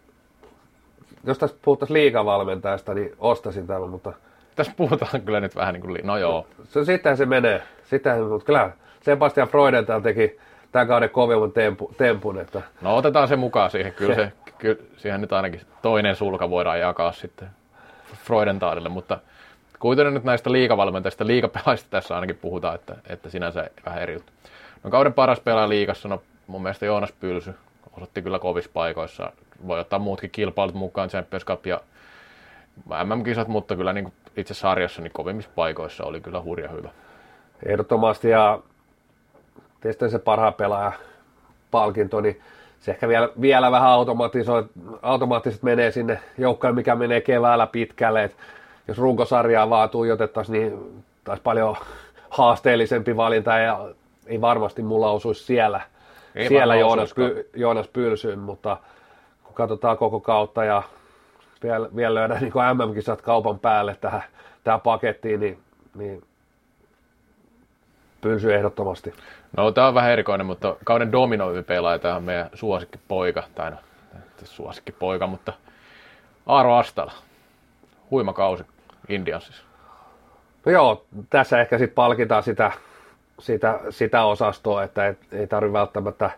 jos 1.24 1.38
tässä 1.38 1.58
puhuttaisiin 1.62 1.94
liikavalmentajasta, 1.94 2.94
niin 2.94 3.16
ostaisin 3.20 3.68
tämän, 3.68 3.90
mutta 3.90 4.14
Tässä 4.56 4.74
puhutaan 4.78 5.22
kyllä 5.22 5.40
nyt 5.40 5.56
vähän 5.56 5.74
niin 5.74 5.82
kuin, 5.82 6.00
no 6.04 6.18
joo, 6.18 6.48
se, 6.64 6.86
sittenhän 6.86 7.18
se 7.18 7.26
menee. 7.26 7.62
Sittenhän, 7.84 8.24
mutta 8.24 8.46
kyllä 8.46 8.72
Sebastian 9.02 9.48
Freudenthal 9.48 10.00
teki 10.00 10.40
tämän 10.72 10.88
kauden 10.88 11.10
kovimman 11.10 11.52
tempu, 11.52 11.94
tempun, 11.98 12.40
että 12.40 12.62
no 12.82 12.98
otetaan 12.98 13.28
se 13.28 13.36
mukaan 13.36 13.72
siihen, 13.72 13.94
kyllä, 13.94 14.16
se, 14.16 14.32
kyllä 14.58 14.76
siihen 14.98 15.22
nyt 15.22 15.34
ainakin 15.34 15.62
toinen 15.82 16.16
sulka 16.16 16.50
voidaan 16.50 16.80
jakaa 16.80 17.12
sitten 17.12 17.50
Freudenthalille, 18.24 18.90
mutta 18.90 19.20
kuitenkin 19.80 20.14
nyt 20.14 20.24
näistä 20.24 20.52
liikavalmentajista, 20.52 21.28
liikapelaajista 21.28 21.90
tässä 21.90 22.16
ainakin 22.16 22.38
puhutaan, 22.38 22.76
että, 22.76 22.96
että 23.10 23.30
sinänsä 23.30 23.70
vähän 23.86 24.02
eri 24.02 24.14
juttu. 24.14 24.32
No 24.84 24.90
kauden 24.90 25.14
paras 25.14 25.40
pelaaja 25.40 25.70
liigassa, 25.70 26.08
no 26.10 26.22
mun 26.48 26.62
mielestä 26.64 26.86
Joonas 26.86 27.12
Pylsy 27.12 27.54
osoitti 27.98 28.22
kyllä 28.22 28.40
kovissa 28.40 28.72
paikoissa. 28.74 29.32
Voi 29.68 29.80
ottaa 29.80 30.00
muutkin 30.00 30.30
kilpailut 30.30 30.76
mukaan, 30.76 31.10
Champions 31.10 31.46
Cup 31.46 31.66
ja 31.66 31.82
MM-kisat, 33.04 33.48
mutta 33.48 33.76
kyllä 33.76 33.94
niin 33.94 34.14
itse 34.38 34.54
sarjassa 34.54 35.02
niin 35.02 35.12
kovimmissa 35.14 35.52
paikoissa 35.56 36.04
oli 36.04 36.22
kyllä 36.22 36.42
hurja 36.42 36.70
hyvä. 36.70 36.90
ehdottomasti 37.66 38.30
ja 38.30 38.60
tietysti 39.82 40.10
se 40.10 40.20
parhaan 40.20 40.54
pelaaja 40.54 40.92
palkinto, 41.72 42.22
niin 42.22 42.42
se 42.80 42.92
ehkä 42.92 43.08
vielä, 43.08 43.30
vielä 43.42 43.72
vähän 43.72 43.90
automatisoi, 43.90 44.66
automaattisesti 45.02 45.66
menee 45.66 45.92
sinne 45.92 46.20
joukkoon, 46.38 46.76
mikä 46.76 46.96
menee 46.96 47.22
keväällä 47.22 47.68
pitkälle. 47.68 48.24
Et 48.24 48.36
jos 48.88 48.98
runkosarjaa 48.98 49.70
vaan 49.70 49.90
tuijotettaisiin, 49.90 50.54
niin 50.54 51.04
taisi 51.24 51.44
paljon 51.44 51.76
haasteellisempi 52.30 53.18
valinta 53.18 53.58
ja 53.58 53.90
ei 54.28 54.42
varmasti 54.42 54.82
mulla 54.82 55.12
osuisi 55.12 55.44
siellä, 55.44 55.82
Ei 56.36 56.48
siellä 56.48 56.76
Joonas. 56.76 57.14
Py, 57.14 57.50
Joonas 57.56 57.88
Pylsyyn, 57.88 58.40
mutta 58.40 58.78
katsotaan 59.60 59.98
koko 59.98 60.20
kautta 60.20 60.64
ja 60.66 60.84
vielä, 61.64 61.90
vielä 61.96 62.16
löydään 62.16 62.42
niin 62.42 62.54
MM-kisat 62.54 63.22
kaupan 63.22 63.60
päälle 63.60 63.98
tähän, 64.02 64.24
tähän 64.64 64.82
pakettiin, 64.82 65.40
niin, 65.40 65.60
niin 65.96 66.24
Pylsy 68.22 68.54
ehdottomasti. 68.54 69.14
No 69.58 69.72
tämä 69.72 69.88
on 69.88 69.94
vähän 69.94 70.12
erikoinen, 70.12 70.46
mutta 70.46 70.76
kauden 70.84 71.12
dominoivi 71.12 71.64
pelaaja, 71.64 72.00
tämä 72.00 72.16
on 72.16 72.24
meidän 72.24 72.50
suosikkipoika, 72.54 73.44
tai 73.56 73.72
no, 73.72 73.78
suosikkipoika, 74.44 75.28
mutta 75.28 75.54
Aaro 76.46 76.76
Astala. 76.76 77.12
Huima 78.12 78.34
kausi 78.34 78.64
Indiansissa. 79.10 79.64
No 80.66 80.72
joo, 80.72 81.06
tässä 81.30 81.62
ehkä 81.62 81.78
sitten 81.78 81.96
palkitaan 81.96 82.44
sitä, 82.44 82.72
sitä, 83.40 83.80
sitä 83.90 84.24
osastoa, 84.24 84.84
että 84.84 85.08
et, 85.08 85.18
ei 85.32 85.48
tarvitse 85.48 85.74
välttämättä 85.74 86.30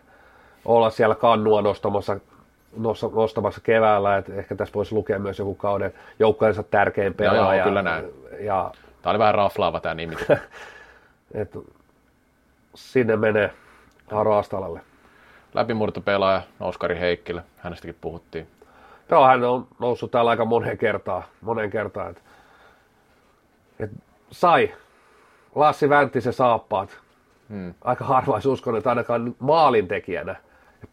olla 0.64 0.90
siellä 0.90 1.14
kannua 1.14 1.62
nostamassa, 1.62 2.14
nosta- 2.14 2.32
nostamassa 3.14 3.60
keväällä, 3.60 4.16
että 4.16 4.34
ehkä 4.34 4.54
tässä 4.54 4.74
voisi 4.74 4.94
lukea 4.94 5.18
myös 5.18 5.38
joku 5.38 5.54
kauden 5.54 5.92
joukkojensa 6.18 6.62
tärkein 6.62 7.14
Joo, 7.18 7.26
joo, 7.26 7.34
pelaaja. 7.34 7.64
kyllä 7.64 7.82
näin. 7.82 8.04
Ja 8.40 8.72
Tämä 9.02 9.10
oli 9.10 9.18
vähän 9.18 9.34
raflaava 9.34 9.80
tämä 9.80 9.94
nimitys. 9.94 10.26
et, 11.34 11.58
sinne 12.74 13.16
menee 13.16 13.52
Haro 14.10 14.36
Astalalle. 14.36 14.80
Läpimurtopelaaja 15.54 16.42
Oskari 16.60 16.98
Heikkilä, 17.00 17.42
hänestäkin 17.56 17.96
puhuttiin. 18.00 18.46
Joo, 19.10 19.26
hän 19.26 19.44
on 19.44 19.66
noussut 19.78 20.10
täällä 20.10 20.30
aika 20.30 20.44
moneen 20.44 20.78
kertaan, 20.78 21.22
moneen 21.40 21.70
kertaan 21.70 22.10
että, 22.10 22.22
et 23.78 23.90
sai 24.30 24.74
Lassi 25.54 25.88
Vänttisen 25.88 26.32
saappaat. 26.32 26.98
Hmm. 27.48 27.74
Aika 27.84 28.04
harva 28.04 28.32
olisi 28.32 28.48
uskonut, 28.48 28.78
että 28.78 28.90
ainakaan 28.90 29.34
maalintekijänä 29.38 30.36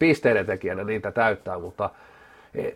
pisteiden 0.00 0.46
tekijänä 0.46 0.84
niitä 0.84 1.12
täyttää, 1.12 1.58
mutta 1.58 1.90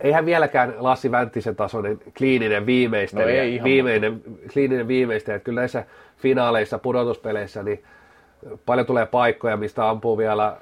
eihän 0.00 0.26
vieläkään 0.26 0.74
Lassi 0.78 1.10
Vänttisen 1.10 1.56
tasoinen 1.56 2.00
kliininen 2.18 2.66
viimeistelijä, 2.66 3.26
No 3.36 3.42
ei 3.42 3.54
ihan, 3.54 3.64
viimeinen, 3.64 4.22
kliininen 4.52 4.88
viimeistelijä. 4.88 5.36
Että 5.36 5.44
Kyllä 5.44 5.60
näissä 5.60 5.84
finaaleissa, 6.18 6.78
pudotuspeleissä, 6.78 7.62
niin 7.62 7.84
paljon 8.66 8.86
tulee 8.86 9.06
paikkoja, 9.06 9.56
mistä 9.56 9.88
ampuu 9.90 10.18
vielä 10.18 10.56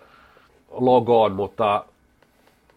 logoon, 0.70 1.32
mutta, 1.32 1.84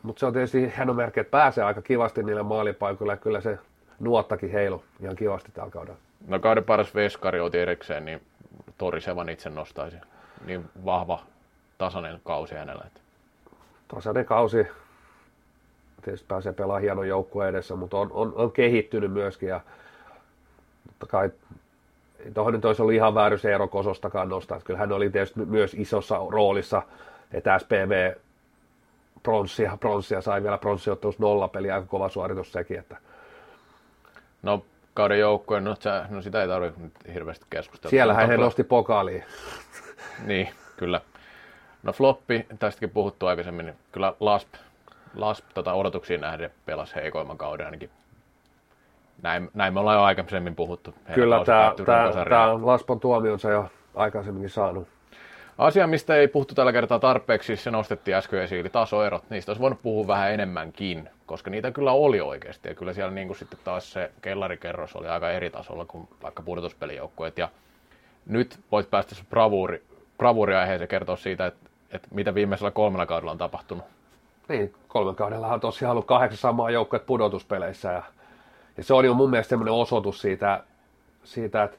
mutta 0.03 0.20
se 0.20 0.26
on 0.26 0.34
tietysti 0.34 0.74
hieno 0.78 0.94
merkki, 0.94 1.20
että 1.20 1.32
pääsee 1.32 1.64
aika 1.64 1.82
kivasti 1.82 2.24
niille 2.24 2.44
maalipaikoille 2.44 3.14
ja 3.14 3.18
kyllä 3.18 3.41
se 3.41 3.57
nuottakin 3.99 4.52
heilu 4.52 4.84
ihan 5.02 5.16
kivasti 5.16 5.52
tällä 5.52 5.72
kaudella. 5.72 5.98
No 6.28 6.40
kauden 6.40 6.64
paras 6.64 6.95
veskari 6.95 7.40
otin 7.40 7.62
erikseen, 7.62 8.06
niin 8.06 8.22
Torisevan 8.78 9.30
itse 9.30 9.49
nostaisin. 9.49 10.02
Niin 10.45 10.66
vahva, 10.86 11.20
tasainen 11.78 12.22
kausi 12.24 12.56
hänellä. 12.56 12.84
Että. 12.88 13.05
Tasainen 13.95 14.26
kausi. 14.26 14.67
Tietysti 16.03 16.26
pääsee 16.27 16.53
pelaamaan 16.53 16.81
hienon 16.81 17.07
joukkueen 17.07 17.49
edessä, 17.49 17.76
mutta 17.76 17.97
on, 17.97 18.09
on, 18.13 18.34
on 18.35 18.51
kehittynyt 18.51 19.11
myöskin. 19.11 19.49
Ja 19.49 19.61
totta 20.88 21.05
kai 21.05 21.30
tuohon 22.34 22.53
nyt 22.53 22.65
olisi 22.65 22.81
ollut 22.81 22.93
ihan 22.95 23.15
väärin 23.15 23.39
se 23.39 23.51
Eero 23.51 23.67
Kosostakaan 23.67 24.30
nostaa. 24.30 24.57
Että 24.57 24.67
Kyllä 24.67 24.80
hän 24.80 24.91
oli 24.91 25.09
tietysti 25.09 25.45
myös 25.45 25.73
isossa 25.73 26.17
roolissa, 26.30 26.81
että 27.34 27.59
SPV 27.59 28.13
pronssia, 29.23 29.77
pronssia 29.80 30.22
sai 30.22 30.43
vielä 30.43 30.57
pronssiottelussa 30.57 31.23
nolla 31.23 31.47
peli, 31.47 31.72
aika 31.72 31.88
kova 31.88 32.09
suoritus 32.09 32.51
sekin. 32.51 32.80
Että 32.80 32.97
No 34.43 34.65
kauden 34.93 35.19
joukkojen, 35.19 35.63
no, 35.63 35.76
no 36.09 36.22
sitä 36.22 36.41
ei 36.41 36.47
tarvitse 36.47 36.81
nyt 36.81 36.93
hirveästi 37.13 37.45
keskustella. 37.49 37.89
siellähän 37.89 38.27
he 38.27 38.38
nosti 38.38 38.63
pokaaliin. 38.63 39.23
Niin, 40.26 40.49
kyllä. 40.77 41.01
No 41.86 41.94
floppi, 41.94 42.45
tästäkin 42.60 42.90
puhuttu 42.90 43.28
aikaisemmin, 43.28 43.66
niin 43.66 43.76
kyllä 43.91 44.14
Lasp, 44.20 44.53
Lasp 45.16 45.45
tota, 45.53 45.74
odotuksiin 45.74 46.22
nähden 46.22 46.52
pelasi 46.66 46.95
heikoimman 46.95 47.38
kauden 47.38 47.66
ainakin. 47.66 47.90
Näin, 49.22 49.49
näin 49.53 49.74
me 49.74 49.80
ollaan 49.80 49.98
jo 49.98 50.03
aikaisemmin 50.03 50.56
puhuttu. 50.56 50.95
Heidän 51.07 51.16
Kyllä 51.16 51.45
tämä, 51.45 52.66
Laspon 52.66 52.99
tuomionsa 52.99 53.49
jo 53.49 53.70
aikaisemminkin 53.95 54.49
saanut. 54.49 54.88
Asia, 55.57 55.88
mistä 55.88 56.16
ei 56.16 56.28
puhuttu 56.28 56.56
tällä 56.56 56.72
kertaa 56.74 56.99
tarpeeksi, 56.99 57.56
se 57.56 57.72
nostettiin 57.72 58.18
äsken 58.18 58.41
esiin, 58.41 58.62
eli 58.62 58.70
tasoerot. 58.70 59.30
Niistä 59.30 59.52
olisi 59.52 59.62
voinut 59.62 59.82
puhua 59.82 60.07
vähän 60.07 60.32
enemmänkin, 60.32 61.10
koska 61.26 61.49
niitä 61.49 61.72
kyllä 61.72 61.91
oli 61.91 62.22
oikeasti. 62.22 62.70
Ja 62.70 62.76
kyllä 62.76 62.94
siellä 62.94 63.12
niin 63.12 63.28
kuin 63.28 63.38
sitten 63.38 63.60
taas 63.64 63.91
se 63.91 64.12
kellarikerros 64.22 64.95
oli 64.95 65.07
aika 65.07 65.32
eri 65.32 65.49
tasolla 65.49 65.86
kuin 65.86 66.07
vaikka 66.24 66.44
pudotuspelijoukkueet. 66.44 67.38
Ja 67.38 67.49
nyt 68.26 68.60
voit 68.72 68.90
päästä 68.90 69.16
se 69.16 69.24
bravuuri, 69.30 69.84
bravuuriaiheeseen 70.18 70.88
kertoa 70.88 71.16
siitä, 71.16 71.45
että, 71.45 71.70
että 71.95 72.07
mitä 72.11 72.35
viimeisellä 72.35 72.72
kolmella 72.72 73.05
kaudella 73.05 73.31
on 73.31 73.38
tapahtunut. 73.38 73.85
Niin, 74.49 74.73
kolmen 74.88 75.15
kaudellahan 75.15 75.53
on 75.53 75.59
tosiaan 75.59 75.91
ollut 75.91 76.05
kahdeksan 76.05 76.38
samaa 76.38 76.69
joukkuetta 76.69 77.05
pudotuspeleissä 77.05 77.91
ja, 77.91 78.03
ja 78.77 78.84
se 78.84 78.93
on 78.93 79.05
jo 79.05 79.13
mun 79.13 79.30
mielestä 79.30 79.49
semmoinen 79.49 79.73
osoitus 79.73 80.22
siitä, 80.22 80.63
siitä, 81.23 81.63
että 81.63 81.77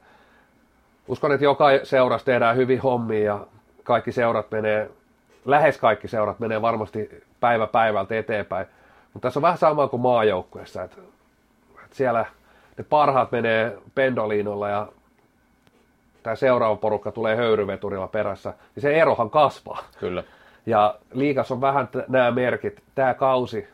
uskon, 1.08 1.32
että 1.32 1.44
joka 1.44 1.66
seurassa 1.82 2.24
tehdään 2.24 2.56
hyvin 2.56 2.80
hommia 2.80 3.24
ja 3.24 3.46
kaikki 3.84 4.12
seurat 4.12 4.50
menee, 4.50 4.90
lähes 5.44 5.78
kaikki 5.78 6.08
seurat 6.08 6.38
menee 6.38 6.62
varmasti 6.62 7.24
päivä 7.40 7.66
päivältä 7.66 8.18
eteenpäin. 8.18 8.66
Mutta 9.12 9.26
tässä 9.26 9.38
on 9.38 9.42
vähän 9.42 9.58
sama 9.58 9.88
kuin 9.88 10.00
maajoukkueessa, 10.00 10.82
että, 10.82 10.96
että 11.84 11.96
siellä 11.96 12.26
ne 12.78 12.84
parhaat 12.84 13.32
menee 13.32 13.78
pendoliinolla 13.94 14.68
ja 14.68 14.88
tämä 16.26 16.36
seuraava 16.36 16.76
porukka 16.76 17.12
tulee 17.12 17.36
höyryveturilla 17.36 18.06
perässä, 18.06 18.54
niin 18.74 18.82
se 18.82 18.94
erohan 19.00 19.30
kasvaa. 19.30 19.84
Kyllä. 20.00 20.24
Ja 20.66 20.94
liikas 21.12 21.52
on 21.52 21.60
vähän 21.60 21.88
t- 21.88 22.08
nämä 22.08 22.30
merkit, 22.30 22.82
tämä 22.94 23.14
kausi, 23.14 23.68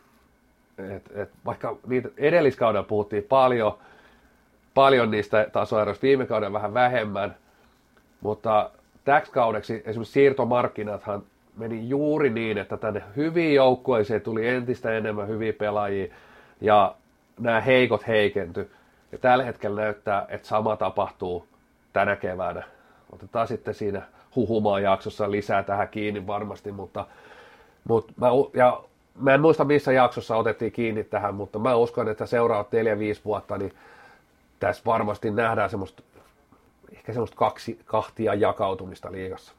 et, 0.77 1.09
et 1.15 1.29
vaikka 1.45 1.77
niitä 1.87 2.09
edelliskaudella 2.17 2.87
puhuttiin 2.87 3.23
paljon, 3.23 3.77
paljon 4.73 5.11
niistä 5.11 5.47
tasoeroista, 5.51 6.01
viime 6.01 6.25
kauden 6.25 6.53
vähän 6.53 6.73
vähemmän, 6.73 7.35
mutta 8.21 8.69
täksi 9.05 9.31
kaudeksi 9.31 9.83
esimerkiksi 9.85 10.13
siirtomarkkinathan 10.13 11.23
meni 11.57 11.89
juuri 11.89 12.29
niin, 12.29 12.57
että 12.57 12.77
tänne 12.77 13.03
hyviin 13.15 13.55
joukkueisiin 13.55 14.21
tuli 14.21 14.47
entistä 14.47 14.97
enemmän 14.97 15.27
hyviä 15.27 15.53
pelaajia 15.53 16.13
ja 16.61 16.95
nämä 17.39 17.61
heikot 17.61 18.07
heikentyi. 18.07 18.71
Ja 19.11 19.17
tällä 19.17 19.43
hetkellä 19.43 19.81
näyttää, 19.81 20.25
että 20.29 20.47
sama 20.47 20.75
tapahtuu 20.75 21.52
tänä 21.93 22.15
keväänä. 22.15 22.63
Otetaan 23.11 23.47
sitten 23.47 23.73
siinä 23.73 24.01
huhumaan 24.35 24.83
jaksossa 24.83 25.31
lisää 25.31 25.63
tähän 25.63 25.87
kiinni 25.87 26.27
varmasti, 26.27 26.71
mutta, 26.71 27.07
mutta 27.83 28.13
mä, 28.17 28.27
ja 28.53 28.83
mä 29.15 29.33
en 29.33 29.41
muista 29.41 29.65
missä 29.65 29.91
jaksossa 29.91 30.35
otettiin 30.35 30.71
kiinni 30.71 31.03
tähän, 31.03 31.35
mutta 31.35 31.59
mä 31.59 31.75
uskon, 31.75 32.09
että 32.09 32.25
seuraavat 32.25 32.67
4-5 32.67 33.21
vuotta, 33.25 33.57
niin 33.57 33.73
tässä 34.59 34.83
varmasti 34.85 35.31
nähdään 35.31 35.69
semmoista, 35.69 36.03
ehkä 36.93 37.13
semmoista 37.13 37.37
kaksi, 37.37 37.79
kahtia 37.85 38.33
jakautumista 38.33 39.11
liigassa. 39.11 39.53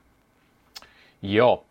Joo. 1.23 1.65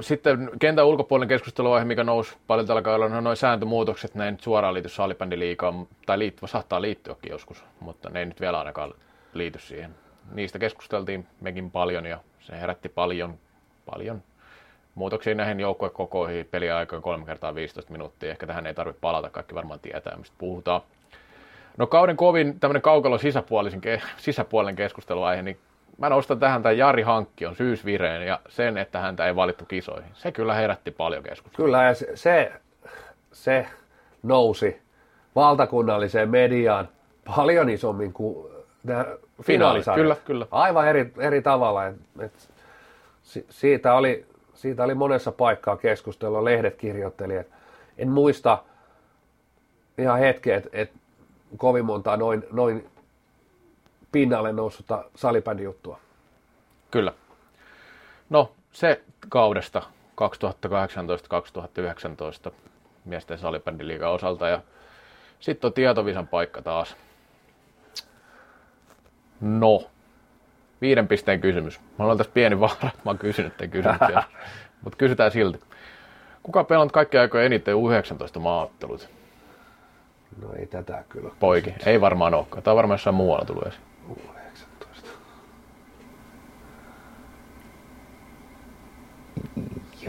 Sitten 0.00 0.50
kentän 0.58 0.86
ulkopuolinen 0.86 1.28
keskusteluaihe, 1.28 1.84
mikä 1.84 2.04
nousi 2.04 2.36
paljon 2.46 2.66
tällä 2.66 2.82
kaudella, 2.82 3.16
on 3.16 3.24
noin 3.24 3.36
sääntömuutokset, 3.36 4.14
ne 4.14 4.24
ei 4.24 4.30
nyt 4.30 4.40
suoraan 4.40 4.74
liity 4.74 4.88
salibändiliigaan, 4.88 5.86
tai 6.06 6.18
liittyvä 6.18 6.46
saattaa 6.46 6.82
liittyäkin 6.82 7.30
joskus, 7.30 7.64
mutta 7.80 8.10
ne 8.10 8.18
ei 8.18 8.26
nyt 8.26 8.40
vielä 8.40 8.58
ainakaan 8.58 8.94
liity 9.32 9.58
siihen. 9.58 9.94
Niistä 10.32 10.58
keskusteltiin 10.58 11.26
mekin 11.40 11.70
paljon 11.70 12.06
ja 12.06 12.18
se 12.40 12.60
herätti 12.60 12.88
paljon, 12.88 13.38
paljon 13.86 14.22
muutoksia 14.94 15.34
näihin 15.34 15.60
joukkuekokoihin, 15.60 16.46
peliaikoihin 16.50 17.02
3 17.02 17.24
kertaa 17.26 17.54
15 17.54 17.92
minuuttia. 17.92 18.30
Ehkä 18.30 18.46
tähän 18.46 18.66
ei 18.66 18.74
tarvitse 18.74 19.00
palata, 19.00 19.30
kaikki 19.30 19.54
varmaan 19.54 19.80
tietää, 19.80 20.16
mistä 20.16 20.36
puhutaan. 20.38 20.80
No 21.76 21.86
kauden 21.86 22.16
kovin 22.16 22.60
tämmöinen 22.60 22.82
kaukalo 22.82 23.18
sisäpuolisen, 23.18 23.80
sisäpuolen 24.16 24.76
keskusteluaihe, 24.76 25.42
niin 25.42 25.58
mä 25.98 26.08
nostan 26.08 26.38
tähän 26.38 26.62
tämän 26.62 26.78
Jari 26.78 27.02
Hankkion 27.02 27.56
syysvireen 27.56 28.26
ja 28.26 28.40
sen, 28.48 28.78
että 28.78 28.98
häntä 28.98 29.26
ei 29.26 29.36
valittu 29.36 29.64
kisoihin. 29.64 30.10
Se 30.14 30.32
kyllä 30.32 30.54
herätti 30.54 30.90
paljon 30.90 31.22
keskustelua. 31.22 31.66
Kyllä, 31.66 31.82
ja 31.82 31.94
se, 31.94 32.08
se, 32.14 32.52
se 33.32 33.66
nousi 34.22 34.82
valtakunnalliseen 35.34 36.30
mediaan 36.30 36.88
paljon 37.36 37.70
isommin 37.70 38.12
kuin 38.12 38.51
finaalisarjat. 39.42 40.02
Kyllä, 40.02 40.16
kyllä. 40.24 40.46
Aivan 40.50 40.88
eri, 40.88 41.12
eri 41.18 41.42
tavalla. 41.42 41.86
Et, 41.86 41.96
et, 42.18 42.50
si, 43.22 43.46
siitä, 43.50 43.94
oli, 43.94 44.26
siitä 44.54 44.84
oli 44.84 44.94
monessa 44.94 45.32
paikkaa 45.32 45.76
keskustelua, 45.76 46.44
lehdet 46.44 46.76
kirjoitteli. 46.76 47.36
Et, 47.36 47.48
en 47.98 48.08
muista 48.08 48.58
ihan 49.98 50.18
hetkeä, 50.18 50.56
että 50.56 50.68
et 50.72 50.92
kovin 51.56 51.84
montaa 51.84 52.16
noin, 52.16 52.44
noin 52.52 52.90
pinnalle 54.12 54.52
noussutta 54.52 55.04
salibändijuttua. 55.14 55.98
Kyllä. 56.90 57.12
No, 58.30 58.52
se 58.72 59.02
kaudesta 59.28 59.82
2018-2019 62.48 62.52
miesten 63.04 63.38
salibändiliigan 63.38 64.12
osalta 64.12 64.48
ja 64.48 64.60
sitten 65.40 65.68
on 65.68 65.72
tietovisan 65.72 66.28
paikka 66.28 66.62
taas. 66.62 66.96
No, 69.42 69.82
viiden 70.80 71.08
pisteen 71.08 71.40
kysymys. 71.40 71.80
Mä 71.98 72.04
olen 72.04 72.18
tässä 72.18 72.32
pieni 72.34 72.60
vaara, 72.60 72.82
mä 72.82 72.90
oon 73.04 73.18
kysynyt 73.18 73.56
tämän 73.56 73.70
kysymyksen, 73.70 74.22
mutta 74.84 74.96
kysytään 74.96 75.30
silti. 75.30 75.60
Kuka 76.42 76.64
pelannut 76.64 76.92
kaikki 76.92 77.18
aikojen 77.18 77.46
eniten 77.46 77.74
U19 77.74 78.38
maaottelut? 78.38 79.08
No 80.42 80.52
ei 80.58 80.66
tätä 80.66 81.04
kyllä. 81.08 81.30
Poiki, 81.40 81.74
ei 81.86 82.00
varmaan 82.00 82.34
olekaan. 82.34 82.62
Tämä 82.62 82.72
on 82.72 82.76
varmaan 82.76 82.94
jossain 82.94 83.14
muualla 83.14 83.44
tullut 83.44 83.66
esiin. 83.66 83.82
U19. 84.10 85.08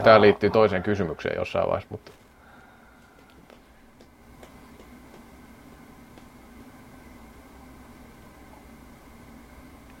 Tämä 0.04 0.20
liittyy 0.20 0.50
toiseen 0.50 0.82
kysymykseen 0.82 1.36
jossain 1.36 1.66
vaiheessa, 1.66 1.88
mutta 1.90 2.12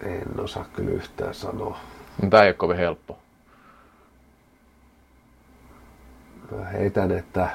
En 0.04 0.40
osaa 0.40 0.64
kyllä 0.72 0.90
yhtään 0.90 1.34
sanoa. 1.34 1.78
No, 2.22 2.30
tämä 2.30 2.42
ei 2.42 2.48
ole 2.48 2.54
kovin 2.54 2.76
helppo. 2.76 3.18
Mä 6.50 6.64
heitän, 6.64 7.10
että 7.10 7.48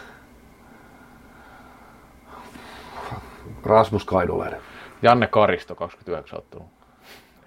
Rasmus 3.64 4.06
Kainulainen. 4.06 4.62
Janne 5.02 5.28
Karisto, 5.28 5.76
29 5.76 6.40
ottelua. 6.40 6.66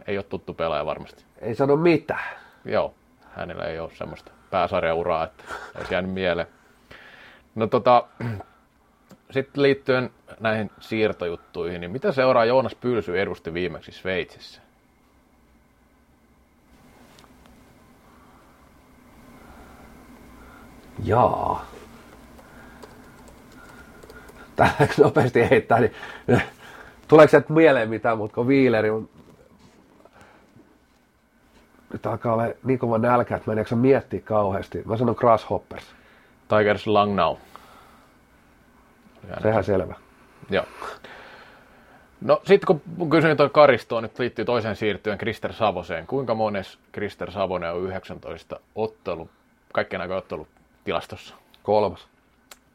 Ei 0.06 0.18
ole 0.18 0.24
tuttu 0.24 0.54
pelaaja 0.54 0.86
varmasti. 0.86 1.24
Ei 1.40 1.54
sano 1.54 1.76
mitään. 1.76 2.36
Joo, 2.64 2.94
hänellä 3.36 3.64
ei 3.64 3.78
ole 3.78 3.90
semmoista 3.94 4.32
pääsarjauraa, 4.50 5.24
että 5.24 5.44
olisi 5.78 5.94
jäänyt 5.94 6.12
mieleen. 6.12 6.48
No 7.54 7.66
tota, 7.66 8.04
sitten 9.30 9.62
liittyen 9.62 10.10
näihin 10.40 10.70
siirtojuttuihin, 10.80 11.80
niin 11.80 11.90
mitä 11.90 12.12
seuraa 12.12 12.44
Joonas 12.44 12.74
Pylsy 12.74 13.20
edusti 13.20 13.54
viimeksi 13.54 13.92
Sveitsissä? 13.92 14.61
Jaa. 21.04 21.66
Tää 24.56 24.88
nopeasti 24.98 25.50
heittää, 25.50 25.80
niin 25.80 25.92
tuleeko 27.08 27.30
se 27.30 27.44
mieleen 27.48 27.90
mitään, 27.90 28.18
mutta 28.18 28.34
kun 28.34 28.48
Viileri 28.48 28.90
on 28.90 29.08
nyt 31.92 32.06
alkaa 32.06 32.32
olla 32.32 32.44
niin 32.64 32.78
kova 32.78 32.98
nälkä, 32.98 33.36
että 33.36 33.50
mä 33.50 33.52
en 33.52 33.58
jaksa 33.58 33.76
miettiä 33.76 34.20
kauheasti. 34.20 34.82
Mä 34.84 34.96
sanon 34.96 35.16
Grasshoppers. 35.18 35.84
Tigers 36.48 36.86
Langnau. 36.86 37.36
Sehän 39.42 39.64
selvä. 39.64 39.94
Joo. 40.50 40.64
No 42.20 42.40
sitten 42.44 42.80
kun 42.96 43.10
kysyin 43.10 43.36
tuon 43.36 43.50
Karistoa, 43.50 44.00
nyt 44.00 44.18
liittyy 44.18 44.44
toiseen 44.44 44.76
siirtyen 44.76 45.18
Krister 45.18 45.52
Savoseen. 45.52 46.06
Kuinka 46.06 46.34
mones 46.34 46.78
Krister 46.92 47.30
Savonen 47.30 47.72
on 47.72 47.82
19 47.82 48.60
ottelu, 48.74 49.30
kaikkien 49.72 50.02
aikojen 50.02 50.18
ottelu 50.18 50.48
tilastossa? 50.84 51.34
Kolmas. 51.62 52.09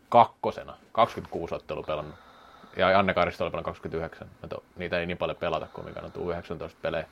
Kakkosena, 0.10 0.74
26 0.92 1.56
ottelu 1.56 1.84
pelannut. 1.84 2.16
Ja 2.78 3.00
Anne 3.00 3.14
Karisto 3.14 3.44
oli 3.44 3.52
pelannut 3.52 3.66
29. 3.66 4.28
Mutta 4.42 4.58
niitä 4.76 5.00
ei 5.00 5.06
niin 5.06 5.18
paljon 5.18 5.38
pelata 5.38 5.68
kuin 5.74 5.86
mikä 5.86 6.02
on 6.16 6.30
19 6.30 6.80
pelejä. 6.82 7.06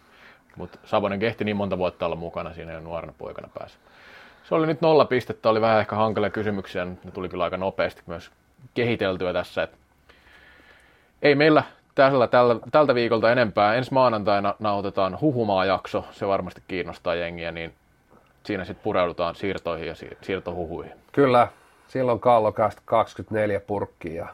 Mutta 0.56 0.80
Savonen 0.86 1.20
kehti 1.20 1.44
niin 1.44 1.58
monta 1.58 1.78
vuotta 1.78 2.06
olla 2.06 2.16
mukana 2.16 2.54
siinä 2.54 2.74
jo 2.74 2.80
nuorena 2.80 3.14
poikana 3.18 3.50
päässä. 3.60 3.80
Se 4.44 4.56
oli 4.56 4.68
nyt 4.68 4.82
nolla 4.82 5.06
pistettä, 5.06 5.50
oli 5.50 5.62
vähän 5.62 5.80
ehkä 5.80 5.96
hankalia 5.96 6.30
kysymyksiä, 6.30 6.86
ne 6.86 7.12
tuli 7.14 7.30
kyllä 7.30 7.44
aika 7.44 7.58
nopeasti 7.58 8.02
myös 8.06 8.32
kehiteltyä 8.74 9.34
tässä. 9.34 9.64
Et 9.64 9.78
ei 11.22 11.36
meillä 11.36 11.64
tällä, 11.96 12.28
tällä, 12.28 12.56
tältä 12.72 12.96
viikolta 12.96 13.32
enempää. 13.32 13.76
Ensi 13.76 13.94
maanantaina 13.94 14.56
nauhoitetaan 14.60 15.22
huhumaa-jakso, 15.22 16.06
se 16.12 16.28
varmasti 16.28 16.62
kiinnostaa 16.68 17.16
jengiä, 17.16 17.52
niin 17.52 17.74
siinä 18.46 18.66
sitten 18.66 18.84
pureudutaan 18.84 19.36
siirtoihin 19.36 19.88
ja 19.88 19.96
siirtohuhuihin. 20.22 20.94
Kyllä, 21.12 21.48
silloin 21.88 22.20
kallokasta 22.20 22.82
24 22.86 23.60
purkkia 23.60 24.14
ja 24.24 24.28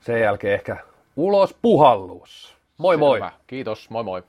sen 0.00 0.20
jälkeen 0.20 0.54
ehkä 0.54 0.76
ulos 1.16 1.56
puhallus. 1.62 2.56
Moi 2.78 2.94
Selvä. 2.94 3.06
moi! 3.06 3.20
Kiitos, 3.46 3.90
moi 3.90 4.04
moi! 4.04 4.22